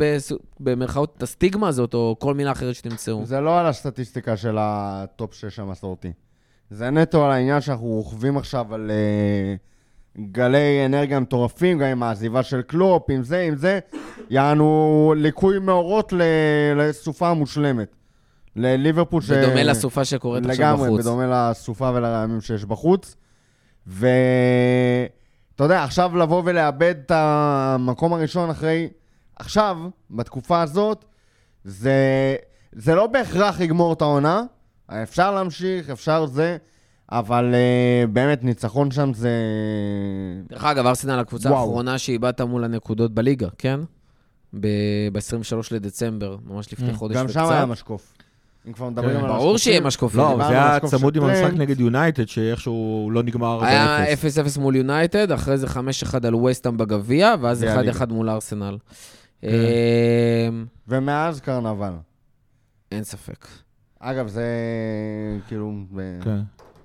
במרכאות 0.59 1.13
את 1.17 1.23
הסטיגמה 1.23 1.67
הזאת, 1.67 1.93
או 1.93 2.15
כל 2.19 2.33
מילה 2.33 2.51
אחרת 2.51 2.75
שתמצאו. 2.75 3.25
זה 3.25 3.41
לא 3.41 3.59
על 3.59 3.65
הסטטיסטיקה 3.65 4.37
של 4.37 4.55
ה 4.59 4.78
top 4.78 5.33
6 5.33 5.59
המסורתי. 5.59 6.13
זה 6.69 6.89
נטו 6.89 7.25
על 7.25 7.31
העניין 7.31 7.61
שאנחנו 7.61 7.85
רוכבים 7.85 8.37
עכשיו 8.37 8.73
על 8.73 8.91
אה, 8.91 9.59
גלי 10.19 10.85
אנרגיה 10.85 11.19
מטורפים, 11.19 11.79
גם 11.79 11.87
עם 11.87 12.03
העזיבה 12.03 12.43
של 12.43 12.61
קלופ, 12.61 13.09
עם 13.09 13.23
זה, 13.23 13.41
עם 13.41 13.55
זה. 13.55 13.79
יענו 14.29 15.13
ליקוי 15.17 15.59
מאורות 15.59 16.13
לסופה 16.75 17.29
המושלמת. 17.29 17.95
לליברפול 18.55 19.21
ש... 19.21 19.31
בדומה 19.31 19.63
לסופה 19.63 20.05
שקורית 20.05 20.45
עכשיו 20.45 20.65
לגמרי, 20.65 20.89
בחוץ. 20.89 21.01
בדומה 21.01 21.51
לסופה 21.51 21.91
ולרעמים 21.93 22.41
שיש 22.41 22.65
בחוץ. 22.65 23.15
ואתה 23.87 24.03
יודע, 25.59 25.83
עכשיו 25.83 26.17
לבוא 26.17 26.41
ולאבד 26.45 26.95
את 27.05 27.11
המקום 27.15 28.13
הראשון 28.13 28.49
אחרי... 28.49 28.89
עכשיו, 29.35 29.77
בתקופה 30.11 30.61
הזאת, 30.61 31.05
זה, 31.63 32.35
זה 32.71 32.95
לא 32.95 33.07
בהכרח 33.07 33.59
יגמור 33.59 33.93
את 33.93 34.01
העונה. 34.01 34.43
אפשר 35.03 35.35
להמשיך, 35.35 35.89
אפשר 35.89 36.25
זה, 36.25 36.57
אבל 37.11 37.53
uh, 37.53 38.07
באמת, 38.07 38.43
ניצחון 38.43 38.91
שם 38.91 39.13
זה... 39.13 39.29
דרך 40.49 40.63
אגב, 40.63 40.85
ארסנל 40.85 41.19
הקבוצה 41.19 41.49
וואו. 41.49 41.59
האחרונה 41.61 41.97
שאיבדת 41.97 42.41
מול 42.41 42.63
הנקודות 42.63 43.13
בליגה, 43.13 43.47
כן? 43.57 43.79
ב-23 44.53 45.13
לדצמבר, 45.71 46.37
ממש 46.45 46.73
לפני 46.73 46.91
Mm, 46.91 46.95
חודש 46.95 47.15
גם 47.15 47.25
וקצת. 47.25 47.33
שם 47.33 47.49
היה 47.51 47.65
משקוף. 47.65 48.13
אם 48.67 48.73
כבר 48.73 48.89
מדברים 48.89 49.17
כן, 49.17 49.23
על 49.25 49.31
ברור 49.31 49.57
שיהיה 49.57 49.81
משקופים. 49.81 50.19
לא, 50.19 50.37
זה 50.37 50.49
היה 50.49 50.75
משקוף 50.75 50.91
צמוד 50.91 51.15
עם 51.17 51.23
המשחק. 51.23 51.53
נגד 51.53 51.79
יונייטד, 51.79 52.27
שאיכשהו 52.27 53.09
לא 53.13 53.23
נגמר 53.23 53.59
4-0. 53.61 53.65
היה 53.65 54.05
0-0 54.55 54.59
מול 54.59 54.75
יונייטד, 54.75 55.31
אחרי 55.31 55.57
זה 55.57 55.67
5-1 55.67 55.77
על 56.27 56.35
וסטאם 56.35 56.77
בגביע, 56.77 57.35
ואז 57.41 57.61
גביע 57.61 57.73
הליגה. 57.73 57.99
1-1 57.99 58.13
מול 58.13 58.29
ארסנל. 58.29 58.77
כן. 59.41 59.47
אמ, 60.49 60.65
ומאז 60.87 61.39
קרנבל. 61.41 61.93
אין 62.91 63.03
ספק. 63.03 63.47
אגב, 63.99 64.27
זה 64.27 64.45
כאילו... 65.47 65.71
ב- 65.95 66.19
כן. 66.23 66.39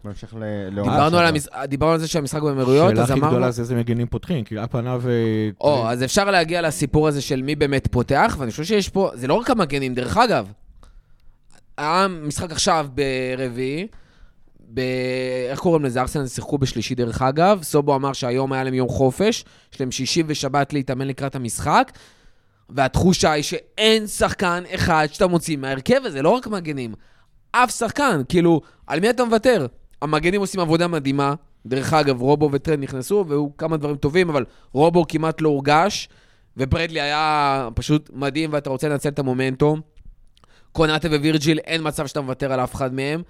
בהמשך 0.04 0.34
ל... 0.34 0.44
לעונה 0.74 0.92
דיברנו 0.92 1.18
על. 1.18 1.26
המש- 1.36 1.66
דיברנו 1.66 1.92
על 1.92 1.98
זה 1.98 2.08
שהמשחק 2.08 2.42
באמירויות, 2.42 2.86
השאלה 2.86 3.02
אז 3.02 3.10
הכי 3.10 3.20
אמרנו... 3.20 3.32
גדולה 3.32 3.50
זה 3.50 3.62
איזה 3.62 3.74
מגנים 3.74 4.06
פותחים, 4.06 4.44
כי 4.44 4.58
על 4.58 4.66
פניו... 4.70 5.02
אה, 5.08 5.50
או, 5.60 5.88
אז 5.88 6.04
אפשר 6.04 6.30
להגיע 6.30 6.62
לסיפור 6.62 7.08
הזה 7.08 7.22
של 7.22 7.42
מי 7.42 7.54
באמת 7.54 7.88
פותח, 7.90 8.36
ואני 8.38 8.50
חושב 8.50 8.64
שיש 8.64 8.88
פה, 8.88 9.10
זה 9.14 9.26
לא 9.26 9.34
רק 9.34 9.50
המגנים, 9.50 9.94
דרך 9.94 10.16
אגב. 10.16 10.52
היה 11.78 12.06
משחק 12.08 12.50
עכשיו 12.52 12.86
ברביעי, 12.94 13.86
ב... 14.74 14.80
איך 15.50 15.58
קוראים 15.58 15.84
לזה? 15.84 16.00
ארסנל 16.00 16.26
שיחקו 16.26 16.58
בשלישי 16.58 16.94
דרך 16.94 17.22
אגב. 17.22 17.62
סובו 17.62 17.94
אמר 17.94 18.12
שהיום 18.12 18.52
היה 18.52 18.64
להם 18.64 18.74
יום 18.74 18.88
חופש, 18.88 19.44
יש 19.74 19.80
להם 19.80 19.90
שישי 19.90 20.22
ושבת 20.26 20.72
להתאמן 20.72 21.06
לקראת 21.06 21.34
המשחק, 21.34 21.92
והתחושה 22.68 23.32
היא 23.32 23.42
שאין 23.42 24.06
שחקן 24.06 24.62
אחד 24.74 25.06
שאתה 25.12 25.26
מוציא 25.26 25.56
מההרכב 25.56 26.00
הזה, 26.04 26.22
לא 26.22 26.28
רק 26.28 26.46
מגנים. 26.46 26.94
אף 27.52 27.70
שחקן, 27.70 28.20
כאילו, 28.28 28.60
על 28.86 29.00
מי 29.00 29.10
אתה 29.10 29.24
מוותר? 29.24 29.66
המגנים 30.02 30.40
עושים 30.40 30.60
עבודה 30.60 30.88
מדהימה. 30.88 31.34
דרך 31.66 31.92
אגב, 31.92 32.20
רובו 32.20 32.48
וטרנד 32.52 32.82
נכנסו, 32.82 33.24
והיו 33.28 33.56
כמה 33.56 33.76
דברים 33.76 33.96
טובים, 33.96 34.30
אבל 34.30 34.44
רובו 34.72 35.04
כמעט 35.08 35.40
לא 35.40 35.48
הורגש, 35.48 36.08
וברדלי 36.56 37.00
היה 37.00 37.68
פשוט 37.74 38.10
מדהים, 38.12 38.52
ואתה 38.52 38.70
רוצה 38.70 38.88
לנצל 38.88 39.08
את 39.08 39.18
המומנטום. 39.18 39.80
קונאטה 40.72 41.08
ווירג'יל, 41.08 41.58
אין 41.58 41.80
מצב 41.84 42.06
שאתה 42.06 42.20
מוותר 42.20 42.52
על 42.52 42.60
אף 42.60 42.74
אחד 42.74 42.94
מהם. 42.94 43.22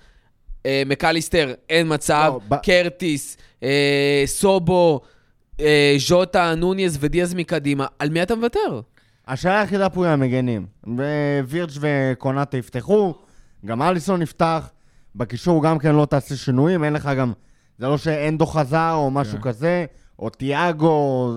אה, 0.66 0.82
מקליסטר, 0.86 1.54
אין 1.70 1.94
מצב. 1.94 2.34
לא, 2.50 2.56
קרטיס, 2.56 3.36
אה, 3.62 4.22
סובו, 4.26 5.00
אה, 5.60 5.94
ז'וטה, 5.98 6.54
נוניז 6.54 6.98
ודיאז 7.00 7.34
מקדימה. 7.34 7.86
על 7.98 8.08
מי 8.08 8.22
אתה 8.22 8.34
מוותר? 8.34 8.80
השאלה 9.28 9.60
היחידה 9.60 9.88
פה 9.88 10.04
היא 10.04 10.12
המגנים. 10.12 10.66
ווירג' 11.44 11.70
וקונאטה 11.80 12.56
יפתחו, 12.56 13.14
גם 13.66 13.82
אליסון 13.82 14.22
נפתח, 14.22 14.70
בקישור 15.16 15.62
גם 15.64 15.78
כן 15.78 15.94
לא 15.94 16.06
תעשה 16.06 16.36
שינויים, 16.36 16.84
אין 16.84 16.92
לך 16.92 17.10
גם, 17.18 17.32
זה 17.78 17.86
לא 17.86 17.98
שאנדו 17.98 18.46
חזר 18.46 18.92
או 18.94 19.10
משהו 19.10 19.38
כן. 19.38 19.42
כזה, 19.42 19.84
או 20.18 20.30
תיאגו, 20.30 21.32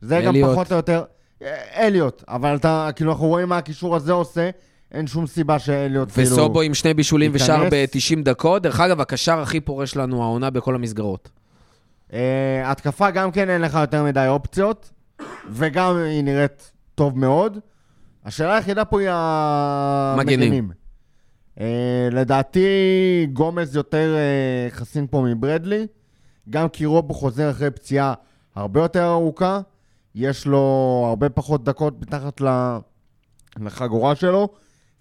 זה 0.00 0.20
גם 0.20 0.34
אליוט. 0.34 0.50
פחות 0.50 0.72
או 0.72 0.76
יותר, 0.76 1.04
אה, 1.42 1.86
אליוט, 1.86 2.24
אבל 2.28 2.56
אתה, 2.56 2.88
כאילו, 2.96 3.12
אנחנו 3.12 3.26
רואים 3.26 3.48
מה 3.48 3.58
הקישור 3.58 3.96
הזה 3.96 4.12
עושה, 4.12 4.50
אין 4.92 5.06
שום 5.06 5.26
סיבה 5.26 5.58
שאליוט, 5.58 6.10
כאילו... 6.12 6.28
וסובו 6.28 6.60
עם 6.60 6.74
שני 6.74 6.94
בישולים 6.94 7.30
ושער 7.34 7.64
ייכנס. 7.64 7.96
ב-90 7.96 8.24
דקות. 8.24 8.62
דרך 8.62 8.80
אגב, 8.80 9.00
הקשר 9.00 9.40
הכי 9.40 9.60
פורש 9.60 9.96
לנו 9.96 10.22
העונה 10.22 10.50
בכל 10.50 10.74
המסגרות. 10.74 11.30
אה, 12.12 12.70
התקפה 12.70 13.10
גם 13.10 13.30
כן 13.30 13.50
אין 13.50 13.60
לך 13.60 13.78
יותר 13.80 14.04
מדי 14.04 14.26
אופציות, 14.28 14.90
וגם 15.50 15.96
היא 15.96 16.24
נראית 16.24 16.70
טוב 16.94 17.18
מאוד. 17.18 17.58
השאלה 18.24 18.54
היחידה 18.54 18.84
פה 18.84 19.00
היא 19.00 19.10
מגנים. 20.24 20.70
אה, 21.60 22.08
לדעתי 22.12 22.66
גומז 23.32 23.76
יותר 23.76 24.14
אה, 24.16 24.70
חסין 24.70 25.06
פה 25.10 25.22
מברדלי, 25.22 25.86
גם 26.50 26.68
כי 26.68 26.86
רובו 26.86 27.14
חוזר 27.14 27.50
אחרי 27.50 27.70
פציעה 27.70 28.14
הרבה 28.54 28.80
יותר 28.80 29.04
ארוכה, 29.10 29.60
יש 30.14 30.46
לו 30.46 31.04
הרבה 31.08 31.28
פחות 31.28 31.64
דקות 31.64 32.00
מתחת 32.00 32.40
לחגורה 33.60 34.14
שלו, 34.14 34.48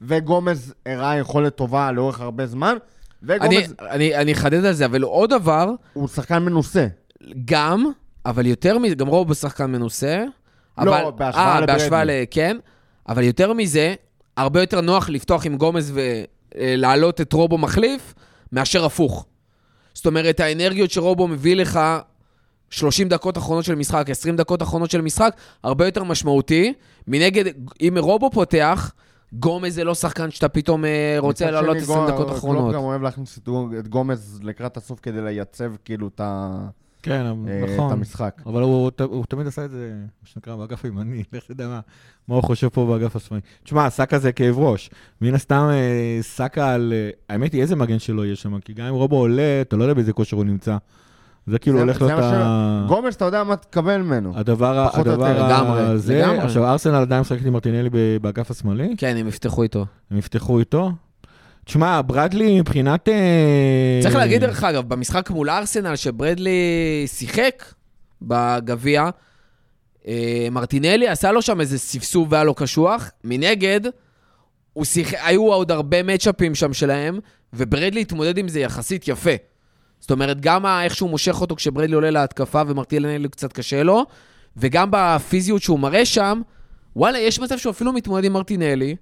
וגומז 0.02 0.74
הראה 0.86 1.18
יכולת 1.18 1.56
טובה 1.56 1.92
לאורך 1.92 2.22
הרבה 2.22 2.46
זמן, 2.46 2.78
וגומז 3.24 3.74
אני 3.92 4.34
אחדד 4.34 4.66
על 4.66 4.74
זה, 4.74 4.86
אבל 4.86 5.02
עוד 5.02 5.30
דבר, 5.30 5.72
הוא 5.94 6.08
שחקן 6.08 6.44
מנוסה. 6.44 6.88
גם, 7.46 7.86
אבל 8.26 8.46
יותר 8.46 8.78
מזה, 8.78 8.96
גם 8.96 9.08
רובו 9.08 9.36
שחקן 9.36 9.66
מנוסה. 9.66 10.24
לא, 10.82 11.00
אבל- 11.00 11.12
בהשוואה 11.12 11.46
אה, 11.56 11.62
לברדלי. 11.62 11.78
בהשוואה 11.80 12.04
ל... 12.04 12.10
כן. 12.32 12.58
אבל 13.10 13.24
יותר 13.24 13.54
מזה, 13.54 13.96
הרבה 14.38 14.60
יותר 14.62 14.82
נוח 14.82 15.10
לפתוח 15.10 15.46
עם 15.46 15.58
גומז 15.58 15.94
ולהעלות 16.58 17.22
את 17.22 17.34
רובו 17.34 17.58
מחליף, 17.58 18.14
מאשר 18.52 18.86
הפוך. 18.86 19.26
זאת 19.94 20.06
אומרת, 20.06 20.40
האנרגיות 20.40 20.92
שרובו 20.92 21.28
מביא 21.28 21.56
לך 21.56 21.80
30 22.70 23.10
דקות 23.10 23.38
אחרונות 23.38 23.66
של 23.66 23.76
משחק, 23.76 24.10
20 24.10 24.36
דקות 24.36 24.62
אחרונות 24.62 24.92
של 24.92 25.02
משחק, 25.02 25.34
הרבה 25.64 25.86
יותר 25.86 26.04
משמעותי. 26.04 26.74
מנגד, 27.08 27.46
אם 27.82 27.94
רובו 28.00 28.30
פותח, 28.32 28.92
גומז 29.34 29.74
זה 29.76 29.84
לא 29.84 29.96
שחקן 29.96 30.32
שאתה 30.32 30.50
פתאום 30.50 30.86
אה, 30.86 31.16
רוצה 31.20 31.52
לעלות 31.52 31.76
שני, 31.76 31.84
20 31.84 32.00
גו- 32.00 32.08
דקות 32.08 32.26
קלופ 32.28 32.38
אחרונות. 32.38 32.74
גם 32.76 32.82
אוהב 32.82 33.02
להכניס 33.02 33.40
את 33.80 33.88
גומז 33.88 34.40
לקראת 34.44 34.78
הסוף 34.78 35.00
כדי 35.04 35.22
לייצב 35.22 35.72
כאילו 35.86 36.08
את 36.08 36.20
ה- 36.24 36.68
כן, 37.04 37.26
אה, 37.48 37.64
את 37.64 37.70
נכון. 37.70 37.92
המשחק. 37.94 38.42
אבל 38.46 38.62
הוא, 38.62 38.92
ת- 38.92 39.02
הוא 39.02 39.26
תמיד 39.30 39.48
עשה 39.48 39.66
את 39.66 39.72
זה, 39.72 39.92
מה 39.96 40.30
שנקרא, 40.34 40.56
באגף 40.56 40.86
הימני, 40.86 41.24
לך 41.34 41.44
תדע 41.48 41.68
מה, 41.68 41.80
מה 42.28 42.36
הוא 42.36 42.44
חושב 42.44 42.70
פה 42.70 42.86
באגף 42.86 43.16
השמאלי. 43.16 43.42
תשמע, 43.64 43.90
סאקה 43.90 44.20
זה 44.20 44.32
כאב 44.32 44.60
ראש. 44.60 44.90
מן 45.22 45.34
הסתם, 45.34 45.68
אה, 45.72 46.18
סאקה 46.22 46.74
על... 46.74 46.94
אה, 46.96 47.10
האמת 47.30 47.54
היא, 47.54 47.62
איזה 47.62 47.76
מגן 47.76 48.00
שלו 48.00 48.26
יש 48.26 48.42
שם, 48.42 48.60
כי 48.60 48.74
גם 48.74 48.86
אם 48.86 48.94
רובו 48.94 49.16
עולה, 49.18 49.62
אתה 49.62 49.76
לא 49.76 49.84
יודע 49.84 49.94
באיזה 49.94 50.14
כושר 50.14 50.38
הוא 50.38 50.46
נמצא. 50.46 50.78
זה 51.48 51.60
כאילו 51.60 51.78
זה- 51.78 51.84
הולך 51.84 52.02
מה 52.02 52.14
ה... 52.34 52.86
גומז, 52.88 53.14
אתה 53.14 53.26
יודע 53.26 53.44
מה 53.44 53.56
תקבל 53.56 54.02
ממנו. 54.02 54.32
הדבר, 54.36 54.90
הדבר 54.94 55.12
יותר, 55.28 55.48
לגמרי, 55.48 55.80
הזה, 55.82 56.18
לגמרי. 56.22 56.38
עכשיו 56.38 56.66
ארסנל 56.66 56.96
עדיין 56.96 57.22
משחקת 57.22 57.46
עם 57.46 57.54
מרטינלי 57.54 57.90
ב- 57.90 58.18
באגף 58.22 58.52
השמאלי, 58.52 58.96
כן, 58.98 59.16
הם 59.18 59.28
יפתחו 59.28 59.64
איתו. 59.64 59.86
הם 60.12 60.18
יפתחו 60.18 60.60
איתו. 60.60 60.92
תשמע, 61.70 62.02
ברדלי 62.06 62.60
מבחינת... 62.60 63.10
אה, 63.10 64.00
צריך 64.02 64.16
להגיד, 64.16 64.42
דרך 64.42 64.64
אגב, 64.64 64.90
במשחק 64.90 65.30
מול 65.30 65.50
ארסנל, 65.50 65.96
שברדלי 65.96 67.04
שיחק 67.08 67.64
בגביע, 68.22 69.10
אה, 70.08 70.48
מרטינלי 70.52 71.08
עשה 71.08 71.32
לו 71.32 71.42
שם 71.42 71.62
איזה 71.62 71.80
ספסוף 71.80 72.28
והיה 72.32 72.44
לו 72.44 72.54
קשוח. 72.54 73.12
מנגד, 73.24 73.82
שיח... 74.84 75.14
היו 75.24 75.54
עוד 75.54 75.72
הרבה 75.72 76.04
מצ'אפים 76.04 76.56
שם 76.56 76.74
שלהם, 76.74 77.20
וברדלי 77.54 78.02
התמודד 78.02 78.38
עם 78.38 78.48
זה 78.48 78.60
יחסית 78.60 79.08
יפה. 79.08 79.36
זאת 80.00 80.12
אומרת, 80.12 80.42
גם 80.42 80.66
איך 80.66 80.96
שהוא 80.96 81.10
מושך 81.10 81.42
אותו 81.42 81.56
כשברדלי 81.56 81.96
עולה 81.96 82.12
להתקפה 82.12 82.62
ומרטינלי 82.68 83.30
קצת 83.30 83.54
קשה 83.54 83.84
לו, 83.84 84.06
וגם 84.58 84.90
בפיזיות 84.92 85.62
שהוא 85.62 85.80
מראה 85.80 86.06
שם, 86.06 86.42
וואלה, 86.96 87.20
יש 87.20 87.40
מצב 87.40 87.58
שהוא 87.58 87.72
אפילו 87.72 87.94
מתמודד 87.94 88.26
עם 88.26 88.34
מרטינלי, 88.34 88.96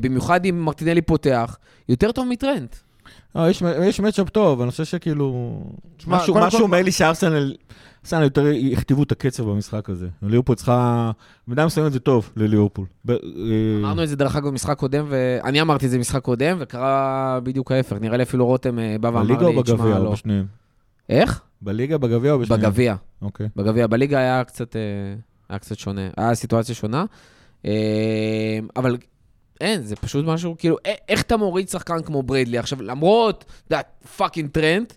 במיוחד 0.00 0.44
אם 0.46 0.60
מרטינלי 0.64 1.02
פותח, 1.02 1.56
יותר 1.88 2.12
טוב 2.12 2.26
מטרנט. 2.30 2.76
לא, 3.34 3.50
יש, 3.50 3.62
יש 3.82 4.00
מצ'אפ 4.00 4.28
טוב, 4.28 4.60
אני 4.60 4.70
חושב 4.70 4.84
שכאילו... 4.84 5.60
תשמע, 5.96 6.16
משהו, 6.16 6.34
משהו 6.34 6.58
כל- 6.58 6.64
אומר 6.64 6.82
לי 6.82 6.92
שארסנל 6.92 7.54
ארסנל 8.04 8.22
יותר 8.22 8.46
יכתבו 8.46 9.02
את 9.02 9.12
הקצב 9.12 9.42
במשחק 9.50 9.90
הזה. 9.90 10.08
ליברפול 10.22 10.54
צריכה... 10.56 11.10
במידה 11.46 11.66
מסוימת 11.66 11.92
זה 11.92 12.00
טוב 12.00 12.30
לליברפול. 12.36 12.86
ב- 13.04 13.10
אה, 13.10 13.16
אמרנו 13.80 14.02
את 14.02 14.08
זה 14.08 14.16
דרך 14.16 14.36
אגב 14.36 14.46
במשחק 14.48 14.78
קודם, 14.78 15.06
ואני 15.08 15.60
אמרתי 15.60 15.86
את 15.86 15.90
זה 15.90 15.96
במשחק 15.96 16.22
קודם, 16.22 16.56
וקרה 16.60 17.40
בדיוק 17.42 17.72
ההפך. 17.72 17.96
נראה 18.00 18.16
לי 18.16 18.22
אפילו 18.22 18.46
רותם 18.46 18.78
אה, 18.78 18.96
בא 19.00 19.08
ואמר 19.08 19.22
בליגה 19.22 19.46
או 19.46 19.52
לי, 19.52 19.62
תשמע, 19.62 19.76
בגביע 19.76 19.98
או 19.98 20.04
לא. 20.04 20.10
בשניהם? 20.12 20.46
איך? 21.08 21.40
בליגה, 21.62 21.98
בגביע 21.98 22.32
או 22.32 22.38
בשניהם? 22.38 22.60
בגביע. 22.60 22.94
אוקיי. 23.22 23.48
בגביע. 23.56 23.86
בליגה 23.86 24.18
היה 24.18 24.44
קצת, 24.44 24.76
אה, 24.76 24.80
היה 25.48 25.58
קצת 25.58 25.78
שונה. 25.78 26.08
היה 26.16 26.34
סיטואציה 26.34 26.74
שונה. 26.74 27.04
אה, 27.66 27.70
אבל 28.76 28.96
אין, 29.64 29.82
זה 29.82 29.96
פשוט 29.96 30.24
משהו, 30.26 30.56
כאילו, 30.58 30.76
איך 31.08 31.22
אתה 31.22 31.36
מוריד 31.36 31.68
שחקן 31.68 32.02
כמו 32.02 32.22
ברדלי? 32.22 32.58
עכשיו, 32.58 32.82
למרות, 32.82 33.44
אתה 33.66 33.74
יודע, 33.74 33.82
פאקינג 34.16 34.50
טרנד, 34.50 34.92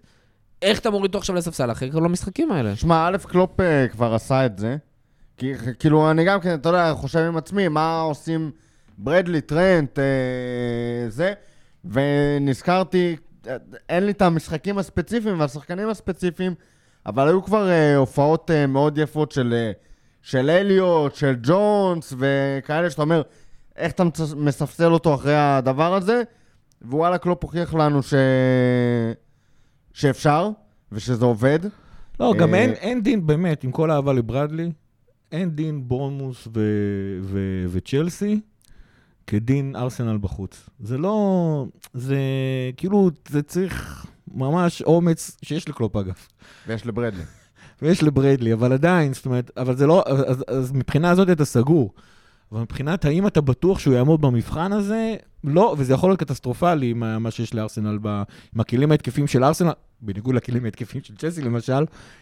איך 0.62 0.80
אתה 0.80 0.90
מוריד 0.90 1.06
אותו 1.06 1.18
עכשיו 1.18 1.36
לספסל 1.36 1.72
אחרי 1.72 1.92
כל 1.92 2.06
המשחקים 2.06 2.52
האלה? 2.52 2.76
שמע, 2.76 3.08
א', 3.08 3.18
קלופ 3.18 3.60
אה, 3.60 3.88
כבר 3.88 4.14
עשה 4.14 4.46
את 4.46 4.58
זה. 4.58 4.78
כי 5.38 5.54
כאילו, 5.80 6.12
אני 6.12 6.26
גם 6.26 6.40
כן, 6.42 6.54
אתה 6.54 6.70
יודע, 6.70 6.94
חושב 6.94 7.20
עם 7.20 7.38
עצמי, 7.38 7.68
מה 7.68 8.02
עושים 8.02 8.52
ברדלי, 8.98 9.42
טרנט, 9.42 10.00
אה, 10.00 10.04
זה, 11.10 11.34
ונזכרתי, 11.86 13.16
אה, 13.48 13.56
אין 13.90 14.06
לי 14.06 14.12
את 14.12 14.22
המשחקים 14.22 14.78
הספציפיים 14.78 15.40
והשחקנים 15.40 15.90
הספציפיים, 15.90 16.56
אבל 17.06 17.28
היו 17.28 17.44
כבר 17.44 17.70
אה, 17.70 17.96
הופעות 17.96 18.52
אה, 18.52 18.68
מאוד 18.68 18.98
יפות 18.98 19.32
של, 19.32 19.54
אה, 19.58 19.72
של 20.22 20.50
אליוט, 20.50 21.16
של 21.16 21.36
ג'ונס, 21.44 22.14
וכאלה 22.18 22.90
שאתה 22.90 23.02
אומר, 23.02 23.22
איך 23.78 23.92
אתה 23.92 24.04
מספסל 24.36 24.92
אותו 24.94 25.16
אחרי 25.16 25.36
הדבר 25.36 25.94
הזה? 25.94 26.24
ווואלה, 26.86 27.18
קלופ 27.18 27.44
הוכיח 27.44 27.74
לנו 27.74 28.04
ש... 28.04 28.14
שאפשר, 29.94 30.50
ושזה 30.92 31.26
עובד. 31.26 31.60
לא, 32.20 32.34
גם 32.40 32.54
אה, 32.54 32.60
אין, 32.60 32.72
אין 32.72 33.04
דין, 33.04 33.28
באמת, 33.28 33.64
עם 33.64 33.72
כל 33.72 33.92
האהבה 33.92 34.14
לברדלי, 34.14 34.72
אין 35.32 35.50
דין 35.50 35.88
בורנמוס 35.88 36.48
ו- 36.48 37.20
ו- 37.22 37.66
וצ'לסי 37.70 38.40
נגד 39.28 39.76
ארסנל 39.76 40.18
בחוץ. 40.22 40.70
זה 40.80 40.98
לא... 40.98 41.66
זה 41.94 42.18
כאילו, 42.78 43.10
זה 43.30 43.42
צריך 43.42 44.06
ממש 44.34 44.82
אומץ 44.82 45.38
שיש 45.42 45.70
לקלופ 45.70 45.96
אגב. 45.96 46.16
ויש 46.68 46.86
לברדלי. 46.86 47.24
ויש 47.82 48.04
לברדלי, 48.04 48.54
אבל 48.54 48.74
עדיין, 48.74 49.14
זאת 49.14 49.26
אומרת, 49.26 49.52
אבל 49.58 49.76
זה 49.76 49.88
לא, 49.88 50.04
אז, 50.08 50.44
אז 50.48 50.72
מבחינה 50.72 51.10
הזאת 51.10 51.30
אתה 51.30 51.46
סגור. 51.46 51.94
אבל 52.52 52.62
מבחינת 52.62 53.06
האם 53.06 53.28
אתה 53.28 53.42
בטוח 53.42 53.80
שהוא 53.80 53.94
יעמוד 53.94 54.22
במבחן 54.22 54.74
הזה, 54.74 55.16
לא, 55.44 55.76
וזה 55.78 55.94
יכול 55.94 56.10
להיות 56.10 56.20
קטסטרופלי, 56.20 56.94
מה, 56.94 57.20
מה 57.20 57.32
שיש 57.32 57.54
לארסנל, 57.54 57.98
ב, 58.02 58.08
עם 58.56 58.62
הכלים 58.62 58.92
ההתקפיים 58.92 59.28
של 59.28 59.44
ארסנל, 59.44 59.72
בניגוד 60.02 60.36
לכלים 60.36 60.66
ההתקפיים 60.66 61.04
של 61.04 61.16
צ'לסי 61.16 61.42
למשל, 61.42 61.74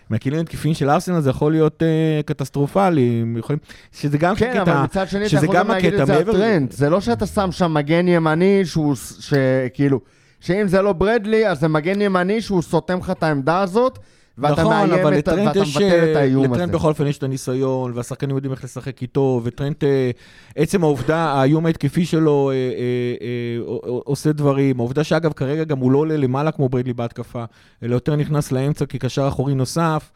עם 0.09 0.15
הכלים 0.15 0.37
ההתקפיים 0.37 0.73
של 0.73 0.89
ארסנל 0.89 1.21
זה 1.21 1.29
יכול 1.29 1.51
להיות 1.51 1.83
אה, 1.83 2.21
קטסטרופלי, 2.25 3.23
יכולים, 3.37 3.59
שזה 3.91 4.17
גם 4.17 4.35
כן, 4.35 4.59
אבל 4.59 4.83
מצד 4.83 5.07
שני, 5.07 5.21
אתה 5.21 5.29
שזה 5.29 5.45
יכול 5.45 5.55
גם 5.55 5.67
להגיד 5.67 5.93
את 5.93 6.07
זה 6.07 6.17
על 6.17 6.23
טרנט. 6.23 6.71
זה 6.71 6.89
לא 6.89 7.01
שאתה 7.01 7.25
שם 7.25 7.51
שם 7.51 7.73
מגן 7.73 8.07
ימני 8.07 8.65
שהוא, 8.65 8.95
שכאילו, 9.19 9.99
שאם 10.39 10.67
זה 10.67 10.81
לא 10.81 10.93
ברדלי, 10.93 11.47
אז 11.47 11.59
זה 11.59 11.67
מגן 11.67 12.01
ימני 12.01 12.41
שהוא 12.41 12.61
סותם 12.61 12.99
לך 12.99 13.09
את 13.09 13.23
העמדה 13.23 13.59
הזאת, 13.59 13.99
ואתה 14.37 14.61
נכון, 14.61 14.73
מאיים 14.73 14.93
אבל 14.93 15.13
את 15.13 15.17
לטרנט 15.17 15.47
ואתה 15.47 15.59
יש... 15.59 15.77
מבטל 15.77 16.11
את 16.11 16.15
האיום 16.15 16.43
לטרנט 16.43 16.61
הזה. 16.61 16.71
בכל 16.71 16.89
אופן 16.89 17.07
יש 17.07 17.17
את 17.17 17.23
הניסיון, 17.23 17.91
והשחקנים 17.95 18.35
יודעים 18.35 18.51
איך 18.51 18.63
לשחק 18.63 19.01
איתו, 19.01 19.41
וטרנט, 19.43 19.83
אה, 19.83 20.11
עצם 20.55 20.83
העובדה, 20.83 21.17
האיום 21.17 21.65
ההתקפי 21.65 22.05
שלו 22.05 22.51
אה, 22.51 22.55
אה, 22.55 23.79
עושה 23.87 24.31
דברים. 24.31 24.79
העובדה 24.79 25.03
שאגב, 25.03 25.33
כרגע 25.33 25.63
גם 25.63 25.77
הוא 25.77 25.91
לא 25.91 25.97
עולה 25.97 26.17
למעלה 26.17 26.51
כמו 26.51 26.69
ברדלי 26.69 26.93
בהתקפה, 26.93 27.43
אלא 27.83 27.93
יותר 27.93 28.15
נכנס 28.15 28.51
לאמצע 28.51 28.85
כקשר 28.85 29.27
אחורי 29.27 29.55
נוסף. 29.55 30.11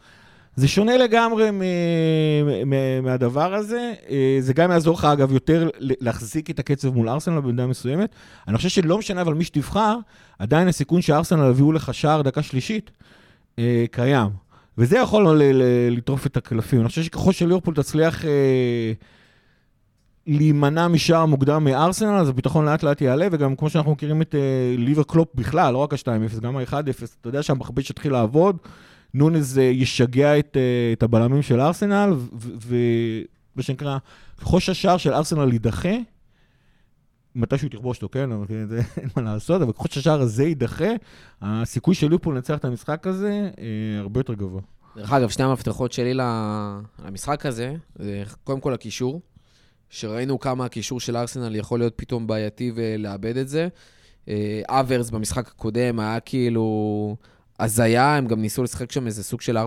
זה 0.56 0.68
שונה 0.68 0.98
לגמרי 0.98 1.52
מ- 1.52 2.70
מ- 2.70 3.04
מהדבר 3.04 3.54
הזה. 3.54 3.94
זה 4.40 4.54
גם 4.54 4.72
יעזור 4.72 4.94
לך, 4.94 5.06
אגב, 5.06 5.32
יותר 5.32 5.70
להחזיק 5.80 6.50
את 6.50 6.60
הקצב 6.60 6.96
מול 6.96 7.10
ארסנל 7.10 7.40
במידה 7.40 7.68
מסוימת. 7.68 8.10
אני 8.48 8.58
חושב 8.58 8.70
שלא 8.70 8.98
משנה 8.98 9.22
אבל 9.22 9.34
מי 9.34 9.44
שתבחר, 9.44 9.98
עדיין 10.40 10.68
הסיכון 10.68 11.02
שארסנל 11.02 11.50
יביאו 11.50 11.72
לך 11.72 11.94
שער 11.94 12.22
דקה 12.22 12.42
שלישית 12.42 12.92
אה, 13.60 13.86
קיים. 13.92 14.30
וזה 14.78 14.98
יכול 14.98 15.28
ל- 15.30 15.44
ל- 15.44 15.90
לטרוף 15.98 16.26
את 16.26 16.38
הקלפים. 16.38 16.80
אני 16.80 16.88
חושב 16.88 17.04
שככל 17.04 17.32
שליברפול 17.32 17.74
תצליח 17.74 18.26
אה, 18.26 18.92
להימנע 20.28 20.88
משער 20.88 21.26
מוקדם 21.26 21.64
מארסנל, 21.64 22.10
אז 22.16 22.30
הביטחון 22.30 22.66
לאט 22.66 22.84
לאט 22.84 23.02
יעלה, 23.02 23.28
וגם 23.32 23.56
כמו 23.56 23.70
שאנחנו 23.70 23.92
מכירים 23.92 24.22
את 24.22 24.36
אה, 24.36 24.76
ליבר 24.78 25.04
קלופ 25.04 25.28
בכלל, 25.36 25.74
לא 25.74 25.78
רק 25.78 25.94
ה-2-0, 25.94 26.40
גם 26.42 26.58
ה-1-0, 26.58 26.74
אתה 27.22 27.28
יודע 27.30 27.44
שהמכבש 27.44 27.90
יתחיל 27.90 28.12
לעבוד, 28.12 28.58
נונז 29.14 29.58
אה, 29.60 29.64
ישגע 29.64 30.40
את, 30.40 30.58
אה, 30.58 30.94
את 30.94 31.04
הבלמים 31.04 31.42
של 31.42 31.60
ארסנל, 31.60 32.14
ומה 32.38 33.64
שנקרא, 33.64 33.98
ככל 34.42 34.60
שהשער 34.60 34.98
של 34.98 35.14
ארסנל 35.14 35.54
יידחה, 35.54 35.96
מתישהו 37.40 37.70
תכבוש 37.70 37.98
אותו, 37.98 38.10
כן? 38.10 38.32
אבל 38.32 38.46
זה 38.68 38.82
אין 39.02 39.10
מה 39.16 39.22
לעשות, 39.22 39.62
אבל 39.62 39.72
ככל 39.72 39.88
שהשער 39.92 40.22
הזה 40.22 40.44
יידחה, 40.44 40.90
הסיכוי 41.42 41.96
של 41.96 42.08
ליברפול 42.08 42.36
לנצח 42.36 42.58
את 42.58 42.66
המשחק 42.66 43.08
הזה 43.08 43.50
אה, 43.60 44.00
הרבה 44.00 44.20
יותר 44.20 44.34
גבוה. 44.34 44.62
דרך 44.96 45.14
אגב, 45.14 45.30
שני 45.30 45.46
המפתחות 45.46 45.92
שלי 45.92 46.14
למשחק 47.06 47.46
הזה, 47.46 47.76
זה 47.96 48.24
קודם 48.44 48.60
כל 48.60 48.74
הקישור, 48.74 49.22
שראינו 49.90 50.40
כמה 50.40 50.66
הקישור 50.66 51.00
של 51.00 51.18
ארסנל 51.18 51.56
יכול 51.56 51.80
להיות 51.80 51.94
פתאום 51.96 52.28
בעייתי 52.28 52.72
ולאבד 52.76 53.38
את 53.38 53.50
זה. 53.50 53.68
אה, 54.30 54.62
אברס 54.68 55.10
במשחק 55.10 55.48
הקודם 55.48 56.00
היה 56.00 56.20
כאילו 56.20 57.16
הזיה, 57.60 58.16
הם 58.16 58.28
גם 58.28 58.42
ניסו 58.42 58.64
לשחק 58.64 58.92
שם 58.92 59.06
איזה 59.06 59.24
סוג 59.24 59.42
של 59.42 59.58
4-4-2 59.58 59.62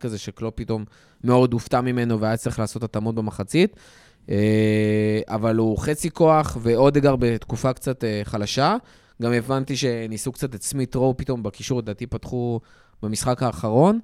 כזה, 0.00 0.18
שקלופ 0.18 0.54
פתאום 0.56 0.84
מאוד 1.24 1.52
הופתע 1.52 1.80
ממנו 1.80 2.20
והיה 2.20 2.36
צריך 2.36 2.58
לעשות 2.58 2.82
התאמות 2.82 3.14
במחצית. 3.14 3.76
אה, 4.30 5.20
אבל 5.28 5.56
הוא 5.56 5.78
חצי 5.78 6.10
כוח 6.10 6.56
ואודגר 6.62 7.16
בתקופה 7.16 7.72
קצת 7.72 8.04
אה, 8.04 8.20
חלשה. 8.24 8.76
גם 9.22 9.32
הבנתי 9.32 9.76
שניסו 9.76 10.32
קצת 10.32 10.54
את 10.54 10.62
סמית 10.62 10.94
רו 10.94 11.16
פתאום 11.16 11.42
בקישור, 11.42 11.78
לדעתי 11.78 12.06
פתחו 12.06 12.60
במשחק 13.02 13.42
האחרון. 13.42 13.98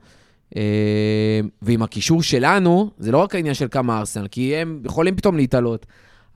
אה, 0.57 1.41
ועם 1.63 1.83
הקישור 1.83 2.23
שלנו, 2.23 2.91
זה 2.99 3.13
לא 3.13 3.19
רק 3.19 3.35
העניין 3.35 3.55
של 3.55 3.67
כמה 3.71 3.99
ארסנל, 3.99 4.29
כי 4.29 4.57
הם 4.57 4.81
יכולים 4.85 5.17
פתאום 5.17 5.37
להתעלות, 5.37 5.87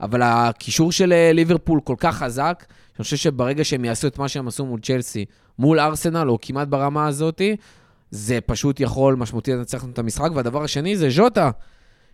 אבל 0.01 0.21
הקישור 0.21 0.91
של 0.91 1.13
ליברפול 1.33 1.79
כל 1.83 1.95
כך 1.97 2.17
חזק, 2.17 2.65
שאני 2.93 3.03
חושב 3.03 3.17
שברגע 3.17 3.63
שהם 3.63 3.85
יעשו 3.85 4.07
את 4.07 4.17
מה 4.17 4.27
שהם 4.27 4.47
עשו 4.47 4.65
מול 4.65 4.79
צ'לסי, 4.79 5.25
מול 5.59 5.79
ארסנל, 5.79 6.29
או 6.29 6.37
כמעט 6.41 6.67
ברמה 6.67 7.07
הזאת, 7.07 7.41
זה 8.11 8.41
פשוט 8.45 8.79
יכול 8.79 9.15
משמעותית 9.15 9.55
לנצח 9.55 9.83
את 9.83 9.99
המשחק. 9.99 10.29
והדבר 10.35 10.63
השני 10.63 10.97
זה 10.97 11.09
ז'וטה, 11.09 11.51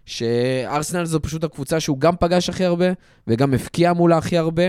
שארסנל 0.06 1.06
זו 1.06 1.22
פשוט 1.22 1.44
הקבוצה 1.44 1.80
שהוא 1.80 2.00
גם 2.00 2.16
פגש 2.20 2.50
הכי 2.50 2.66
הרבה, 2.66 2.86
וגם 3.28 3.54
הפקיע 3.54 3.94
מולה 3.94 4.18
הכי 4.18 4.38
הרבה. 4.38 4.64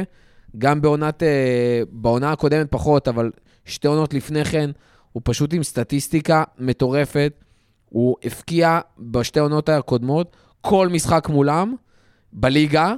גם 0.58 0.80
בעונת, 0.80 1.22
אה, 1.22 1.82
בעונה 1.90 2.32
הקודמת 2.32 2.70
פחות, 2.70 3.08
אבל 3.08 3.30
שתי 3.64 3.88
עונות 3.88 4.14
לפני 4.14 4.44
כן, 4.44 4.70
הוא 5.12 5.22
פשוט 5.24 5.54
עם 5.54 5.62
סטטיסטיקה 5.62 6.44
מטורפת. 6.58 7.32
הוא 7.88 8.16
הפקיע 8.24 8.80
בשתי 8.98 9.40
עונות 9.40 9.68
הקודמות 9.68 10.36
כל 10.60 10.88
משחק 10.88 11.28
מולם 11.28 11.74
בליגה, 12.32 12.94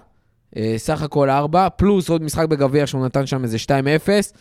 אה, 0.57 0.75
סך 0.77 1.03
הכל 1.03 1.31
ארבע, 1.31 1.69
פלוס 1.69 2.09
עוד 2.09 2.23
משחק 2.23 2.49
בגביע 2.49 2.87
שהוא 2.87 3.05
נתן 3.05 3.27
שם 3.27 3.45
איזה 3.45 3.59
2-0. 3.59 4.33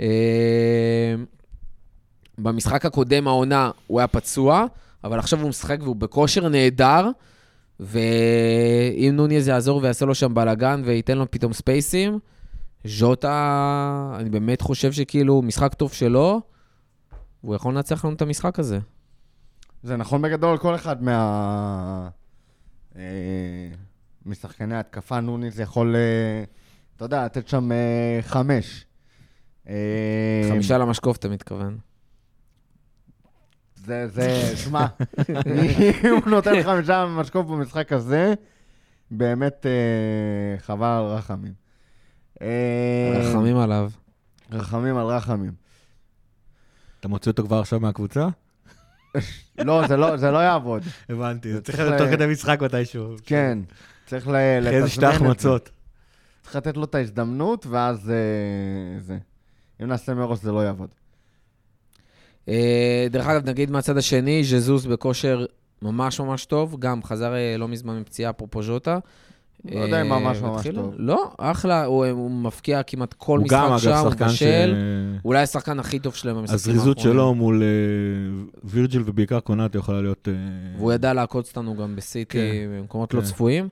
אה, 0.00 1.14
במשחק 2.38 2.86
הקודם 2.86 3.28
העונה 3.28 3.70
הוא 3.86 4.00
היה 4.00 4.06
פצוע, 4.06 4.64
אבל 5.04 5.18
עכשיו 5.18 5.40
הוא 5.40 5.48
משחק 5.48 5.78
והוא 5.82 5.96
בכושר 5.96 6.48
נהדר, 6.48 7.08
ואם 7.80 9.12
נוניז 9.12 9.48
יעזור 9.48 9.80
ויעשה 9.82 10.06
לו 10.06 10.14
שם 10.14 10.34
בלאגן 10.34 10.82
וייתן 10.84 11.18
לו 11.18 11.30
פתאום 11.30 11.52
ספייסים, 11.52 12.18
ז'וטה, 12.84 14.16
אני 14.18 14.30
באמת 14.30 14.60
חושב 14.60 14.92
שכאילו 14.92 15.42
משחק 15.42 15.74
טוב 15.74 15.92
שלו, 15.92 16.40
הוא 17.40 17.54
יכול 17.54 17.74
לנצח 17.74 18.04
לנו 18.04 18.14
את 18.14 18.22
המשחק 18.22 18.58
הזה. 18.58 18.78
זה 19.82 19.96
נכון 19.96 20.22
בגדול, 20.22 20.58
כל 20.58 20.74
אחד 20.74 21.02
מה... 21.02 22.08
אה, 22.96 23.02
משחקני 24.26 24.76
התקפה, 24.76 25.20
נוניס 25.20 25.58
יכול, 25.58 25.96
אה, 25.96 26.44
אתה 26.96 27.04
יודע, 27.04 27.24
לתת 27.24 27.48
שם 27.48 27.72
אה, 27.72 28.18
חמש. 28.22 28.86
אה, 29.68 30.46
חמישה 30.48 30.78
למשקוף, 30.78 31.16
אתה 31.16 31.28
מתכוון. 31.28 31.78
זה, 33.84 34.08
זה, 34.08 34.56
שמע, 34.56 34.86
אם 36.04 36.10
הוא 36.10 36.30
נותן 36.30 36.62
חמישה 36.62 37.06
משקוף 37.06 37.46
במשחק 37.46 37.92
הזה, 37.92 38.34
באמת 39.10 39.66
אה, 39.66 40.58
חבל 40.58 40.86
על 40.86 41.04
רחמים. 41.04 41.52
אה, 42.42 43.12
רחמים 43.14 43.56
עליו. 43.56 43.90
רחמים 44.50 44.96
על 44.96 45.06
רחמים. 45.06 45.52
אתה 47.00 47.08
מוציא 47.08 47.30
אותו 47.30 47.42
כבר 47.42 47.58
עכשיו 47.58 47.80
מהקבוצה? 47.80 48.28
לא, 49.58 49.86
זה 49.88 49.96
לא, 49.96 50.16
זה 50.16 50.30
לא 50.30 50.38
יעבוד. 50.38 50.82
הבנתי, 51.08 51.52
זה 51.52 51.60
צריך 51.60 51.78
להיות 51.78 51.98
תוך 51.98 52.10
כדי 52.10 52.26
משחק 52.26 52.62
מתישהו. 52.62 53.14
כן, 53.24 53.58
צריך 54.06 54.28
איזה 54.28 54.88
שתי 54.88 55.00
לתזמן 55.00 55.12
את 55.14 55.20
זה. 55.20 55.26
החמצות. 55.26 55.70
צריך 56.42 56.56
לתת 56.56 56.76
לו 56.76 56.84
את 56.84 56.94
ההזדמנות, 56.94 57.66
ואז 57.66 58.10
אה, 58.10 59.00
זה. 59.00 59.18
אם 59.82 59.86
נעשה 59.86 60.14
מראש 60.14 60.38
זה 60.38 60.52
לא 60.52 60.60
יעבוד. 60.60 60.88
אה, 62.48 63.06
דרך 63.10 63.26
אגב, 63.26 63.48
נגיד 63.48 63.70
מהצד 63.70 63.96
השני, 63.96 64.44
ז'זוס 64.44 64.86
בכושר 64.86 65.46
ממש 65.82 66.20
ממש 66.20 66.44
טוב, 66.44 66.76
גם 66.78 67.02
חזר 67.02 67.34
אה, 67.34 67.56
לא 67.58 67.68
מזמן 67.68 68.00
מפציעה, 68.00 68.30
אפרופו 68.30 68.62
ז'וטה. 68.62 68.98
לא 69.64 69.80
יודע 69.80 70.02
אם 70.02 70.12
אה, 70.12 70.18
ממש 70.18 70.38
ממש 70.38 70.66
טוב. 70.74 70.94
לא, 70.98 71.32
אחלה, 71.38 71.84
הוא, 71.84 72.06
הוא 72.06 72.30
מפקיע 72.30 72.82
כמעט 72.82 73.14
כל 73.14 73.38
הוא 73.38 73.48
גם, 73.48 73.72
משחק 73.72 73.88
אגב, 73.88 73.98
שם, 73.98 74.04
הוא 74.04 74.10
שחקן 74.10 74.28
ש... 74.28 74.42
בשל. 74.42 74.74
אולי 75.24 75.42
השחקן 75.42 75.80
הכי 75.80 75.98
טוב 75.98 76.14
שלהם 76.14 76.36
במשחקים 76.36 76.54
הזריזות 76.54 76.98
האחרונים. 76.98 77.18
שלו 77.18 77.34
מול 77.34 77.62
וירג'יל 78.64 79.02
ובעיקר 79.06 79.40
קונאטה 79.40 79.78
יכולה 79.78 80.02
להיות... 80.02 80.28
והוא 80.76 80.92
ידע 80.92 81.12
לעקוץ 81.12 81.48
אותנו 81.48 81.76
גם 81.76 81.96
בסיטי, 81.96 82.38
כן. 82.38 82.80
במקומות 82.80 83.14
לא 83.14 83.20
כן. 83.20 83.26
צפויים. 83.26 83.68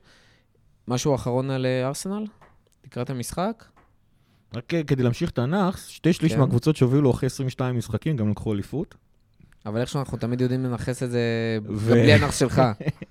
משהו 0.87 1.15
אחרון 1.15 1.49
על 1.49 1.65
ארסנל? 1.83 2.25
לקראת 2.85 3.09
המשחק? 3.09 3.63
רק 4.55 4.73
אה, 4.73 4.83
כדי 4.83 5.03
להמשיך 5.03 5.29
את 5.29 5.39
הנאחס, 5.39 5.87
שתי 5.87 6.13
שליש 6.13 6.33
כן. 6.33 6.39
מהקבוצות 6.39 6.75
שהובילו 6.75 7.11
אחרי 7.11 7.27
22 7.27 7.77
משחקים 7.77 8.17
גם 8.17 8.29
לקחו 8.29 8.53
אליפות. 8.53 8.95
אבל 9.65 9.81
איכשהו 9.81 9.99
אנחנו 9.99 10.17
תמיד 10.17 10.41
יודעים 10.41 10.63
לנכס 10.63 11.03
את 11.03 11.11
זה 11.11 11.21
ו- 11.69 11.89
גם 11.89 11.95
בלי 11.95 12.13
הנח 12.13 12.31
שלך. 12.31 12.61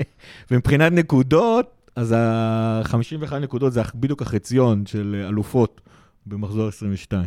ומבחינת 0.51 0.93
נקודות, 0.93 1.91
אז 1.97 2.13
ה-51 2.13 3.35
נקודות 3.35 3.73
זה 3.73 3.83
בדיוק 3.95 4.23
החציון 4.23 4.87
של 4.87 5.21
אה, 5.23 5.29
אלופות 5.29 5.81
במחזור 6.27 6.69
22. 6.69 7.25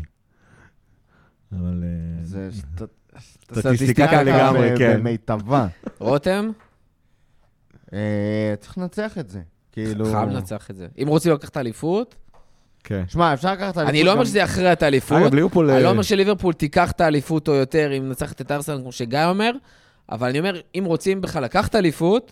אבל... 1.51 1.83
אה, 1.83 2.23
זה 2.23 2.49
סט- 2.77 2.83
סטטיסטיקה 3.59 4.23
לגמרי, 4.23 4.69
כן. 4.77 4.99
במיטבה. 4.99 5.67
רותם, 5.99 6.49
צריך 8.59 8.77
לנצח 8.77 9.17
את 9.17 9.29
זה. 9.29 9.41
כאילו... 9.71 10.05
חייב 10.05 10.29
לנצח 10.29 10.71
את 10.71 10.75
זה. 10.75 10.87
אם 11.01 11.07
רוצים 11.07 11.33
לקחת 11.33 11.51
את 11.51 11.57
האליפות, 11.57 12.15
כן. 12.87 13.03
שמע, 13.07 13.33
אפשר 13.33 13.51
לקחת 13.53 13.73
את 13.73 13.77
אני 13.77 13.85
האליפות 13.87 14.05
לא 14.05 14.11
אומר 14.11 14.21
גם- 14.21 14.25
שזה 14.25 14.39
יכריע 14.39 14.73
את 14.73 14.83
האליפות. 14.83 15.17
אגב, 15.21 15.33
ליברפול... 15.33 15.69
אני 15.71 15.81
לא 15.83 15.87
אה, 15.87 15.91
אומר 15.91 16.01
שליברפול 16.01 16.53
תיקח 16.53 16.91
את 16.91 17.01
האליפות 17.01 17.47
או 17.47 17.53
יותר 17.53 17.91
אם 17.97 18.07
מנצחת 18.07 18.41
את 18.41 18.51
ארסנל, 18.51 18.77
כמו 18.81 18.91
שגיא 18.91 19.19
אומר, 19.25 19.51
אבל 20.11 20.29
אני 20.29 20.39
אומר, 20.39 20.61
אם 20.75 20.83
רוצים 20.85 21.21
בכלל 21.21 21.43
לקחת 21.43 21.75
אליפות, 21.75 22.31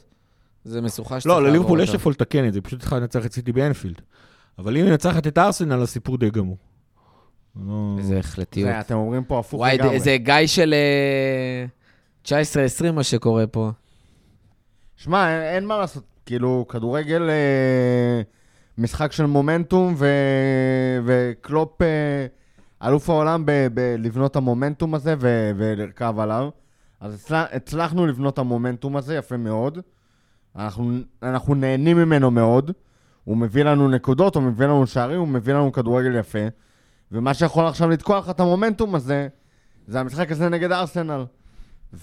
זה 0.63 0.81
משוכה 0.81 1.19
שצריך 1.19 1.35
לא, 1.35 1.43
לליברפול 1.43 1.61
לעבור 1.63 1.79
יש 1.83 1.89
אותה. 1.89 1.97
איפה 1.97 2.11
לתקן 2.11 2.47
את 2.47 2.53
זה, 2.53 2.61
פשוט 2.61 2.80
צריכה 2.80 2.99
לנצח 2.99 3.25
את 3.25 3.34
סיטי 3.34 3.51
באנפילד. 3.51 4.01
אבל 4.59 4.77
אם 4.77 4.84
היא 4.84 4.91
מנצחת 4.91 5.27
את 5.27 5.38
ארסנל, 5.38 5.81
הסיפור 5.84 6.17
די 6.17 6.30
גמור. 6.30 6.57
לא- 7.67 7.95
איזה 7.97 8.19
החלטיות. 8.19 8.69
זה, 8.69 8.80
אתם 8.80 8.95
אומרים 8.95 9.23
פה 9.23 9.39
הפוך 9.39 9.59
וואי, 9.59 9.77
לגמרי. 9.77 9.99
זה 9.99 10.17
גיא 10.17 10.34
של 10.47 10.73
אה, 10.73 11.65
19-20 12.88 12.91
מה 12.91 13.03
שקורה 13.03 13.47
פה. 13.47 13.71
שמע, 14.97 15.30
אין, 15.35 15.55
אין 15.55 15.65
מה 15.65 15.77
לעשות. 15.77 16.03
כאילו, 16.25 16.65
כדורגל, 16.69 17.30
אה, 17.30 18.21
משחק 18.77 19.11
של 19.11 19.25
מומנטום, 19.25 19.93
ו... 19.97 20.07
וקלופ 21.05 21.81
אה, 21.81 22.25
אלוף 22.87 23.09
העולם 23.09 23.45
ב- 23.45 23.67
בלבנות 23.73 24.35
המומנטום 24.35 24.95
הזה 24.95 25.15
ו... 25.19 25.51
ולרכב 25.55 26.19
עליו. 26.19 26.49
אז 26.99 27.13
הצל... 27.13 27.43
הצלחנו 27.51 28.07
לבנות 28.07 28.39
המומנטום 28.39 28.97
הזה 28.97 29.15
יפה 29.15 29.37
מאוד. 29.37 29.79
אנחנו, 30.55 30.91
אנחנו 31.23 31.55
נהנים 31.55 31.97
ממנו 31.97 32.31
מאוד. 32.31 32.71
הוא 33.23 33.37
מביא 33.37 33.63
לנו 33.63 33.89
נקודות, 33.89 34.35
הוא 34.35 34.43
מביא 34.43 34.65
לנו 34.65 34.87
שערים, 34.87 35.19
הוא 35.19 35.27
מביא 35.27 35.53
לנו 35.53 35.71
כדורגל 35.71 36.15
יפה. 36.15 36.47
ומה 37.11 37.33
שיכול 37.33 37.65
עכשיו 37.65 37.89
לתקוע 37.89 38.19
לך 38.19 38.29
את 38.29 38.39
המומנטום 38.39 38.95
הזה, 38.95 39.27
זה 39.87 39.99
המשחק 39.99 40.31
הזה 40.31 40.49
נגד 40.49 40.71
ארסנל. 40.71 41.25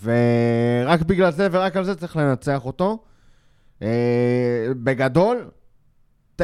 ורק 0.02 1.02
בגלל 1.02 1.30
זה 1.30 1.48
ורק 1.50 1.76
על 1.76 1.84
זה 1.84 1.94
צריך 1.94 2.16
לנצח 2.16 2.64
אותו. 2.64 3.02
אה, 3.82 4.66
בגדול, 4.82 5.50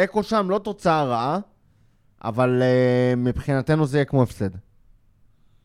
תיקו 0.00 0.22
שם 0.22 0.46
לא 0.50 0.58
תוצאה 0.58 1.04
רעה, 1.04 1.38
אבל 2.24 2.62
אה, 2.62 3.14
מבחינתנו 3.16 3.86
זה 3.86 3.98
יהיה 3.98 4.04
כמו 4.04 4.22
הפסד. 4.22 4.50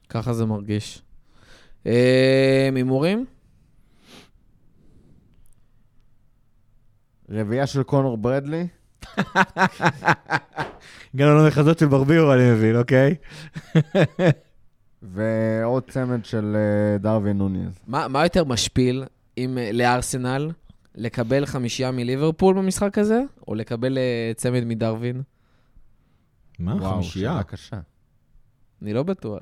ככה 0.09 0.33
זה 0.33 0.45
מרגיש. 0.45 1.01
אה, 1.85 2.69
הימורים? 2.75 3.25
רביעייה 7.29 7.67
של 7.67 7.83
קונור 7.83 8.17
ברדלי, 8.17 8.67
הגענו 11.13 11.35
למחזות 11.37 11.79
של 11.79 11.87
ברבירו, 11.87 12.33
אני 12.33 12.51
מבין, 12.51 12.75
אוקיי? 12.75 13.15
ועוד 15.13 15.83
צמד 15.89 16.25
של 16.25 16.55
אה, 16.55 16.97
דרווין 16.97 17.37
נוניז. 17.37 17.79
מה 17.87 18.07
מה 18.07 18.23
יותר 18.23 18.43
משפיל 18.43 19.03
אם 19.37 19.57
לארסנל 19.73 20.51
לקבל 20.95 21.45
חמישייה 21.45 21.91
מליברפול 21.91 22.55
במשחק 22.55 22.97
הזה, 22.97 23.21
או 23.47 23.55
לקבל 23.55 23.97
אה, 23.97 24.31
צמד 24.35 24.63
מדרווין? 24.63 25.21
מה, 26.59 26.75
וואו, 26.75 26.93
חמישייה? 26.93 27.31
שאלה 27.31 27.43
קשה. 27.43 27.77
אני 28.81 28.93
לא 28.93 29.03
בטוח. 29.03 29.41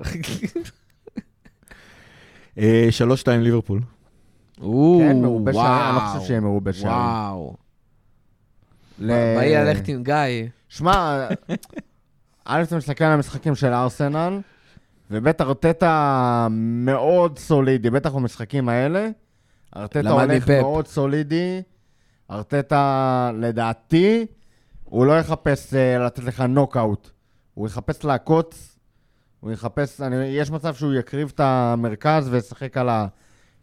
אה, 2.58 2.86
שלוש, 2.90 3.20
שתיים 3.20 3.40
ליברפול. 3.40 3.80
או, 4.60 5.00
כן, 5.08 5.20
מרובה 5.22 5.52
שערים, 5.52 5.68
אני 5.70 5.94
לא 5.94 6.00
וואו, 6.00 6.14
חושב 6.14 6.26
שיהיה 6.26 6.40
מרובה 6.40 6.72
שערים. 6.72 6.96
וואו. 6.96 7.56
ל- 8.98 9.36
באי 9.36 9.54
ללכת 9.54 9.88
עם 9.88 10.02
גיא. 10.04 10.14
שמע, 10.68 11.28
א', 12.44 12.62
אתה 12.62 12.76
מסתכל 12.76 13.04
על 13.04 13.12
המשחקים 13.12 13.54
של 13.54 13.72
ארסנל, 13.72 14.40
ובית 15.10 15.40
ארטטה 15.40 16.46
מאוד 16.50 17.38
סולידי, 17.38 17.90
בטח 17.90 18.12
במשחקים 18.12 18.68
האלה. 18.68 19.08
ארטטה 19.76 20.10
הולך 20.10 20.30
מפפ. 20.30 20.48
מאוד 20.48 20.86
סולידי. 20.86 21.62
ארטטה, 22.30 23.30
לדעתי, 23.34 24.26
הוא 24.84 25.06
לא 25.06 25.18
יחפש 25.18 25.74
אה, 25.74 25.98
לתת 25.98 26.24
לך 26.24 26.40
נוקאוט. 26.40 27.10
הוא 27.54 27.66
יחפש 27.66 28.04
לעקוץ, 28.04 28.76
הוא 29.40 29.52
יחפש, 29.52 30.00
אני, 30.00 30.16
יש 30.16 30.50
מצב 30.50 30.74
שהוא 30.74 30.94
יקריב 30.94 31.32
את 31.34 31.40
המרכז 31.40 32.28
וישחק 32.28 32.76
על 32.76 32.88
ה... 32.88 33.06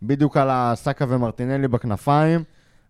בדיוק 0.03 0.37
על 0.37 0.47
הסאקה 0.51 1.05
ומרטינלי 1.09 1.67
בכנפיים. 1.67 2.43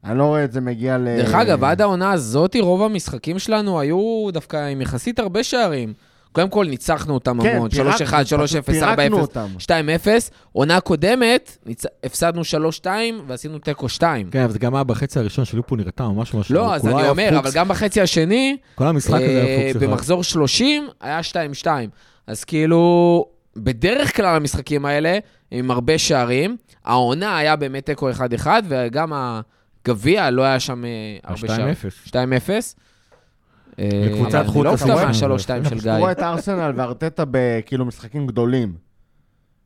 אני 0.04 0.18
לא 0.18 0.24
רואה 0.24 0.44
את 0.44 0.52
זה 0.52 0.62
מגיע 0.62 0.98
ל... 0.98 1.04
דרך 1.04 1.34
אגב, 1.34 1.64
עד 1.64 1.82
העונה 1.82 2.12
הזאת, 2.12 2.56
רוב 2.60 2.82
המשחקים 2.82 3.40
שלנו 3.40 3.80
היו 3.80 4.28
דווקא 4.34 4.68
עם 4.68 4.82
יחסית 4.82 5.20
הרבה 5.20 5.44
שערים. 5.44 5.94
קודם 6.38 6.50
כל, 6.50 6.66
ניצחנו 6.66 7.14
אותם 7.14 7.42
כן, 7.42 7.56
המון, 7.56 7.70
3-1, 7.72 7.74
3-0, 7.74 7.80
4-0, 8.60 8.62
פירקנו 8.62 9.20
אותם. 9.20 9.48
2-0. 9.60 9.68
עונה 10.52 10.80
קודמת, 10.80 11.58
ניצ... 11.66 11.84
הפסדנו 12.04 12.42
3-2 12.82 12.88
ועשינו 13.28 13.60
תיקו 13.60 13.90
2. 13.90 14.30
כן, 14.30 14.44
אבל 14.44 14.52
זה 14.52 14.60
גם 14.60 14.76
היה 14.76 14.84
בחצי 14.84 15.20
הראשון 15.20 15.46
של 15.46 15.58
ליברפול 15.58 15.80
נראתה 15.80 16.08
ממש 16.08 16.34
ממש... 16.34 16.52
לא, 16.52 16.76
אז 16.76 16.88
אני 16.88 17.10
אומר, 17.10 17.30
פוקס. 17.30 17.40
אבל 17.40 17.52
גם 17.54 17.68
בחצי 17.68 18.02
השני, 18.02 18.58
כל 18.76 18.88
המשחק 18.88 19.14
הזה 19.14 19.24
אה, 19.24 19.46
היה 19.46 19.68
פוקס 19.68 19.78
אחד. 19.78 19.86
במחזור 19.86 20.24
30 20.24 20.88
היה 21.02 21.20
2-2. 21.64 21.68
אז 22.28 22.44
כאילו, 22.44 23.26
בדרך 23.56 24.16
כלל 24.16 24.36
המשחקים 24.36 24.86
האלה, 24.86 25.18
עם 25.52 25.72
הרבה 25.72 25.98
שערים, 25.98 26.58
העונה 26.86 27.38
היה 27.38 27.56
באמת 27.56 27.86
תיקו 27.86 28.10
1-1, 28.44 28.48
וגם 28.68 29.12
הגביע 29.14 30.30
לא 30.30 30.42
היה 30.42 30.60
שם 30.60 30.86
אה, 30.86 30.90
הרבה 31.24 31.48
שערים. 31.48 31.74
2-0. 32.06 32.10
2-0. 32.10 32.14
אה, 33.80 33.90
לקבוצת 34.06 34.36
אבל 34.36 34.40
אני 34.40 34.48
חוץ 34.48 34.82
לא 34.82 34.94
רואה? 34.94 35.06
מה-3-2 35.06 35.70
של 35.70 35.80
אתה 35.80 35.98
רואה 35.98 36.14
גיא. 36.14 36.24
את 36.24 36.24
ארסנל 36.24 36.72
וארטטה 36.76 37.24
בכאילו 37.32 37.86
משחקים 37.86 38.28
גדולים. 38.28 38.76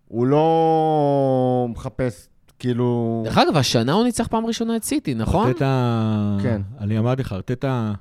הוא 0.08 0.28
לא 0.28 1.68
מחפש, 1.70 2.28
כאילו... 2.60 3.22
דרך 3.26 3.38
אגב, 3.38 3.58
השנה 3.58 3.94
הוא 3.94 4.04
ניצח 4.04 4.28
פעם 4.28 4.46
ראשונה 4.46 4.76
את 4.76 4.84
סיטי, 4.84 5.14
נכון? 5.14 5.48
ארטטה... 5.48 6.38
כן. 6.44 6.62
אני 6.80 7.00
אמרתי 7.00 7.22
לך, 7.22 7.34
ארטטה... 7.34 7.94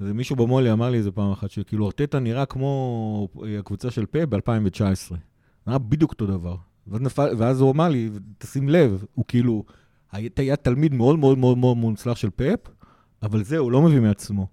זה 0.00 0.14
מישהו 0.14 0.36
במו"לי 0.36 0.72
אמר 0.72 0.90
לי 0.90 0.98
איזה 0.98 1.10
פעם 1.10 1.32
אחת, 1.32 1.50
שכאילו 1.50 1.86
ארטטה 1.86 2.18
נראה 2.18 2.46
כמו 2.46 3.28
הקבוצה 3.58 3.90
של 3.90 4.06
פאפ 4.06 4.28
ב-2019. 4.28 5.14
נראה 5.66 5.78
בדיוק 5.78 6.10
אותו 6.12 6.26
דבר. 6.26 6.56
ואז, 6.86 7.00
נפל, 7.00 7.34
ואז 7.38 7.60
הוא 7.60 7.72
אמר 7.72 7.88
לי, 7.88 8.10
תשים 8.38 8.68
לב, 8.68 9.04
הוא 9.14 9.24
כאילו, 9.28 9.64
היה, 10.12 10.28
היה 10.36 10.56
תלמיד 10.56 10.94
מאוד 10.94 11.18
מאוד 11.18 11.38
מאוד 11.38 11.58
מאוד 11.58 11.76
מוצלח 11.76 12.16
של 12.16 12.30
פאפ, 12.30 12.58
אבל 13.22 13.42
זהו, 13.42 13.64
הוא 13.64 13.72
לא 13.72 13.82
מביא 13.82 14.00
מעצמו. 14.00 14.46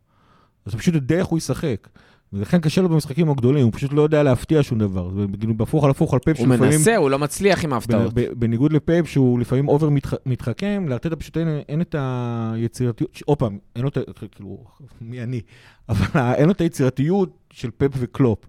הוא 0.74 0.80
פשוט 0.80 0.96
יודע 0.96 1.16
איך 1.16 1.28
הוא 1.28 1.38
ישחק. 1.38 1.88
ולכן 2.34 2.60
קשה 2.60 2.82
לו 2.82 2.90
במשחקים 2.90 3.30
הגדולים, 3.30 3.64
הוא 3.64 3.74
פשוט 3.74 3.94
לא 3.94 4.02
יודע 4.02 4.24
להפתיע 4.24 4.64
שום 4.64 4.80
דבר. 4.80 5.10
זה 5.10 5.26
בהפוך 5.58 5.84
על 5.84 5.90
הפוך 5.92 6.14
על 6.14 6.20
פפ, 6.20 6.40
הוא 6.40 6.48
מנסה, 6.48 6.96
הוא 6.96 7.10
לא 7.10 7.20
מצליח 7.20 7.64
עם 7.64 7.74
ההפתעות. 7.74 8.14
בניגוד 8.14 8.74
לפפ, 8.74 9.08
שהוא 9.10 9.40
לפעמים 9.40 9.68
over 9.68 9.90
מתח- 9.90 10.14
מתחכם, 10.26 10.86
לארטטה 10.90 11.16
פשוט 11.16 11.38
אין, 11.38 11.48
אין 11.70 11.82
את 11.82 11.96
היצירתיות, 11.98 13.22
עוד 13.26 13.38
פעם, 13.38 13.58
אין 13.76 13.84
לו 13.84 13.90
את 13.90 13.98
ה... 13.98 14.02
כאילו, 14.32 14.64
מי 15.02 15.24
אני? 15.24 15.42
אבל 15.90 16.06
אין 16.34 16.46
לו 16.46 16.52
את 16.52 16.62
היצירתיות 16.62 17.30
של 17.54 17.70
פפ 17.78 17.92
וקלופ. 17.98 18.40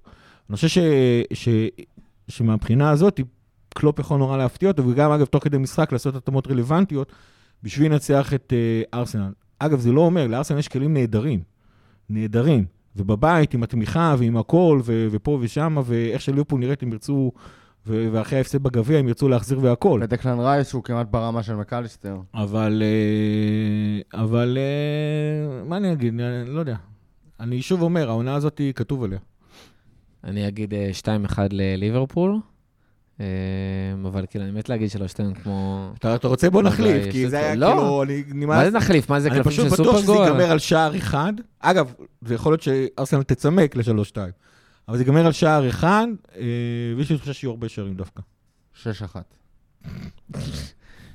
אני 0.51 0.56
חושב 0.56 0.68
ש, 0.68 0.78
ש, 1.32 1.48
שמהבחינה 2.28 2.90
הזאת, 2.90 3.20
קלופ 3.68 3.98
יכול 3.98 4.18
נורא 4.18 4.36
להפתיע 4.36 4.68
אותו, 4.70 4.88
וגם, 4.88 5.10
אגב, 5.10 5.26
תוך 5.26 5.44
כדי 5.44 5.59
משחק 5.59 5.93
לעשות 5.93 6.16
התאמות 6.16 6.47
רלוונטיות, 6.47 7.12
בשביל 7.62 7.93
לנצח 7.93 8.34
את 8.34 8.52
אה, 8.52 8.97
ארסנל. 8.98 9.32
אגב, 9.59 9.80
זה 9.80 9.93
לא 9.93 10.01
אומר, 10.01 10.26
לארסנל 10.26 10.59
יש 10.59 10.68
כלים 10.68 10.94
נהדרים. 10.94 11.55
נהדרים. 12.10 12.64
ובבית, 12.96 13.54
עם 13.54 13.62
התמיכה 13.62 14.14
ועם 14.18 14.36
הכל, 14.36 14.80
ו- 14.84 15.06
ופה 15.10 15.38
ושם, 15.40 15.76
ואיך 15.84 16.20
שליברפול 16.20 16.60
נראית, 16.60 16.82
הם 16.82 16.92
ירצו, 16.92 17.32
ו- 17.86 18.08
ואחרי 18.12 18.38
ההפסד 18.38 18.62
בגביע, 18.62 18.98
הם 18.98 19.08
ירצו 19.08 19.28
להחזיר 19.28 19.58
והכל. 19.62 20.00
ודקלן 20.02 20.40
רייס 20.40 20.72
הוא 20.72 20.82
כמעט 20.82 21.06
ברמה 21.10 21.42
של 21.42 21.54
מקליסטר. 21.54 22.16
אבל, 22.34 22.82
אה, 22.84 24.20
אבל, 24.22 24.58
אה, 24.60 25.64
מה 25.64 25.76
אני 25.76 25.92
אגיד? 25.92 26.20
אני 26.20 26.54
לא 26.54 26.60
יודע. 26.60 26.76
אני 27.40 27.62
שוב 27.62 27.82
אומר, 27.82 28.08
העונה 28.08 28.34
הזאת 28.34 28.58
היא 28.58 28.72
כתוב 28.72 29.04
עליה. 29.04 29.18
אני 30.24 30.48
אגיד 30.48 30.74
אה, 30.74 30.90
2-1 30.92 31.38
לליברפול, 31.50 32.30
אה, 32.30 32.38
אבל 34.06 34.26
כאילו, 34.30 34.44
אני 34.44 34.52
מת 34.52 34.68
להגיד 34.68 34.90
3-2 34.90 35.34
כמו... 35.43 35.90
אתה, 35.98 36.14
אתה 36.14 36.28
רוצה 36.28 36.51
בוא 36.51 36.62
נחליף, 36.62 37.12
כי 37.12 37.28
זה. 37.28 37.38
היה 37.38 37.55
לא. 37.55 37.66
כאילו, 37.66 38.02
אני 38.02 38.22
נמאס. 38.28 38.56
מה 38.56 38.70
זה 38.70 38.76
נחליף? 38.76 39.10
מה 39.10 39.20
זה 39.20 39.28
אני 39.28 39.36
קלפים 39.36 39.52
פשוט 39.52 39.64
של 39.64 39.72
בטוח 39.72 39.86
סופר 39.86 39.98
שזה 39.98 40.06
גול? 40.06 40.26
ייגמר 40.26 40.51
על 40.51 40.59
שער 40.59 40.97
אחד. 40.97 41.32
אגב, 41.60 41.93
זה 42.22 42.34
יכול 42.34 42.52
להיות 42.52 42.62
שארסנל 42.62 43.22
תצמק 43.22 43.76
לשלוש-שתיים. 43.76 44.32
אבל 44.88 44.97
זה 44.97 45.02
ייגמר 45.02 45.26
על 45.26 45.32
שער 45.32 45.68
אחד, 45.68 46.06
אה, 46.36 46.43
ויש 46.97 47.10
לי 47.10 47.16
תחושה 47.16 47.32
שיהיו 47.32 47.51
הרבה 47.51 47.68
שערים 47.68 47.94
דווקא. 47.94 48.22
6-1. 48.82 48.86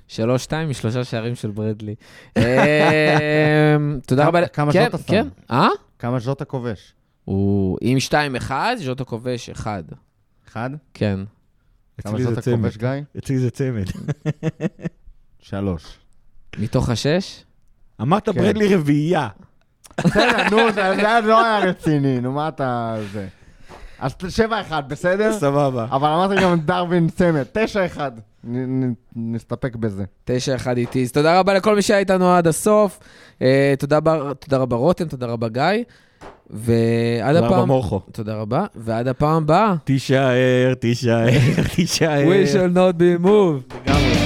3-2 0.08 0.20
משלושה 0.68 1.04
שערים 1.04 1.36
של 1.36 1.52
ברדלי. 1.52 1.96
אה, 2.38 3.78
תודה 4.08 4.28
רבה. 4.28 4.48
כמה 4.48 4.74
כן, 4.74 4.86
ז'וטה 4.86 4.98
שם? 4.98 5.04
כן. 5.08 5.28
אה? 5.52 5.68
כמה 6.00 6.20
ז'וטה 6.20 6.46
כובש? 6.46 6.94
הוא 7.26 7.78
עם 7.82 7.98
2-1, 8.48 8.52
ז'וטו 8.78 9.06
כובש 9.06 9.50
1. 9.50 9.84
אחד? 10.48 10.70
כן. 10.94 11.20
אצלי 12.06 12.24
זה 12.24 12.42
צמד. 12.42 12.56
כובש, 12.56 12.78
גיא? 12.78 12.90
אצלי 13.18 13.38
זה 13.40 13.50
צמד. 13.52 13.86
שלוש. 15.40 15.98
מתוך 16.58 16.90
השש? 16.90 17.44
אמרת 18.02 18.30
כן. 18.30 18.42
ברדלי 18.42 18.76
רביעייה. 18.76 19.28
בסדר, 20.00 20.50
נו, 20.52 20.72
זה 20.74 20.82
לא 21.24 21.46
היה 21.46 21.60
רציני, 21.60 22.20
נו, 22.20 22.32
מה 22.32 22.48
אתה... 22.48 22.96
זה. 23.12 23.28
אז 24.00 24.12
7-1, 24.70 24.82
בסדר? 24.88 25.34
סבבה. 25.34 25.86
אבל 25.92 26.10
אמרת 26.10 26.40
גם 26.42 26.60
דרווין 26.60 27.10
צמד, 27.10 27.46
9-1. 27.96 28.00
נ- 28.44 28.84
נ- 28.86 28.94
נסתפק 29.16 29.76
בזה. 29.76 30.04
9-1 30.30 30.32
איתי. 30.78 31.04
אז 31.04 31.12
תודה 31.12 31.40
רבה 31.40 31.54
לכל 31.54 31.76
מי 31.76 31.82
שהיה 31.82 32.00
איתנו 32.00 32.32
עד 32.34 32.48
הסוף. 32.48 33.00
אה, 33.42 33.74
תודה 33.80 33.98
רבה 34.52 34.76
רותם, 34.76 35.08
תודה 35.08 35.26
רבה 35.28 35.50
גיא. 35.50 35.84
ועד 36.50 37.36
הפעם... 37.36 37.68
מורכו. 37.68 38.02
תודה 38.12 38.36
רבה. 38.36 38.66
ועד 38.76 39.08
הפעם 39.08 39.44
הבאה. 39.44 39.76
תישאר, 39.84 40.74
תישאר, 40.80 41.28
תישאר. 41.76 42.24
We 42.24 42.54
shall 42.54 42.76
not 42.76 42.98
be 43.00 43.26
moved. 43.26 44.21